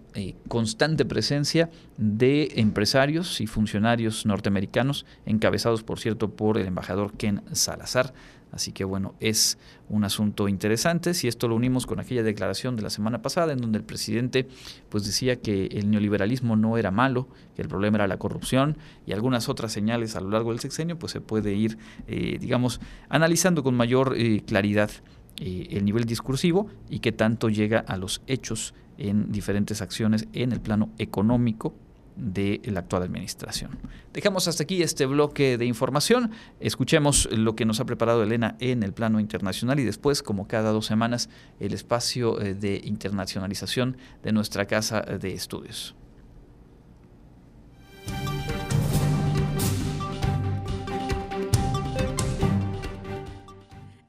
constante 0.49 1.07
presencia 1.07 1.71
de 1.97 2.53
empresarios 2.57 3.41
y 3.41 3.47
funcionarios 3.47 4.27
norteamericanos, 4.27 5.07
encabezados 5.25 5.83
por 5.83 5.99
cierto 5.99 6.31
por 6.31 6.59
el 6.59 6.67
embajador 6.67 7.15
Ken 7.15 7.43
Salazar, 7.53 8.13
Así 8.53 8.73
que 8.73 8.85
bueno, 8.85 9.15
es 9.19 9.59
un 9.89 10.05
asunto 10.05 10.47
interesante. 10.47 11.15
Si 11.15 11.27
esto 11.27 11.49
lo 11.49 11.57
unimos 11.57 11.87
con 11.87 11.99
aquella 11.99 12.23
declaración 12.23 12.77
de 12.77 12.83
la 12.83 12.91
semana 12.91 13.23
pasada 13.23 13.53
en 13.55 13.59
donde 13.59 13.79
el 13.79 13.85
presidente 13.85 14.47
pues 14.91 15.07
decía 15.07 15.41
que 15.41 15.67
el 15.67 15.91
neoliberalismo 15.91 16.55
no 16.55 16.77
era 16.77 16.91
malo, 16.91 17.29
que 17.57 17.63
el 17.63 17.69
problema 17.69 17.97
era 17.97 18.07
la 18.07 18.19
corrupción 18.19 18.77
y 19.07 19.13
algunas 19.13 19.49
otras 19.49 19.73
señales 19.73 20.17
a 20.17 20.21
lo 20.21 20.29
largo 20.29 20.51
del 20.51 20.61
sexenio, 20.61 20.99
pues 20.99 21.13
se 21.13 21.23
puede 21.23 21.55
ir, 21.55 21.79
eh, 22.07 22.37
digamos, 22.39 22.81
analizando 23.09 23.63
con 23.63 23.75
mayor 23.75 24.15
eh, 24.17 24.43
claridad 24.47 24.91
eh, 25.41 25.69
el 25.71 25.87
nivel 25.87 26.05
discursivo 26.05 26.69
y 26.91 26.99
qué 26.99 27.11
tanto 27.11 27.49
llega 27.49 27.79
a 27.81 27.97
los 27.97 28.23
hechos 28.27 28.75
en 28.99 29.33
diferentes 29.33 29.81
acciones 29.81 30.29
en 30.35 30.53
el 30.53 30.61
plano 30.61 30.91
económico, 30.99 31.75
de 32.17 32.61
la 32.65 32.81
actual 32.81 33.03
administración. 33.03 33.79
Dejamos 34.13 34.49
hasta 34.49 34.63
aquí 34.63 34.83
este 34.83 35.07
bloque 35.07 35.59
de 35.59 35.65
información. 35.67 36.31
Escuchemos 36.61 37.29
lo 37.33 37.57
que 37.57 37.65
nos 37.65 37.81
ha 37.81 37.85
preparado 37.85 38.23
Elena 38.23 38.57
en 38.61 38.83
el 38.83 38.93
plano 38.93 39.21
internacional 39.21 39.81
y 39.81 39.85
después, 39.85 40.23
como 40.23 40.47
cada 40.47 40.71
dos 40.71 40.87
semanas, 40.87 41.29
el 41.61 41.73
espacio 41.73 42.41
eh, 42.41 42.55
de 42.55 42.81
internacionalización 42.85 43.97
de 44.23 44.33
nuestra 44.33 44.67
casa 44.67 45.01
de 45.01 45.33
estudios. 45.33 45.95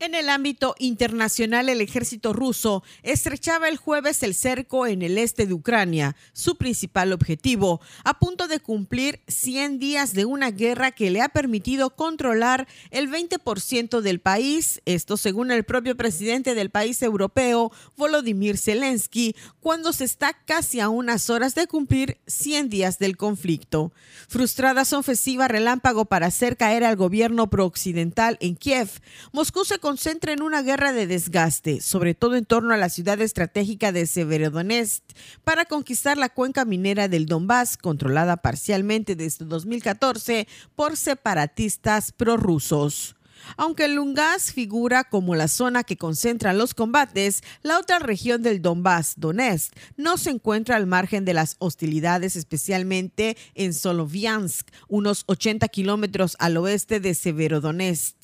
En 0.04 0.16
el 0.16 0.28
ámbito 0.28 0.76
internacional, 0.80 1.70
el 1.70 1.80
ejército 1.80 2.34
ruso 2.34 2.84
estrechaba 3.04 3.70
el 3.70 3.78
jueves 3.78 4.22
el 4.22 4.36
cerco 4.36 4.86
en 4.86 5.02
el 5.02 5.18
este 5.18 5.48
de 5.48 5.54
Ucrania, 5.54 6.18
su 6.34 6.58
principal 6.58 7.14
objetivo, 7.14 7.80
a 8.04 8.20
punto 8.20 8.50
de 8.50 8.60
cumplir 8.60 9.22
100 9.30 9.80
días 9.80 10.12
de 10.12 10.26
una 10.26 10.52
guerra 10.52 10.92
que 10.92 11.10
le 11.10 11.22
ha 11.22 11.30
permitido 11.30 11.92
controlar 11.92 12.68
el 12.92 13.10
20% 13.10 14.02
del 14.02 14.20
país, 14.20 14.82
esto 14.84 15.16
según 15.16 15.52
el 15.52 15.64
propio 15.64 15.96
presidente 15.96 16.54
del 16.54 16.70
país 16.70 17.02
europeo, 17.02 17.72
Volodymyr 17.96 18.58
Zelensky, 18.58 19.38
cuando 19.62 19.94
se 19.94 20.04
está 20.04 20.34
casi 20.34 20.82
a 20.82 20.90
unas 20.90 21.30
horas 21.30 21.56
de 21.56 21.66
cumplir 21.66 22.18
100 22.28 22.70
días 22.70 23.00
del 23.00 23.16
conflicto. 23.16 23.94
Frustrada 24.28 24.84
su 24.84 24.98
ofensiva 24.98 25.48
relámpago 25.48 26.04
para 26.04 26.28
hacer 26.28 26.58
caer 26.58 26.84
al 26.84 26.98
gobierno 26.98 27.50
prooccidental 27.50 28.38
en 28.42 28.58
Kiev, 28.58 28.90
Moscú 29.32 29.64
se 29.64 29.80
concentra 29.94 30.34
en 30.34 30.42
una 30.42 30.64
guerra 30.64 30.92
de 30.92 31.06
desgaste, 31.06 31.80
sobre 31.80 32.16
todo 32.16 32.36
en 32.36 32.46
torno 32.46 32.74
a 32.74 32.78
la 32.78 32.90
ciudad 32.90 33.22
estratégica 33.22 33.92
de 33.92 34.08
Severodonetsk, 34.08 35.04
para 35.44 35.66
conquistar 35.66 36.18
la 36.18 36.30
cuenca 36.30 36.66
minera 36.66 37.08
del 37.08 37.28
Donbass, 37.28 37.78
controlada 37.78 38.38
parcialmente 38.38 39.16
desde 39.16 39.46
2014 39.46 40.48
por 40.76 40.98
separatistas 40.98 42.12
prorrusos. 42.12 43.16
Aunque 43.56 43.88
Lungas 43.88 44.52
figura 44.52 45.04
como 45.04 45.36
la 45.36 45.48
zona 45.48 45.84
que 45.84 45.98
concentra 45.98 46.54
los 46.54 46.74
combates, 46.74 47.44
la 47.62 47.78
otra 47.78 48.00
región 48.00 48.42
del 48.42 48.64
Donbass, 48.64 49.14
Donetsk, 49.18 49.74
no 49.96 50.18
se 50.18 50.32
encuentra 50.32 50.76
al 50.76 50.88
margen 50.88 51.24
de 51.24 51.36
las 51.36 51.56
hostilidades, 51.60 52.36
especialmente 52.36 53.38
en 53.54 53.76
Soloviansk, 53.76 54.68
unos 54.88 55.24
80 55.28 55.68
kilómetros 55.68 56.36
al 56.40 56.58
oeste 56.58 57.00
de 57.00 57.14
Severodonetsk 57.14 58.16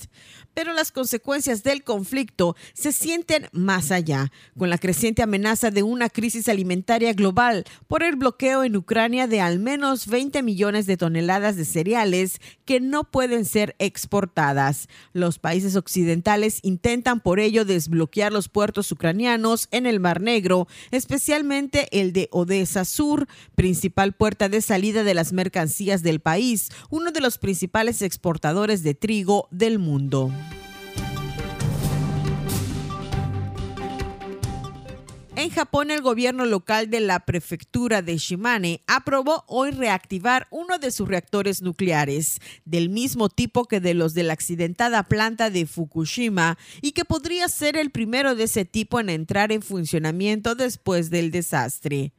pero 0.54 0.74
las 0.74 0.92
consecuencias 0.92 1.64
del 1.64 1.84
conflicto 1.84 2.56
se 2.74 2.92
sienten 2.92 3.48
más 3.52 3.92
allá, 3.92 4.32
con 4.58 4.70
la 4.70 4.78
creciente 4.78 5.22
amenaza 5.22 5.72
de 5.72 5.84
una 5.84 6.10
crisis 6.10 6.50
alimentaria 6.50 7.14
global 7.14 7.66
por 7.88 8.04
el 8.04 8.16
bloqueo 8.16 8.64
en 8.64 8.76
Ucrania 8.76 9.28
de 9.28 9.42
al 9.42 9.60
menos 9.60 10.08
20 10.08 10.44
millones 10.44 10.86
de 10.86 10.98
toneladas 10.98 11.56
de 11.56 11.66
cereales 11.66 12.42
que 12.66 12.80
no 12.80 13.04
pueden 13.04 13.46
ser 13.46 13.76
exportadas. 13.80 14.88
Los 15.14 15.40
países 15.40 15.76
occidentales 15.76 16.60
intentan 16.64 17.20
por 17.20 17.40
ello 17.40 17.66
desbloquear 17.66 18.32
los 18.32 18.50
puertos 18.50 18.92
ucranianos 18.92 19.68
en 19.72 19.86
el 19.86 20.00
Mar 20.00 20.22
Negro, 20.22 20.68
especialmente 20.92 21.88
el 21.92 22.14
de 22.14 22.28
Odessa 22.32 22.86
Sur, 22.86 23.28
principal 23.56 24.14
puerta 24.14 24.50
de 24.50 24.62
salida 24.62 25.04
de 25.04 25.14
las 25.14 25.34
mercancías 25.34 26.04
del 26.04 26.20
país, 26.20 26.70
uno 26.90 27.12
de 27.12 27.22
los 27.22 27.38
principales 27.38 28.02
exportadores 28.02 28.84
de 28.84 28.94
trigo 28.94 29.48
del 29.52 29.80
mundo. 29.80 30.32
En 35.40 35.52
Japón, 35.52 35.90
el 35.90 36.02
gobierno 36.02 36.46
local 36.46 36.90
de 36.90 37.00
la 37.00 37.22
prefectura 37.22 38.02
de 38.02 38.18
Shimane 38.18 38.82
aprobó 38.88 39.46
hoy 39.48 39.72
reactivar 39.72 40.48
uno 40.52 40.80
de 40.80 40.92
sus 40.92 41.08
reactores 41.08 41.62
nucleares, 41.62 42.42
del 42.66 42.90
mismo 42.90 43.30
tipo 43.30 43.64
que 43.64 43.80
de 43.80 43.94
los 43.94 44.14
de 44.14 44.24
la 44.24 44.34
accidentada 44.34 45.04
planta 45.04 45.50
de 45.50 45.66
Fukushima, 45.66 46.58
y 46.82 46.92
que 46.92 47.06
podría 47.06 47.48
ser 47.48 47.78
el 47.78 47.90
primero 47.90 48.36
de 48.36 48.44
ese 48.44 48.66
tipo 48.66 49.00
en 49.00 49.08
entrar 49.08 49.54
en 49.54 49.62
funcionamiento 49.62 50.56
después 50.56 51.10
del 51.10 51.32
desastre. 51.32 52.12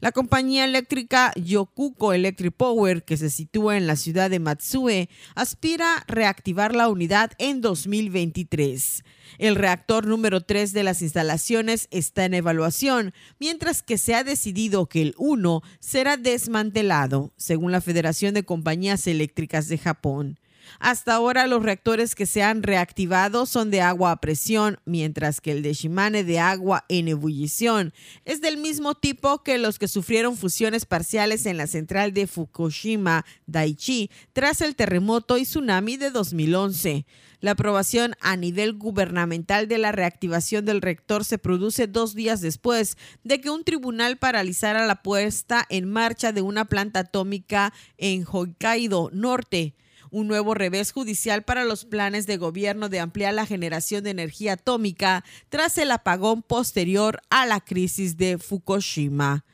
La 0.00 0.12
compañía 0.12 0.64
eléctrica 0.64 1.32
Yokuko 1.36 2.12
Electric 2.12 2.54
Power, 2.54 3.04
que 3.04 3.16
se 3.16 3.30
sitúa 3.30 3.76
en 3.76 3.86
la 3.86 3.96
ciudad 3.96 4.30
de 4.30 4.38
Matsue, 4.38 5.08
aspira 5.34 5.96
a 5.96 6.04
reactivar 6.06 6.74
la 6.74 6.88
unidad 6.88 7.32
en 7.38 7.60
2023. 7.60 9.04
El 9.38 9.56
reactor 9.56 10.06
número 10.06 10.40
3 10.42 10.72
de 10.72 10.82
las 10.84 11.02
instalaciones 11.02 11.88
está 11.90 12.24
en 12.24 12.34
evaluación, 12.34 13.14
mientras 13.38 13.82
que 13.82 13.98
se 13.98 14.14
ha 14.14 14.24
decidido 14.24 14.86
que 14.86 15.02
el 15.02 15.14
1 15.18 15.62
será 15.80 16.16
desmantelado, 16.16 17.32
según 17.36 17.72
la 17.72 17.80
Federación 17.80 18.34
de 18.34 18.44
Compañías 18.44 19.06
Eléctricas 19.06 19.68
de 19.68 19.78
Japón. 19.78 20.38
Hasta 20.78 21.14
ahora 21.14 21.46
los 21.46 21.62
reactores 21.62 22.14
que 22.14 22.26
se 22.26 22.42
han 22.42 22.62
reactivado 22.62 23.46
son 23.46 23.70
de 23.70 23.80
agua 23.80 24.12
a 24.12 24.20
presión, 24.20 24.78
mientras 24.84 25.40
que 25.40 25.52
el 25.52 25.62
de 25.62 25.72
Shimane 25.74 26.24
de 26.24 26.38
agua 26.38 26.84
en 26.88 27.08
ebullición 27.08 27.92
es 28.24 28.40
del 28.40 28.56
mismo 28.56 28.94
tipo 28.94 29.42
que 29.42 29.58
los 29.58 29.78
que 29.78 29.88
sufrieron 29.88 30.36
fusiones 30.36 30.86
parciales 30.86 31.46
en 31.46 31.56
la 31.56 31.66
central 31.66 32.12
de 32.12 32.26
Fukushima 32.26 33.24
Daiichi 33.46 34.10
tras 34.32 34.60
el 34.60 34.76
terremoto 34.76 35.38
y 35.38 35.42
tsunami 35.42 35.96
de 35.96 36.10
2011. 36.10 37.06
La 37.40 37.50
aprobación 37.50 38.14
a 38.22 38.36
nivel 38.36 38.72
gubernamental 38.72 39.68
de 39.68 39.76
la 39.76 39.92
reactivación 39.92 40.64
del 40.64 40.80
reactor 40.80 41.26
se 41.26 41.36
produce 41.36 41.86
dos 41.86 42.14
días 42.14 42.40
después 42.40 42.96
de 43.22 43.42
que 43.42 43.50
un 43.50 43.64
tribunal 43.64 44.16
paralizara 44.16 44.86
la 44.86 45.02
puesta 45.02 45.66
en 45.68 45.90
marcha 45.90 46.32
de 46.32 46.40
una 46.40 46.64
planta 46.64 47.00
atómica 47.00 47.74
en 47.98 48.24
Hokkaido 48.24 49.10
Norte 49.12 49.74
un 50.14 50.28
nuevo 50.28 50.54
revés 50.54 50.92
judicial 50.92 51.42
para 51.42 51.64
los 51.64 51.84
planes 51.84 52.28
de 52.28 52.36
gobierno 52.36 52.88
de 52.88 53.00
ampliar 53.00 53.34
la 53.34 53.46
generación 53.46 54.04
de 54.04 54.10
energía 54.10 54.52
atómica 54.52 55.24
tras 55.48 55.76
el 55.76 55.90
apagón 55.90 56.42
posterior 56.42 57.20
a 57.30 57.46
la 57.46 57.60
crisis 57.60 58.16
de 58.16 58.38
Fukushima. 58.38 59.44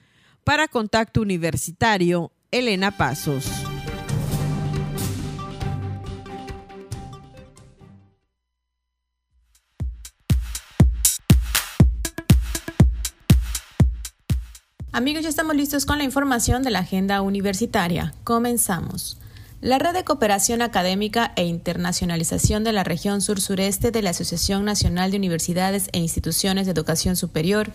Para 0.44 0.68
Contacto 0.68 1.22
Universitario, 1.22 2.30
Elena 2.50 2.90
Pasos. 2.90 3.46
Amigos, 14.92 15.22
ya 15.22 15.30
estamos 15.30 15.56
listos 15.56 15.86
con 15.86 15.96
la 15.96 16.04
información 16.04 16.62
de 16.62 16.70
la 16.70 16.80
agenda 16.80 17.22
universitaria. 17.22 18.12
Comenzamos. 18.24 19.20
La 19.62 19.78
Red 19.78 19.92
de 19.92 20.04
Cooperación 20.04 20.62
Académica 20.62 21.34
e 21.36 21.44
Internacionalización 21.44 22.64
de 22.64 22.72
la 22.72 22.82
Región 22.82 23.20
Sur-Sureste 23.20 23.90
de 23.90 24.00
la 24.00 24.10
Asociación 24.10 24.64
Nacional 24.64 25.10
de 25.10 25.18
Universidades 25.18 25.90
e 25.92 25.98
Instituciones 25.98 26.64
de 26.64 26.72
Educación 26.72 27.14
Superior 27.14 27.70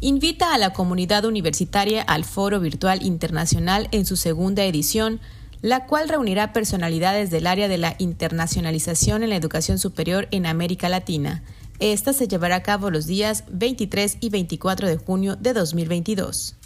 invita 0.00 0.52
a 0.52 0.58
la 0.58 0.74
comunidad 0.74 1.24
universitaria 1.24 2.02
al 2.02 2.26
Foro 2.26 2.60
Virtual 2.60 3.02
Internacional 3.02 3.88
en 3.90 4.04
su 4.04 4.18
segunda 4.18 4.64
edición, 4.64 5.18
la 5.62 5.86
cual 5.86 6.10
reunirá 6.10 6.52
personalidades 6.52 7.30
del 7.30 7.46
área 7.46 7.68
de 7.68 7.78
la 7.78 7.96
internacionalización 7.96 9.22
en 9.22 9.30
la 9.30 9.36
educación 9.36 9.78
superior 9.78 10.28
en 10.32 10.44
América 10.44 10.90
Latina. 10.90 11.42
Esta 11.78 12.12
se 12.12 12.28
llevará 12.28 12.56
a 12.56 12.62
cabo 12.62 12.90
los 12.90 13.06
días 13.06 13.44
23 13.50 14.18
y 14.20 14.28
24 14.28 14.88
de 14.88 14.98
junio 14.98 15.36
de 15.36 15.54
2022. 15.54 16.59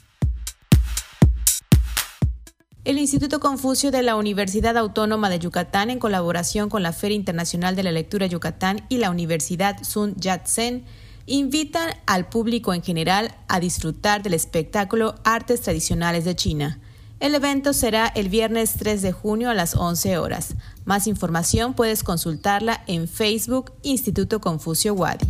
El 2.85 2.99
Instituto 2.99 3.41
Confucio 3.41 3.91
de 3.91 4.03
la 4.03 4.15
Universidad 4.15 4.77
Autónoma 4.77 5.31
de 5.31 5.39
Yucatán, 5.39 5.89
en 5.89 5.99
colaboración 5.99 6.69
con 6.69 6.83
la 6.83 6.93
Feria 6.93 7.17
Internacional 7.17 7.77
de 7.77 7.83
la 7.83 7.93
Lectura 7.93 8.27
Yucatán 8.27 8.85
y 8.91 8.99
la 8.99 9.09
Universidad 9.09 9.83
Sun 9.83 10.15
Yat-sen, 10.17 10.85
invitan 11.25 11.95
al 12.05 12.29
público 12.29 12.75
en 12.75 12.83
general 12.83 13.35
a 13.49 13.59
disfrutar 13.59 14.23
del 14.23 14.35
espectáculo 14.35 15.15
Artes 15.25 15.63
Tradicionales 15.63 16.27
de 16.27 16.37
China. 16.37 16.79
El 17.21 17.35
evento 17.35 17.73
será 17.73 18.07
el 18.07 18.29
viernes 18.29 18.75
3 18.79 19.01
de 19.01 19.13
junio 19.13 19.49
a 19.49 19.55
las 19.55 19.77
11 19.77 20.19
horas. 20.19 20.55
Más 20.85 21.07
información 21.07 21.73
puedes 21.73 22.03
consultarla 22.03 22.85
en 22.87 23.09
Facebook 23.09 23.73
Instituto 23.83 24.43
Confucio 24.43 24.93
Wadi. 24.93 25.25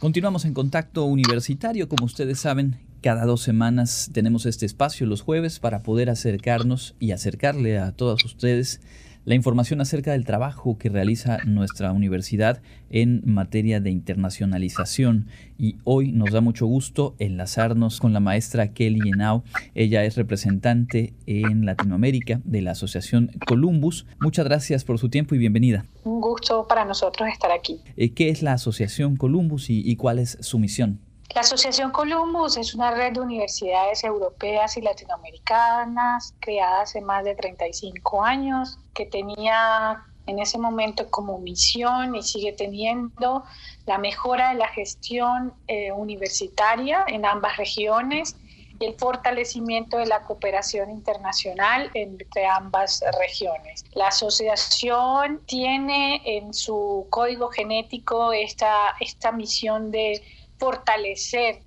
Continuamos 0.00 0.44
en 0.46 0.52
contacto 0.52 1.04
universitario, 1.04 1.88
como 1.88 2.06
ustedes 2.06 2.40
saben, 2.40 2.80
cada 3.02 3.24
dos 3.24 3.42
semanas 3.42 4.10
tenemos 4.12 4.46
este 4.46 4.64
espacio 4.64 5.06
los 5.06 5.22
jueves 5.22 5.58
para 5.58 5.82
poder 5.82 6.08
acercarnos 6.08 6.94
y 7.00 7.10
acercarle 7.10 7.78
a 7.78 7.90
todos 7.92 8.24
ustedes 8.24 8.80
la 9.24 9.34
información 9.34 9.80
acerca 9.80 10.12
del 10.12 10.24
trabajo 10.24 10.78
que 10.78 10.88
realiza 10.88 11.38
nuestra 11.44 11.92
universidad 11.92 12.62
en 12.90 13.22
materia 13.24 13.80
de 13.80 13.90
internacionalización. 13.90 15.28
Y 15.58 15.76
hoy 15.84 16.12
nos 16.12 16.32
da 16.32 16.40
mucho 16.40 16.66
gusto 16.66 17.14
enlazarnos 17.18 17.98
con 18.00 18.12
la 18.12 18.20
maestra 18.20 18.72
Kelly 18.72 19.10
Henao. 19.10 19.44
Ella 19.74 20.04
es 20.04 20.16
representante 20.16 21.14
en 21.26 21.66
Latinoamérica 21.66 22.40
de 22.44 22.62
la 22.62 22.72
Asociación 22.72 23.30
Columbus. 23.46 24.06
Muchas 24.20 24.44
gracias 24.44 24.84
por 24.84 24.98
su 24.98 25.08
tiempo 25.08 25.34
y 25.34 25.38
bienvenida. 25.38 25.86
Un 26.04 26.20
gusto 26.20 26.66
para 26.68 26.84
nosotros 26.84 27.28
estar 27.28 27.50
aquí. 27.50 27.80
Eh, 27.96 28.12
¿Qué 28.12 28.28
es 28.28 28.42
la 28.42 28.52
Asociación 28.54 29.16
Columbus 29.16 29.70
y 29.70 29.96
cuál 29.96 30.18
es 30.18 30.38
su 30.40 30.58
misión? 30.58 31.00
La 31.34 31.40
Asociación 31.40 31.92
Columbus 31.92 32.58
es 32.58 32.74
una 32.74 32.90
red 32.90 33.14
de 33.14 33.20
universidades 33.20 34.04
europeas 34.04 34.76
y 34.76 34.82
latinoamericanas 34.82 36.34
creada 36.40 36.82
hace 36.82 37.00
más 37.00 37.24
de 37.24 37.34
35 37.34 38.22
años 38.22 38.78
que 38.92 39.06
tenía 39.06 40.04
en 40.26 40.38
ese 40.38 40.58
momento 40.58 41.08
como 41.08 41.38
misión 41.38 42.14
y 42.14 42.22
sigue 42.22 42.52
teniendo 42.52 43.44
la 43.86 43.96
mejora 43.96 44.50
de 44.50 44.56
la 44.56 44.68
gestión 44.68 45.54
eh, 45.68 45.90
universitaria 45.90 47.04
en 47.08 47.24
ambas 47.24 47.56
regiones 47.56 48.36
y 48.78 48.84
el 48.84 48.94
fortalecimiento 48.94 49.96
de 49.96 50.06
la 50.06 50.24
cooperación 50.24 50.90
internacional 50.90 51.90
entre 51.94 52.44
ambas 52.44 53.02
regiones. 53.18 53.86
La 53.94 54.08
asociación 54.08 55.40
tiene 55.46 56.20
en 56.24 56.52
su 56.52 57.06
código 57.08 57.48
genético 57.48 58.34
esta, 58.34 58.94
esta 59.00 59.32
misión 59.32 59.90
de 59.90 60.22
fortalecer 60.62 61.60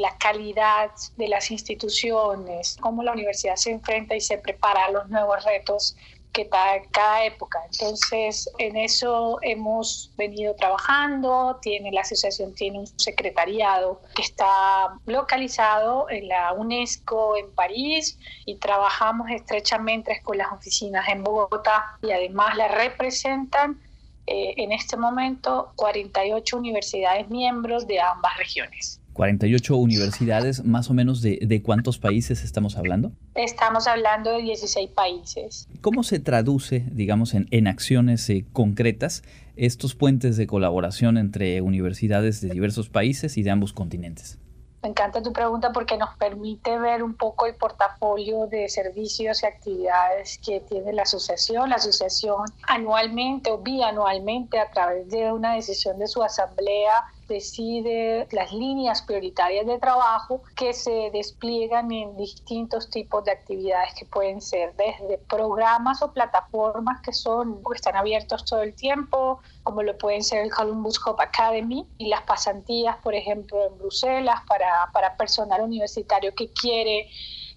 la 0.00 0.18
calidad 0.18 0.90
de 1.16 1.28
las 1.28 1.52
instituciones, 1.52 2.76
cómo 2.80 3.04
la 3.04 3.12
universidad 3.12 3.54
se 3.54 3.70
enfrenta 3.70 4.16
y 4.16 4.20
se 4.20 4.36
prepara 4.36 4.86
a 4.86 4.90
los 4.90 5.08
nuevos 5.10 5.44
retos 5.44 5.96
que 6.32 6.46
da 6.46 6.82
cada 6.90 7.24
época. 7.24 7.60
Entonces, 7.70 8.50
en 8.58 8.76
eso 8.76 9.38
hemos 9.42 10.10
venido 10.16 10.56
trabajando. 10.56 11.60
Tiene 11.62 11.92
la 11.92 12.00
asociación 12.00 12.52
tiene 12.54 12.80
un 12.80 12.86
secretariado 12.98 14.00
que 14.16 14.22
está 14.22 14.98
localizado 15.06 16.10
en 16.10 16.26
la 16.26 16.52
UNESCO 16.52 17.36
en 17.36 17.54
París 17.54 18.18
y 18.44 18.56
trabajamos 18.56 19.30
estrechamente 19.30 20.20
con 20.24 20.38
las 20.38 20.50
oficinas 20.50 21.08
en 21.08 21.22
Bogotá 21.22 21.96
y 22.02 22.10
además 22.10 22.56
la 22.56 22.66
representan 22.66 23.80
eh, 24.26 24.54
en 24.56 24.72
este 24.72 24.96
momento 24.96 25.72
48 25.76 26.56
universidades 26.56 27.28
miembros 27.28 27.86
de 27.86 28.00
ambas 28.00 28.36
regiones. 28.38 29.00
48 29.12 29.76
universidades, 29.76 30.64
más 30.64 30.88
o 30.90 30.94
menos 30.94 31.20
de, 31.20 31.38
de, 31.42 31.62
cuántos 31.62 31.98
países 31.98 32.44
estamos 32.44 32.76
hablando? 32.76 33.12
Estamos 33.34 33.86
hablando 33.86 34.30
de 34.30 34.42
16 34.42 34.90
países. 34.90 35.68
¿Cómo 35.80 36.02
se 36.02 36.18
traduce, 36.18 36.84
digamos, 36.90 37.34
en, 37.34 37.46
en 37.50 37.66
acciones 37.66 38.28
eh, 38.30 38.44
concretas 38.52 39.22
estos 39.56 39.94
puentes 39.94 40.36
de 40.36 40.46
colaboración 40.46 41.18
entre 41.18 41.60
universidades 41.60 42.40
de 42.40 42.48
diversos 42.48 42.88
países 42.88 43.36
y 43.36 43.42
de 43.42 43.50
ambos 43.50 43.72
continentes? 43.72 44.38
Me 44.82 44.88
encanta 44.88 45.22
tu 45.22 45.32
pregunta 45.32 45.70
porque 45.72 45.96
nos 45.96 46.16
permite 46.16 46.76
ver 46.76 47.04
un 47.04 47.14
poco 47.14 47.46
el 47.46 47.54
portafolio 47.54 48.48
de 48.48 48.68
servicios 48.68 49.42
y 49.42 49.46
actividades 49.46 50.38
que 50.44 50.58
tiene 50.60 50.92
la 50.92 51.02
asociación. 51.02 51.70
La 51.70 51.76
asociación 51.76 52.46
anualmente 52.66 53.52
o 53.52 53.58
bianualmente 53.58 54.58
a 54.58 54.68
través 54.70 55.08
de 55.08 55.30
una 55.30 55.54
decisión 55.54 56.00
de 56.00 56.08
su 56.08 56.22
asamblea 56.22 57.04
decide 57.28 58.26
las 58.30 58.52
líneas 58.52 59.02
prioritarias 59.02 59.66
de 59.66 59.78
trabajo 59.78 60.42
que 60.56 60.72
se 60.72 61.10
despliegan 61.12 61.90
en 61.92 62.16
distintos 62.16 62.90
tipos 62.90 63.24
de 63.24 63.32
actividades 63.32 63.94
que 63.94 64.04
pueden 64.04 64.40
ser 64.40 64.74
desde 64.76 65.18
programas 65.18 66.02
o 66.02 66.12
plataformas 66.12 67.00
que 67.02 67.12
son 67.12 67.62
que 67.62 67.76
están 67.76 67.96
abiertos 67.96 68.44
todo 68.44 68.62
el 68.62 68.74
tiempo, 68.74 69.40
como 69.62 69.82
lo 69.82 69.96
pueden 69.96 70.22
ser 70.22 70.42
el 70.42 70.50
Columbus 70.50 71.00
Hope 71.04 71.22
Academy 71.22 71.86
y 71.98 72.08
las 72.08 72.22
pasantías, 72.22 72.96
por 72.98 73.14
ejemplo, 73.14 73.66
en 73.66 73.78
Bruselas 73.78 74.40
para, 74.46 74.90
para 74.92 75.16
personal 75.16 75.62
universitario 75.62 76.34
que 76.34 76.48
quiere 76.48 77.08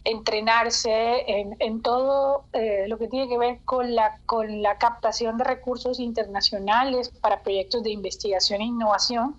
entrenarse 0.05 1.23
en, 1.27 1.55
en 1.59 1.81
todo 1.81 2.45
eh, 2.53 2.85
lo 2.87 2.97
que 2.97 3.07
tiene 3.07 3.27
que 3.27 3.37
ver 3.37 3.59
con 3.65 3.95
la, 3.95 4.19
con 4.27 4.61
la 4.61 4.77
captación 4.77 5.37
de 5.37 5.43
recursos 5.43 5.99
internacionales 5.99 7.09
para 7.21 7.41
proyectos 7.41 7.83
de 7.83 7.89
investigación 7.89 8.61
e 8.61 8.65
innovación 8.65 9.35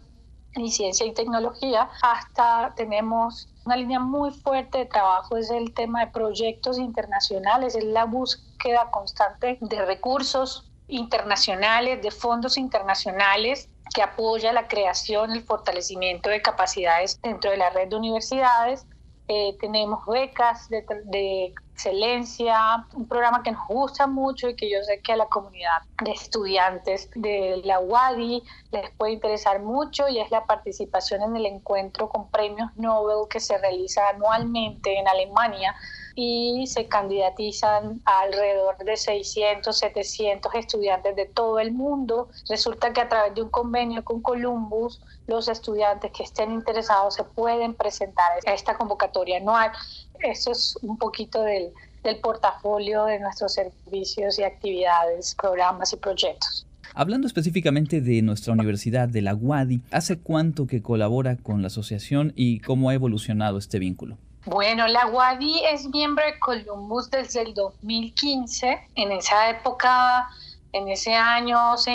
y 0.64 0.70
ciencia 0.70 1.06
y 1.06 1.12
tecnología, 1.12 1.88
hasta 2.02 2.72
tenemos 2.76 3.48
una 3.64 3.76
línea 3.76 3.98
muy 3.98 4.30
fuerte 4.30 4.78
de 4.78 4.86
trabajo, 4.86 5.36
es 5.36 5.50
el 5.50 5.74
tema 5.74 6.04
de 6.04 6.12
proyectos 6.12 6.78
internacionales, 6.78 7.74
es 7.74 7.84
la 7.84 8.04
búsqueda 8.04 8.90
constante 8.90 9.58
de 9.60 9.84
recursos 9.84 10.70
internacionales, 10.88 12.00
de 12.02 12.10
fondos 12.10 12.56
internacionales 12.56 13.68
que 13.94 14.02
apoya 14.02 14.52
la 14.52 14.68
creación, 14.68 15.32
el 15.32 15.42
fortalecimiento 15.42 16.28
de 16.30 16.42
capacidades 16.42 17.20
dentro 17.22 17.50
de 17.50 17.56
la 17.56 17.70
red 17.70 17.88
de 17.88 17.96
universidades. 17.96 18.86
Eh, 19.28 19.56
tenemos 19.60 20.04
becas 20.06 20.68
de, 20.68 20.84
de 21.04 21.54
excelencia, 21.76 22.86
un 22.94 23.06
programa 23.06 23.42
que 23.42 23.52
nos 23.52 23.68
gusta 23.68 24.06
mucho 24.06 24.48
y 24.48 24.56
que 24.56 24.70
yo 24.70 24.82
sé 24.82 25.00
que 25.02 25.12
a 25.12 25.16
la 25.16 25.26
comunidad 25.26 25.82
de 26.02 26.10
estudiantes 26.10 27.10
de 27.14 27.60
la 27.64 27.80
UADI 27.80 28.42
les 28.72 28.90
puede 28.92 29.12
interesar 29.12 29.60
mucho 29.60 30.08
y 30.08 30.18
es 30.18 30.30
la 30.30 30.46
participación 30.46 31.22
en 31.22 31.36
el 31.36 31.44
encuentro 31.44 32.08
con 32.08 32.30
premios 32.30 32.70
Nobel 32.76 33.28
que 33.28 33.40
se 33.40 33.58
realiza 33.58 34.08
anualmente 34.08 34.98
en 34.98 35.06
Alemania 35.06 35.74
y 36.18 36.66
se 36.66 36.88
candidatizan 36.88 38.00
alrededor 38.06 38.78
de 38.78 38.96
600, 38.96 39.76
700 39.76 40.54
estudiantes 40.54 41.14
de 41.14 41.26
todo 41.26 41.60
el 41.60 41.72
mundo. 41.72 42.30
Resulta 42.48 42.94
que 42.94 43.02
a 43.02 43.08
través 43.08 43.34
de 43.34 43.42
un 43.42 43.50
convenio 43.50 44.02
con 44.02 44.22
Columbus, 44.22 45.02
los 45.26 45.48
estudiantes 45.48 46.10
que 46.12 46.22
estén 46.22 46.52
interesados 46.52 47.14
se 47.14 47.24
pueden 47.24 47.74
presentar 47.74 48.32
a 48.46 48.52
esta 48.54 48.78
convocatoria 48.78 49.36
anual. 49.36 49.72
Eso 50.20 50.52
es 50.52 50.76
un 50.82 50.96
poquito 50.98 51.42
del, 51.42 51.72
del 52.02 52.18
portafolio 52.20 53.04
de 53.04 53.18
nuestros 53.20 53.54
servicios 53.54 54.38
y 54.38 54.44
actividades, 54.44 55.34
programas 55.34 55.92
y 55.92 55.96
proyectos. 55.96 56.66
Hablando 56.94 57.26
específicamente 57.26 58.00
de 58.00 58.22
nuestra 58.22 58.54
universidad, 58.54 59.08
de 59.08 59.20
la 59.20 59.34
UADI, 59.34 59.82
¿hace 59.90 60.18
cuánto 60.18 60.66
que 60.66 60.80
colabora 60.80 61.36
con 61.36 61.60
la 61.60 61.66
asociación 61.66 62.32
y 62.36 62.60
cómo 62.60 62.88
ha 62.88 62.94
evolucionado 62.94 63.58
este 63.58 63.78
vínculo? 63.78 64.16
Bueno, 64.46 64.86
la 64.86 65.08
UADI 65.08 65.64
es 65.72 65.88
miembro 65.88 66.24
de 66.24 66.38
Columbus 66.38 67.10
desde 67.10 67.42
el 67.42 67.52
2015. 67.52 68.78
En 68.94 69.12
esa 69.12 69.50
época, 69.50 70.28
en 70.72 70.88
ese 70.88 71.12
año, 71.12 71.76
se, 71.76 71.94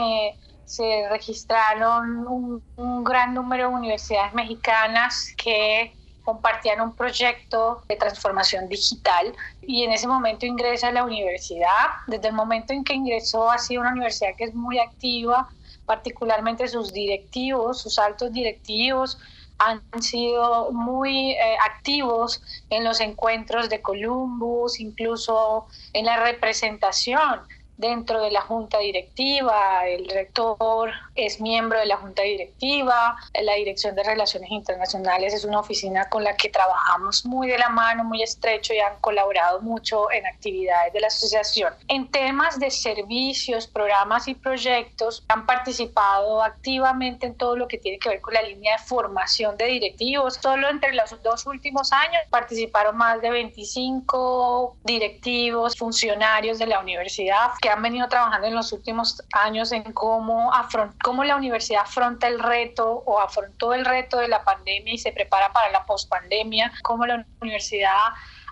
se 0.66 1.08
registraron 1.10 2.28
un, 2.28 2.64
un 2.76 3.04
gran 3.04 3.34
número 3.34 3.70
de 3.70 3.76
universidades 3.76 4.34
mexicanas 4.34 5.34
que 5.38 5.94
compartían 6.32 6.80
un 6.80 6.94
proyecto 6.96 7.82
de 7.90 7.98
transformación 7.98 8.70
digital 8.70 9.34
y 9.62 9.84
en 9.84 9.92
ese 9.92 10.08
momento 10.08 10.46
ingresa 10.46 10.88
a 10.88 10.92
la 10.94 11.04
universidad. 11.04 11.88
Desde 12.08 12.30
el 12.30 12.34
momento 12.34 12.72
en 12.72 12.86
que 12.86 12.94
ingresó 12.94 13.52
ha 13.52 13.58
sido 13.58 13.82
una 13.82 13.92
universidad 13.92 14.36
que 14.38 14.46
es 14.46 14.54
muy 14.54 14.80
activa, 14.80 15.50
particularmente 15.86 16.70
sus 16.70 16.94
directivos, 16.94 17.82
sus 17.82 18.00
altos 18.00 18.32
directivos 18.32 19.18
han 19.58 19.82
sido 20.02 20.72
muy 20.72 21.32
eh, 21.32 21.58
activos 21.66 22.42
en 22.70 22.86
los 22.86 23.02
encuentros 23.02 23.68
de 23.70 23.82
Columbus, 23.82 24.80
incluso 24.80 25.68
en 25.94 26.06
la 26.06 26.24
representación 26.24 27.42
dentro 27.82 28.22
de 28.22 28.32
la 28.32 28.42
junta 28.42 28.78
directiva, 28.78 29.88
el 29.88 30.08
rector 30.08 30.92
es 31.16 31.42
miembro 31.42 31.80
de 31.80 31.88
la 31.88 31.98
junta 31.98 32.22
directiva, 32.22 33.18
la 33.42 33.56
Dirección 33.56 33.96
de 33.96 34.04
Relaciones 34.04 34.52
Internacionales 34.52 35.34
es 35.34 35.44
una 35.44 35.60
oficina 35.60 36.08
con 36.08 36.24
la 36.24 36.36
que 36.36 36.50
trabajamos 36.50 37.26
muy 37.26 37.48
de 37.50 37.58
la 37.58 37.70
mano, 37.70 38.04
muy 38.04 38.22
estrecho 38.22 38.74
y 38.74 38.80
han 38.80 38.98
colaborado 39.02 39.62
mucho 39.62 40.12
en 40.12 40.28
actividades 40.28 40.94
de 40.94 41.00
la 41.00 41.08
asociación. 41.08 41.74
En 41.88 42.10
temas 42.12 42.60
de 42.60 42.70
servicios, 42.70 43.66
programas 43.66 44.28
y 44.28 44.36
proyectos, 44.36 45.26
han 45.28 45.48
participado 45.48 46.44
activamente 46.44 47.26
en 47.26 47.36
todo 47.36 47.56
lo 47.56 47.68
que 47.68 47.80
tiene 47.80 47.98
que 47.98 48.10
ver 48.10 48.22
con 48.22 48.36
la 48.36 48.44
línea 48.44 48.78
de 48.78 48.84
formación 48.84 49.58
de 49.58 49.66
directivos. 49.66 50.36
Solo 50.36 50.70
entre 50.70 50.94
los 50.94 51.22
dos 51.24 51.48
últimos 51.48 51.92
años 51.92 52.22
participaron 52.30 52.96
más 52.96 53.20
de 53.22 53.32
25 53.32 54.78
directivos, 54.84 55.76
funcionarios 55.76 56.60
de 56.60 56.68
la 56.68 56.80
universidad 56.80 57.52
que 57.60 57.71
han 57.72 57.82
venido 57.82 58.08
trabajando 58.08 58.48
en 58.48 58.56
los 58.56 58.72
últimos 58.72 59.22
años 59.32 59.72
en 59.72 59.84
cómo, 59.94 60.52
cómo 61.04 61.24
la 61.24 61.36
universidad 61.36 61.82
afronta 61.82 62.28
el 62.28 62.40
reto 62.40 63.04
o 63.06 63.20
afrontó 63.20 63.74
el 63.74 63.86
reto 63.86 64.18
de 64.18 64.28
la 64.28 64.44
pandemia 64.44 64.94
y 64.94 64.98
se 64.98 65.12
prepara 65.12 65.52
para 65.52 65.72
la 65.72 65.86
pospandemia, 65.86 66.72
cómo 66.84 67.06
la 67.06 67.26
universidad 67.42 67.98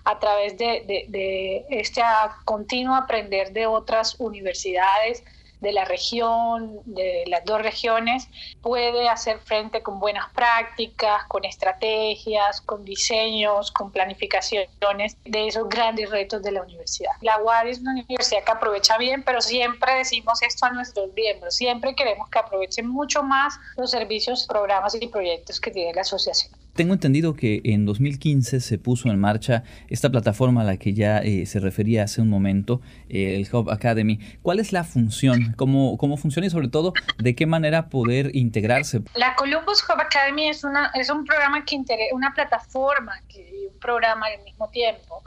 a 0.04 0.18
través 0.18 0.56
de, 0.56 0.84
de, 0.86 1.04
de 1.08 1.66
este 1.70 2.02
continuo 2.44 2.94
aprender 2.94 3.52
de 3.52 3.66
otras 3.66 4.16
universidades, 4.18 5.22
de 5.60 5.72
la 5.72 5.84
región, 5.84 6.80
de 6.84 7.24
las 7.26 7.44
dos 7.44 7.62
regiones, 7.62 8.28
puede 8.62 9.08
hacer 9.08 9.38
frente 9.40 9.82
con 9.82 10.00
buenas 10.00 10.32
prácticas, 10.32 11.24
con 11.28 11.44
estrategias, 11.44 12.60
con 12.60 12.84
diseños, 12.84 13.70
con 13.70 13.90
planificaciones 13.90 15.16
de 15.24 15.46
esos 15.46 15.68
grandes 15.68 16.10
retos 16.10 16.42
de 16.42 16.52
la 16.52 16.62
universidad. 16.62 17.12
La 17.20 17.38
UAD 17.42 17.68
es 17.68 17.80
una 17.80 17.92
universidad 17.92 18.44
que 18.44 18.52
aprovecha 18.52 18.98
bien, 18.98 19.22
pero 19.22 19.40
siempre 19.40 19.94
decimos 19.94 20.42
esto 20.42 20.66
a 20.66 20.70
nuestros 20.70 21.12
miembros, 21.14 21.54
siempre 21.54 21.94
queremos 21.94 22.28
que 22.28 22.38
aprovechen 22.38 22.86
mucho 22.88 23.22
más 23.22 23.58
los 23.76 23.90
servicios, 23.90 24.46
programas 24.46 24.94
y 24.94 25.06
proyectos 25.08 25.60
que 25.60 25.70
tiene 25.70 25.94
la 25.94 26.02
asociación. 26.02 26.59
Tengo 26.74 26.94
entendido 26.94 27.34
que 27.34 27.60
en 27.64 27.84
2015 27.84 28.60
se 28.60 28.78
puso 28.78 29.10
en 29.10 29.18
marcha 29.18 29.64
esta 29.88 30.10
plataforma 30.10 30.62
a 30.62 30.64
la 30.64 30.76
que 30.76 30.94
ya 30.94 31.18
eh, 31.18 31.46
se 31.46 31.60
refería 31.60 32.04
hace 32.04 32.20
un 32.22 32.28
momento, 32.28 32.80
eh, 33.08 33.36
el 33.36 33.48
Hub 33.52 33.70
Academy. 33.70 34.20
¿Cuál 34.42 34.60
es 34.60 34.72
la 34.72 34.84
función? 34.84 35.54
¿Cómo, 35.56 35.98
¿Cómo 35.98 36.16
funciona 36.16 36.46
y 36.46 36.50
sobre 36.50 36.68
todo 36.68 36.92
de 37.18 37.34
qué 37.34 37.46
manera 37.46 37.88
poder 37.88 38.34
integrarse? 38.34 39.02
La 39.14 39.34
Columbus 39.34 39.82
Hub 39.88 40.00
Academy 40.00 40.48
es, 40.48 40.64
una, 40.64 40.90
es 40.94 41.10
un 41.10 41.24
programa 41.24 41.64
que 41.64 41.80
una 42.12 42.32
plataforma 42.34 43.20
y 43.28 43.66
un 43.66 43.78
programa 43.78 44.26
al 44.26 44.44
mismo 44.44 44.68
tiempo 44.68 45.22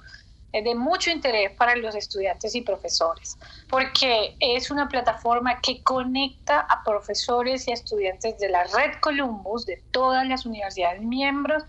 es 0.54 0.64
de 0.64 0.76
mucho 0.76 1.10
interés 1.10 1.52
para 1.52 1.76
los 1.76 1.96
estudiantes 1.96 2.54
y 2.54 2.62
profesores, 2.62 3.38
porque 3.70 4.36
es 4.40 4.70
una 4.70 4.88
plataforma 4.88 5.60
que 5.62 5.82
conecta 5.82 6.60
a 6.60 6.84
profesores 6.84 7.68
y 7.68 7.72
estudiantes 7.72 8.38
de 8.38 8.50
la 8.50 8.64
red 8.66 8.94
Columbus, 9.02 9.66
de 9.66 9.82
todas 9.90 10.28
las 10.28 10.46
universidades 10.46 11.02
miembros, 11.02 11.64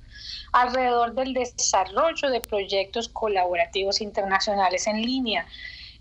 alrededor 0.53 1.15
del 1.15 1.33
desarrollo 1.33 2.29
de 2.29 2.41
proyectos 2.43 3.09
colaborativos 3.09 4.03
internacionales 4.03 4.87
en 4.87 5.01
línea. 5.01 5.47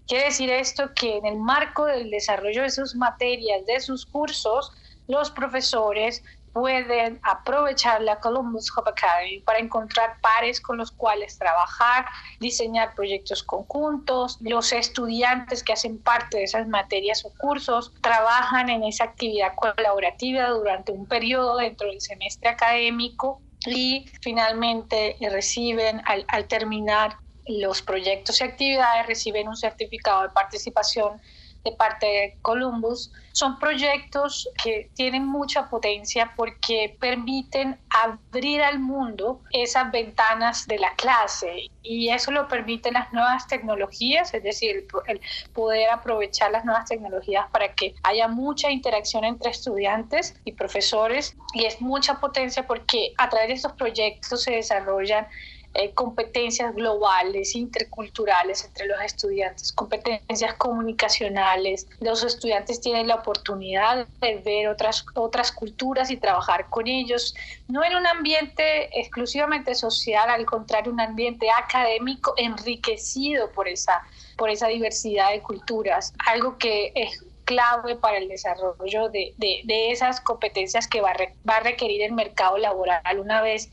Quiere 0.05 0.25
decir 0.25 0.49
esto 0.49 0.93
que 0.93 1.17
en 1.17 1.25
el 1.25 1.37
marco 1.37 1.85
del 1.85 2.11
desarrollo 2.11 2.63
de 2.63 2.69
sus 2.69 2.95
materias, 2.95 3.65
de 3.65 3.79
sus 3.79 4.05
cursos, 4.05 4.73
los 5.07 5.31
profesores 5.31 6.21
pueden 6.53 7.19
aprovechar 7.23 8.01
la 8.01 8.19
Columbus 8.19 8.71
Hub 8.71 8.87
Academy 8.87 9.39
para 9.39 9.59
encontrar 9.59 10.17
pares 10.21 10.61
con 10.61 10.77
los 10.77 10.91
cuales 10.91 11.37
trabajar, 11.37 12.05
diseñar 12.39 12.93
proyectos 12.93 13.43
conjuntos. 13.43 14.37
Los 14.39 14.71
estudiantes 14.71 15.63
que 15.63 15.73
hacen 15.73 16.01
parte 16.01 16.37
de 16.37 16.43
esas 16.43 16.67
materias 16.67 17.25
o 17.25 17.33
cursos 17.37 17.91
trabajan 18.01 18.69
en 18.69 18.83
esa 18.83 19.05
actividad 19.05 19.53
colaborativa 19.55 20.49
durante 20.49 20.91
un 20.91 21.07
periodo 21.07 21.57
dentro 21.57 21.89
del 21.89 21.99
semestre 21.99 22.49
académico 22.49 23.41
y 23.65 24.05
finalmente 24.21 25.17
reciben 25.19 26.01
al, 26.05 26.25
al 26.27 26.47
terminar 26.47 27.17
los 27.47 27.81
proyectos 27.81 28.39
y 28.39 28.43
actividades, 28.43 29.07
reciben 29.07 29.47
un 29.47 29.57
certificado 29.57 30.23
de 30.23 30.29
participación 30.29 31.19
de 31.63 31.71
parte 31.71 32.05
de 32.05 32.37
Columbus, 32.41 33.11
son 33.31 33.57
proyectos 33.57 34.49
que 34.61 34.89
tienen 34.93 35.25
mucha 35.25 35.69
potencia 35.69 36.33
porque 36.35 36.95
permiten 36.99 37.79
abrir 37.89 38.61
al 38.61 38.79
mundo 38.79 39.41
esas 39.51 39.91
ventanas 39.91 40.67
de 40.67 40.77
la 40.77 40.93
clase 40.95 41.69
y 41.81 42.09
eso 42.09 42.31
lo 42.31 42.47
permiten 42.47 42.93
las 42.93 43.11
nuevas 43.13 43.47
tecnologías, 43.47 44.33
es 44.33 44.43
decir, 44.43 44.85
el 45.07 45.21
poder 45.53 45.89
aprovechar 45.89 46.51
las 46.51 46.65
nuevas 46.65 46.85
tecnologías 46.85 47.47
para 47.51 47.73
que 47.73 47.95
haya 48.03 48.27
mucha 48.27 48.69
interacción 48.69 49.23
entre 49.23 49.51
estudiantes 49.51 50.35
y 50.43 50.51
profesores 50.53 51.35
y 51.53 51.65
es 51.65 51.81
mucha 51.81 52.19
potencia 52.19 52.67
porque 52.67 53.13
a 53.17 53.29
través 53.29 53.47
de 53.47 53.53
estos 53.55 53.73
proyectos 53.73 54.43
se 54.43 54.51
desarrollan 54.51 55.27
eh, 55.75 55.91
competencias 55.93 56.75
globales, 56.75 57.55
interculturales 57.55 58.63
entre 58.63 58.85
los 58.85 59.01
estudiantes, 59.01 59.71
competencias 59.71 60.53
comunicacionales. 60.55 61.87
Los 61.99 62.23
estudiantes 62.23 62.79
tienen 62.79 63.07
la 63.07 63.15
oportunidad 63.15 64.07
de 64.21 64.35
ver 64.37 64.67
otras, 64.67 65.03
otras 65.15 65.51
culturas 65.51 66.11
y 66.11 66.17
trabajar 66.17 66.69
con 66.69 66.87
ellos, 66.87 67.33
no 67.67 67.83
en 67.83 67.95
un 67.95 68.05
ambiente 68.05 68.99
exclusivamente 68.99 69.73
social, 69.73 70.29
al 70.29 70.45
contrario, 70.45 70.91
un 70.91 71.01
ambiente 71.01 71.47
académico 71.49 72.35
enriquecido 72.37 73.51
por 73.51 73.67
esa, 73.67 74.03
por 74.37 74.51
esa 74.51 74.67
diversidad 74.67 75.31
de 75.31 75.41
culturas, 75.41 76.13
algo 76.27 76.57
que 76.59 76.91
es 76.93 77.25
clave 77.45 77.95
para 77.95 78.17
el 78.17 78.27
desarrollo 78.27 79.09
de, 79.09 79.33
de, 79.37 79.61
de 79.65 79.91
esas 79.91 80.21
competencias 80.21 80.87
que 80.87 81.01
va 81.01 81.13
va 81.49 81.57
a 81.57 81.59
requerir 81.61 82.03
el 82.03 82.11
mercado 82.13 82.57
laboral 82.57 83.19
una 83.19 83.41
vez 83.41 83.69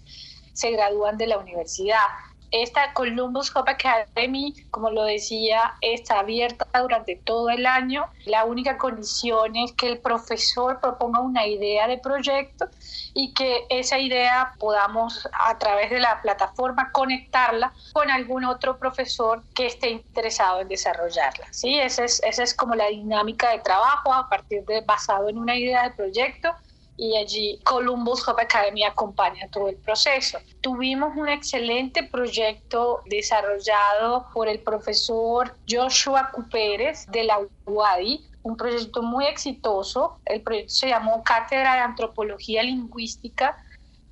se 0.61 0.71
gradúan 0.73 1.17
de 1.17 1.27
la 1.27 1.39
universidad. 1.39 2.05
Esta 2.51 2.93
Columbus 2.95 3.55
Hub 3.55 3.69
Academy, 3.69 4.55
como 4.73 4.91
lo 4.91 5.05
decía, 5.05 5.75
está 5.81 6.19
abierta 6.19 6.67
durante 6.81 7.15
todo 7.15 7.49
el 7.49 7.65
año. 7.65 8.07
La 8.27 8.45
única 8.45 8.77
condición 8.77 9.55
es 9.57 9.73
que 9.73 9.87
el 9.87 9.99
profesor 10.01 10.81
proponga 10.81 11.21
una 11.21 11.47
idea 11.47 11.87
de 11.87 11.97
proyecto 11.99 12.67
y 13.15 13.33
que 13.35 13.65
esa 13.71 13.99
idea 14.01 14.53
podamos 14.59 15.29
a 15.33 15.57
través 15.59 15.91
de 15.91 16.01
la 16.01 16.21
plataforma 16.23 16.91
conectarla 16.91 17.73
con 17.93 18.11
algún 18.11 18.45
otro 18.45 18.79
profesor 18.79 19.45
que 19.55 19.67
esté 19.67 19.91
interesado 19.91 20.61
en 20.61 20.69
desarrollarla. 20.69 21.47
¿sí? 21.53 21.79
Esa, 21.79 22.05
es, 22.05 22.21
esa 22.25 22.43
es 22.43 22.53
como 22.53 22.75
la 22.75 22.89
dinámica 22.89 23.51
de 23.51 23.61
trabajo 23.61 24.13
a 24.13 24.29
partir 24.29 24.65
de 24.67 24.81
basado 24.81 25.29
en 25.29 25.39
una 25.39 25.57
idea 25.57 25.85
de 25.85 25.95
proyecto 25.95 26.53
y 27.01 27.16
allí 27.16 27.59
Columbus 27.64 28.28
Hub 28.28 28.38
Academy 28.38 28.84
acompaña 28.84 29.48
todo 29.51 29.68
el 29.68 29.76
proceso. 29.76 30.38
Tuvimos 30.61 31.16
un 31.16 31.30
excelente 31.30 32.03
proyecto 32.03 33.01
desarrollado 33.07 34.26
por 34.34 34.48
el 34.48 34.61
profesor 34.61 35.57
Joshua 35.66 36.30
Cupérez 36.30 37.07
de 37.07 37.24
la 37.24 37.40
UADI, 37.64 38.22
un 38.42 38.55
proyecto 38.55 39.03
muy 39.03 39.24
exitoso. 39.24 40.18
El 40.26 40.42
proyecto 40.42 40.74
se 40.74 40.88
llamó 40.88 41.24
Cátedra 41.24 41.74
de 41.74 41.80
Antropología 41.80 42.62
Lingüística 42.62 43.57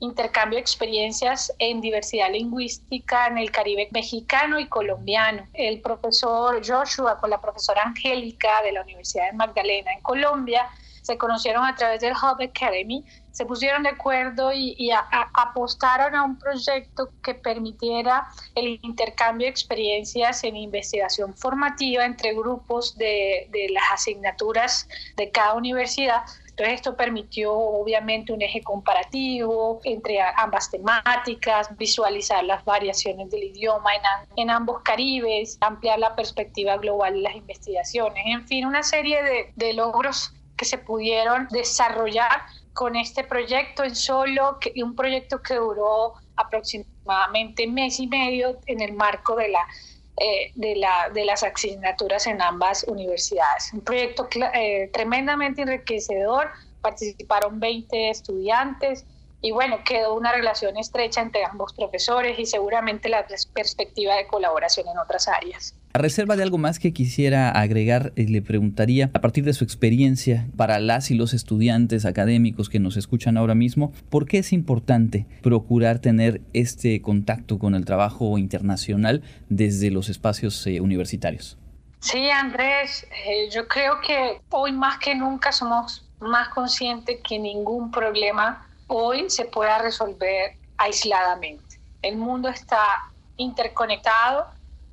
intercambio 0.01 0.57
de 0.57 0.61
experiencias 0.61 1.53
en 1.59 1.81
diversidad 1.81 2.31
lingüística 2.31 3.27
en 3.27 3.37
el 3.37 3.51
Caribe 3.51 3.89
mexicano 3.91 4.61
y 4.61 4.69
colombiano. 4.69 5.47
El 5.55 5.81
profesor 5.81 6.63
Joshua 6.65 7.19
con 7.19 7.31
la 7.31 7.41
profesora 7.41 7.83
Angélica 7.83 8.63
de 8.63 8.73
la 8.73 8.83
Universidad 8.83 9.27
de 9.27 9.37
Magdalena 9.37 9.93
en 9.93 10.01
Colombia 10.01 10.71
se 11.03 11.19
conocieron 11.19 11.65
a 11.65 11.75
través 11.75 12.01
del 12.01 12.13
Hub 12.13 12.41
Academy, 12.43 13.05
se 13.39 13.47
pusieron 13.47 13.85
de 13.85 13.91
acuerdo 13.91 14.53
y, 14.53 14.91
apostaron 15.33 16.17
a 16.17 16.25
un 16.25 16.37
proyecto 16.41 17.11
que 17.23 17.35
permitiera 17.35 18.27
el 18.57 18.81
intercambio 18.83 19.45
de 19.45 19.51
experiencias 19.51 20.43
en 20.43 20.57
investigación 20.57 21.37
formativa 21.37 22.05
entre 22.05 22.35
grupos 22.35 22.99
de, 22.99 23.49
las 23.71 23.85
asignaturas 23.93 24.89
de 25.17 25.31
cada 25.31 25.55
universidad. 25.55 26.23
Entonces 26.49 26.75
esto 26.75 26.97
permitió 26.97 27.53
obviamente 27.53 28.33
un 28.33 28.43
eje 28.43 28.61
comparativo 28.61 29.81
entre 29.85 30.19
ambas 30.21 30.69
temáticas, 30.73 31.69
visualizar 31.77 32.43
las 32.43 32.65
variaciones 32.65 33.31
del 33.31 33.45
idioma 33.45 33.91
en, 34.35 34.51
ambos 34.51 34.83
caribes, 34.83 35.59
ampliar 35.61 36.01
la 36.01 36.17
perspectiva 36.17 36.77
global 36.79 37.15
de 37.15 37.21
las 37.21 37.37
investigaciones, 37.37 38.25
en 38.27 38.45
fin, 38.49 38.67
una 38.67 38.83
serie 38.83 39.53
de 39.55 39.73
logros 39.75 40.33
que 40.59 40.67
se 40.67 40.77
pudieron 40.77 41.49
desarrollar 41.51 42.43
con 42.75 42.97
este 42.97 43.25
proyecto 43.25 43.83
en 43.85 43.97
solo, 43.97 44.59
un 44.83 44.95
proyecto 44.95 45.41
que 45.41 45.55
duró 45.55 46.15
aproximadamente 46.37 47.67
mes 47.67 47.99
y 47.99 48.07
medio 48.07 48.61
en 48.67 48.83
el 48.83 48.93
marco 48.93 49.35
de 49.37 49.49
la 49.49 49.67
eh, 50.21 50.51
de, 50.57 50.75
la, 50.75 51.11
de 51.15 51.25
las 51.25 51.45
asignaturas 51.45 52.27
en 52.27 52.43
ambas 52.43 52.83
universidades. 52.89 53.73
Un 53.73 53.83
proyecto 53.83 54.29
eh, 54.53 54.91
tremendamente 54.93 55.63
enriquecedor, 55.63 56.51
participaron 56.81 57.61
20 57.61 58.11
estudiantes 58.11 59.05
y 59.41 59.53
bueno, 59.53 59.77
quedó 59.85 60.15
una 60.15 60.33
relación 60.33 60.77
estrecha 60.77 61.21
entre 61.21 61.45
ambos 61.45 61.73
profesores 61.73 62.37
y 62.37 62.47
seguramente 62.47 63.09
la 63.09 63.25
perspectiva 63.55 64.17
de 64.17 64.27
colaboración 64.27 64.89
en 64.89 64.99
otras 64.99 65.29
áreas. 65.29 65.77
A 65.99 66.01
reserva 66.01 66.37
de 66.37 66.45
algo 66.45 66.59
más 66.59 66.79
que 66.79 66.93
quisiera 66.93 67.51
agregar, 67.51 68.13
eh, 68.15 68.27
le 68.29 68.41
preguntaría, 68.41 69.11
a 69.15 69.21
partir 69.21 69.43
de 69.43 69.53
su 69.53 69.65
experiencia 69.65 70.47
para 70.57 70.79
las 70.79 71.11
y 71.11 71.17
los 71.17 71.35
estudiantes 71.35 72.05
académicos 72.05 72.69
que 72.69 72.79
nos 72.79 72.97
escuchan 72.97 73.37
ahora 73.37 73.57
mismo, 73.57 73.93
¿por 74.09 74.25
qué 74.25 74.39
es 74.39 74.53
importante 74.53 75.27
procurar 75.43 75.99
tener 75.99 76.41
este 76.53 77.03
contacto 77.03 77.59
con 77.59 77.75
el 77.75 77.85
trabajo 77.85 78.39
internacional 78.39 79.25
desde 79.49 79.91
los 79.91 80.09
espacios 80.09 80.65
eh, 80.69 80.81
universitarios? 80.81 81.59
Sí, 81.99 82.31
Andrés, 82.31 83.05
eh, 83.27 83.51
yo 83.51 83.67
creo 83.67 84.01
que 84.01 84.41
hoy 84.51 84.71
más 84.71 85.01
que 85.01 85.17
nunca 85.17 85.51
somos 85.51 86.09
más 86.21 86.49
conscientes 86.51 87.19
que 87.29 87.41
ningún 87.41 87.91
problema 87.91 88.69
hoy 88.87 89.25
se 89.27 89.47
pueda 89.47 89.79
resolver 89.79 90.53
aisladamente. 90.77 91.81
El 92.03 92.19
mundo 92.19 92.49
está 92.51 92.79
interconectado, 93.37 94.47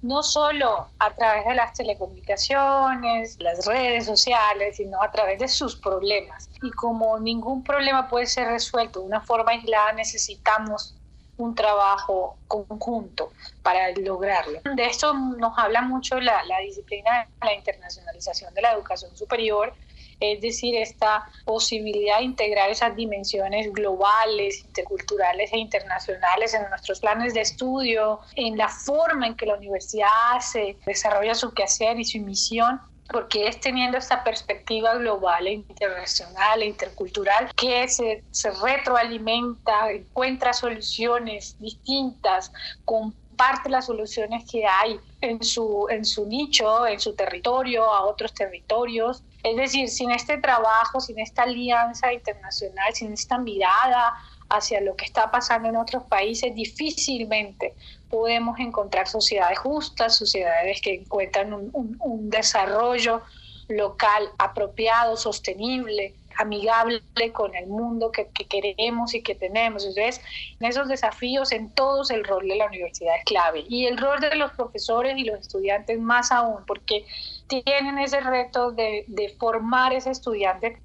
no 0.06 0.22
solo 0.22 0.88
a 1.00 1.14
través 1.16 1.46
de 1.46 1.56
las 1.56 1.74
telecomunicaciones, 1.74 3.38
las 3.40 3.66
redes 3.66 4.06
sociales, 4.06 4.78
sino 4.78 5.02
a 5.02 5.12
través 5.12 5.40
de 5.40 5.48
sus 5.48 5.76
problemas. 5.76 6.50
Y 6.62 6.70
como 6.72 7.20
ningún 7.20 7.64
problema 7.64 8.08
puede 8.08 8.28
ser 8.28 8.48
resuelto 8.48 9.00
de 9.00 9.08
una 9.08 9.22
forma 9.22 9.52
aislada, 9.52 9.94
necesitamos 9.94 10.96
un 11.38 11.56
trabajo 11.56 12.38
conjunto 12.48 13.32
para 13.64 13.92
lograrlo. 13.92 14.62
De 14.76 14.86
esto 14.86 15.14
nos 15.14 15.58
habla 15.58 15.82
mucho 15.82 16.20
la, 16.20 16.44
la 16.44 16.60
disciplina 16.60 17.28
de 17.42 17.46
la 17.46 17.54
internacionalización 17.56 18.54
de 18.54 18.62
la 18.62 18.74
educación 18.74 19.16
superior, 19.18 19.74
es 20.20 20.42
decir, 20.42 20.76
esta 20.76 21.26
posibilidad 21.46 22.18
de 22.20 22.24
integrar 22.24 22.70
esas 22.70 22.96
dimensiones 22.96 23.72
globales, 23.74 24.64
interculturales 24.66 25.52
e 25.54 25.58
internacionales 25.58 26.54
en 26.54 26.70
nuestros 26.70 27.00
planes 27.00 27.34
de 27.34 27.42
estudio, 27.42 28.20
en 28.36 28.58
la 28.58 28.70
forma 28.70 29.28
en 29.28 29.36
que 29.36 29.46
la 29.46 29.56
universidad 29.56 30.10
hace, 30.32 30.78
desarrolla 30.86 31.36
su 31.36 31.54
quehacer 31.54 32.00
y 32.00 32.06
su 32.06 32.20
misión 32.20 32.80
porque 33.12 33.48
es 33.48 33.60
teniendo 33.60 33.98
esta 33.98 34.24
perspectiva 34.24 34.96
global 34.96 35.48
e 35.48 35.54
internacional 35.54 36.62
e 36.62 36.66
intercultural 36.66 37.52
que 37.56 37.88
se, 37.88 38.24
se 38.32 38.52
retroalimenta, 38.52 39.92
encuentra 39.92 40.54
soluciones 40.54 41.56
distintas, 41.60 42.52
comparte 42.84 43.70
las 43.70 43.86
soluciones 43.86 44.50
que 44.50 44.66
hay 44.66 45.00
en 45.22 45.44
su, 45.44 45.88
en 45.90 46.06
su 46.06 46.26
nicho, 46.26 46.88
en 46.88 47.00
su 47.00 47.14
territorio, 47.16 47.84
a 47.84 48.06
otros 48.06 48.34
territorios. 48.34 49.24
Es 49.46 49.56
decir, 49.56 49.90
sin 49.90 50.10
este 50.10 50.40
trabajo, 50.40 51.00
sin 51.00 51.20
esta 51.20 51.44
alianza 51.44 52.12
internacional, 52.12 52.96
sin 52.96 53.14
esta 53.14 53.38
mirada 53.38 54.16
hacia 54.50 54.82
lo 54.82 54.96
que 54.96 55.06
está 55.06 55.30
pasando 55.30 55.70
en 55.70 55.76
otros 55.76 56.02
países, 56.06 56.56
difícilmente 56.56 57.76
podemos 58.10 58.60
encontrar 58.60 59.08
sociedades 59.08 59.60
justas, 59.60 60.18
sociedades 60.18 60.82
que 60.82 60.96
encuentran 60.96 61.54
un, 61.54 62.30
desarrollo 62.32 63.22
local 63.68 64.30
apropiado, 64.40 65.16
sostenible, 65.16 66.16
amigable 66.38 67.04
con 67.32 67.54
el 67.54 67.68
mundo 67.68 68.12
que, 68.12 68.28
que, 68.30 68.46
queremos 68.46 69.14
y 69.14 69.22
que 69.22 69.36
tenemos. 69.36 69.86
Entonces, 69.86 70.22
en 70.60 70.66
esos 70.66 70.88
desafíos, 70.88 71.52
en 71.52 71.70
todos 71.70 72.10
el 72.10 72.24
rol 72.24 72.48
de 72.48 72.56
la 72.56 72.66
universidad 72.66 73.16
es 73.16 73.26
clave 73.26 73.64
y 73.70 73.86
el 73.86 74.00
rol 74.00 74.20
de 74.20 74.36
los 74.38 74.52
profesores 74.54 75.16
y 75.18 75.24
los 75.24 75.40
estudiantes 75.40 76.00
más 76.00 76.32
aún, 76.32 76.66
porque 76.66 77.06
tienen 77.48 78.00
ese 78.00 78.22
reto 78.22 78.72
de, 78.72 79.06
de 79.08 79.30
formar 79.38 79.94
ese 79.94 80.12
estudiante 80.12 80.80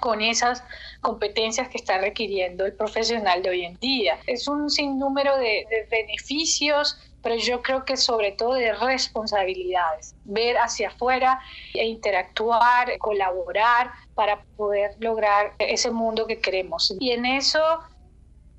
con 0.00 0.20
esas 0.20 0.62
competencias 1.00 1.68
que 1.68 1.78
está 1.78 1.98
requiriendo 1.98 2.66
el 2.66 2.74
profesional 2.74 3.42
de 3.42 3.50
hoy 3.50 3.64
en 3.64 3.78
día. 3.78 4.18
Es 4.26 4.48
un 4.48 4.70
sinnúmero 4.70 5.36
de, 5.38 5.66
beneficios, 5.90 6.98
pero 7.22 7.36
yo 7.36 7.62
creo 7.62 7.84
que 7.84 7.96
sobre 7.96 8.32
todo 8.32 8.54
de 8.54 8.72
responsabilidades, 8.74 10.14
ver 10.24 10.56
hacia 10.58 10.88
afuera 10.88 11.40
e 11.72 11.86
interactuar, 11.86 12.98
colaborar 12.98 13.92
para 14.14 14.42
poder 14.56 14.94
lograr 14.98 15.54
ese 15.58 15.90
mundo 15.90 16.26
que 16.26 16.38
queremos. 16.38 16.94
Y 17.00 17.12
en 17.12 17.24
eso 17.24 17.60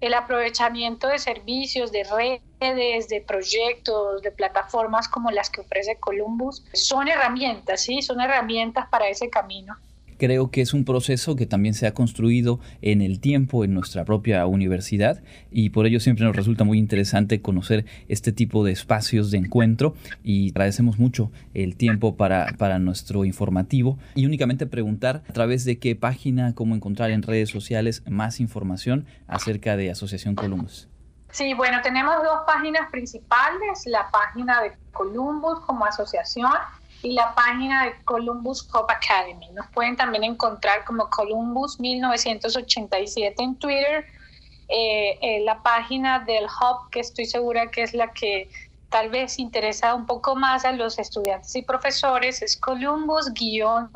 el 0.01 0.13
aprovechamiento 0.13 1.07
de 1.07 1.19
servicios, 1.19 1.91
de 1.91 2.03
redes, 2.03 2.41
de 2.59 3.23
proyectos, 3.27 4.21
de 4.21 4.31
plataformas 4.31 5.07
como 5.07 5.31
las 5.31 5.49
que 5.49 5.61
ofrece 5.61 5.97
Columbus, 5.97 6.63
son 6.73 7.07
herramientas, 7.07 7.81
sí, 7.81 8.01
son 8.01 8.21
herramientas 8.21 8.87
para 8.89 9.07
ese 9.07 9.29
camino. 9.29 9.75
Creo 10.17 10.49
que 10.49 10.61
es 10.61 10.73
un 10.73 10.85
proceso 10.85 11.35
que 11.35 11.45
también 11.45 11.73
se 11.73 11.87
ha 11.87 11.93
construido 11.93 12.61
en 12.81 13.01
el 13.01 13.19
tiempo 13.19 13.65
en 13.65 13.73
nuestra 13.73 14.05
propia 14.05 14.45
universidad 14.47 15.21
y 15.51 15.71
por 15.71 15.85
ello 15.85 15.99
siempre 15.99 16.23
nos 16.23 16.37
resulta 16.37 16.63
muy 16.63 16.79
interesante 16.79 17.41
conocer 17.41 17.85
este 18.07 18.31
tipo 18.31 18.63
de 18.63 18.71
espacios 18.71 19.29
de 19.29 19.39
encuentro 19.39 19.93
y 20.23 20.51
agradecemos 20.51 20.99
mucho 20.99 21.31
el 21.53 21.75
tiempo 21.75 22.15
para, 22.15 22.55
para 22.57 22.79
nuestro 22.79 23.25
informativo 23.25 23.97
y 24.15 24.25
únicamente 24.25 24.65
preguntar 24.65 25.21
a 25.27 25.33
través 25.33 25.65
de 25.65 25.79
qué 25.79 25.97
página, 25.97 26.55
cómo 26.55 26.75
encontrar 26.75 27.11
en 27.11 27.21
redes 27.21 27.49
sociales 27.49 28.01
más 28.09 28.39
información 28.39 29.05
acerca 29.27 29.75
de 29.75 29.91
Asociación 29.91 30.35
Columbus. 30.35 30.87
Sí, 31.35 31.53
bueno, 31.53 31.81
tenemos 31.81 32.23
dos 32.23 32.43
páginas 32.47 32.89
principales, 32.91 33.85
la 33.87 34.09
página 34.09 34.61
de 34.61 34.71
Columbus 34.93 35.59
como 35.65 35.83
asociación 35.83 36.49
y 37.03 37.11
la 37.11 37.35
página 37.35 37.83
de 37.83 37.95
Columbus 38.05 38.63
Cop 38.63 38.89
Academy. 38.89 39.49
Nos 39.51 39.67
pueden 39.71 39.97
también 39.97 40.23
encontrar 40.23 40.85
como 40.85 41.09
Columbus 41.09 41.77
1987 41.77 43.43
en 43.43 43.55
Twitter. 43.57 44.05
Eh, 44.69 45.19
eh, 45.21 45.41
la 45.43 45.61
página 45.61 46.19
del 46.19 46.45
Hub, 46.45 46.89
que 46.89 47.01
estoy 47.01 47.25
segura 47.25 47.69
que 47.69 47.83
es 47.83 47.93
la 47.93 48.13
que 48.13 48.49
tal 48.87 49.09
vez 49.09 49.37
interesa 49.37 49.93
un 49.93 50.05
poco 50.05 50.37
más 50.37 50.63
a 50.63 50.71
los 50.71 50.97
estudiantes 50.97 51.53
y 51.57 51.63
profesores, 51.63 52.41
es 52.43 52.55
columbus-medio 52.55 53.89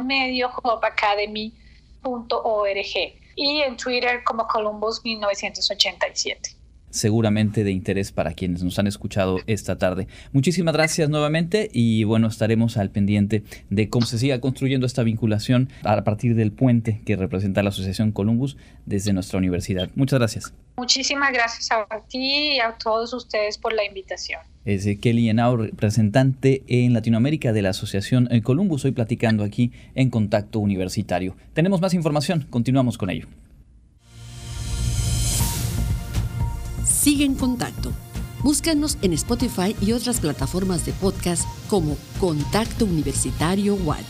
y 3.37 3.61
en 3.61 3.77
Twitter 3.77 4.25
como 4.25 4.45
Columbus 4.45 5.01
1987 5.05 6.59
seguramente 6.89 7.63
de 7.63 7.71
interés 7.71 8.11
para 8.11 8.33
quienes 8.33 8.63
nos 8.63 8.79
han 8.79 8.87
escuchado 8.87 9.39
esta 9.47 9.77
tarde. 9.77 10.07
Muchísimas 10.31 10.73
gracias 10.73 11.09
nuevamente 11.09 11.69
y 11.73 12.03
bueno, 12.03 12.27
estaremos 12.27 12.77
al 12.77 12.89
pendiente 12.89 13.43
de 13.69 13.89
cómo 13.89 14.05
se 14.05 14.17
siga 14.17 14.39
construyendo 14.39 14.85
esta 14.85 15.03
vinculación 15.03 15.69
a 15.83 16.03
partir 16.03 16.35
del 16.35 16.51
puente 16.51 17.01
que 17.05 17.15
representa 17.15 17.63
la 17.63 17.69
Asociación 17.69 18.11
Columbus 18.11 18.57
desde 18.85 19.13
nuestra 19.13 19.37
universidad. 19.37 19.89
Muchas 19.95 20.19
gracias. 20.19 20.53
Muchísimas 20.77 21.33
gracias 21.33 21.69
a 21.71 21.85
ti 22.07 22.55
y 22.55 22.59
a 22.59 22.77
todos 22.77 23.13
ustedes 23.13 23.57
por 23.57 23.73
la 23.73 23.83
invitación. 23.83 24.39
Es 24.65 24.85
Kelly 25.01 25.29
Henao, 25.29 25.57
representante 25.57 26.63
en 26.67 26.93
Latinoamérica 26.93 27.53
de 27.53 27.61
la 27.61 27.69
Asociación 27.69 28.27
eh, 28.31 28.41
Columbus, 28.41 28.85
hoy 28.85 28.91
platicando 28.91 29.43
aquí 29.43 29.71
en 29.95 30.09
Contacto 30.09 30.59
Universitario. 30.59 31.35
Tenemos 31.53 31.81
más 31.81 31.93
información, 31.93 32.47
continuamos 32.49 32.97
con 32.97 33.09
ello. 33.09 33.27
Sigue 36.99 37.23
en 37.23 37.35
contacto. 37.35 37.93
Búscanos 38.43 38.97
en 39.01 39.13
Spotify 39.13 39.73
y 39.81 39.93
otras 39.93 40.19
plataformas 40.19 40.85
de 40.85 40.91
podcast 40.91 41.47
como 41.69 41.95
Contacto 42.19 42.83
Universitario 42.83 43.75
Wadi. 43.75 44.03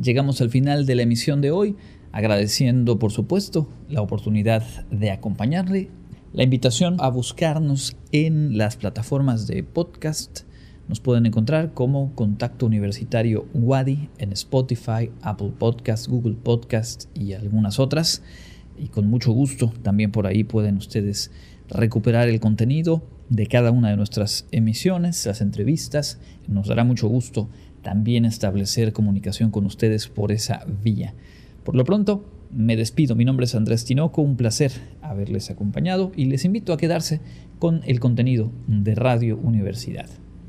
Llegamos 0.00 0.40
al 0.40 0.48
final 0.48 0.86
de 0.86 0.94
la 0.94 1.02
emisión 1.02 1.42
de 1.42 1.50
hoy, 1.50 1.76
agradeciendo 2.10 2.98
por 2.98 3.12
supuesto 3.12 3.68
la 3.90 4.00
oportunidad 4.00 4.62
de 4.90 5.10
acompañarle, 5.10 5.90
la 6.32 6.42
invitación 6.42 6.96
a 7.00 7.10
buscarnos 7.10 7.98
en 8.12 8.56
las 8.56 8.78
plataformas 8.78 9.46
de 9.46 9.62
podcast 9.62 10.43
nos 10.88 11.00
pueden 11.00 11.26
encontrar 11.26 11.72
como 11.72 12.14
Contacto 12.14 12.66
Universitario 12.66 13.46
Wadi 13.54 14.10
en 14.18 14.32
Spotify, 14.32 15.10
Apple 15.22 15.52
Podcast, 15.58 16.08
Google 16.08 16.34
Podcast 16.34 17.06
y 17.18 17.32
algunas 17.32 17.78
otras. 17.78 18.22
Y 18.78 18.88
con 18.88 19.08
mucho 19.08 19.32
gusto 19.32 19.72
también 19.82 20.12
por 20.12 20.26
ahí 20.26 20.44
pueden 20.44 20.76
ustedes 20.76 21.30
recuperar 21.68 22.28
el 22.28 22.40
contenido 22.40 23.02
de 23.30 23.46
cada 23.46 23.70
una 23.70 23.90
de 23.90 23.96
nuestras 23.96 24.46
emisiones, 24.50 25.24
las 25.24 25.40
entrevistas. 25.40 26.20
Nos 26.48 26.68
dará 26.68 26.84
mucho 26.84 27.08
gusto 27.08 27.48
también 27.82 28.24
establecer 28.24 28.92
comunicación 28.92 29.50
con 29.50 29.64
ustedes 29.64 30.08
por 30.08 30.32
esa 30.32 30.66
vía. 30.82 31.14
Por 31.64 31.76
lo 31.76 31.84
pronto, 31.84 32.26
me 32.50 32.76
despido. 32.76 33.16
Mi 33.16 33.24
nombre 33.24 33.44
es 33.44 33.54
Andrés 33.54 33.84
Tinoco. 33.84 34.22
Un 34.22 34.36
placer 34.36 34.72
haberles 35.02 35.50
acompañado 35.50 36.12
y 36.14 36.26
les 36.26 36.44
invito 36.44 36.72
a 36.72 36.76
quedarse 36.76 37.20
con 37.58 37.80
el 37.84 38.00
contenido 38.00 38.50
de 38.66 38.94
Radio 38.94 39.38
Universidad. 39.38 40.23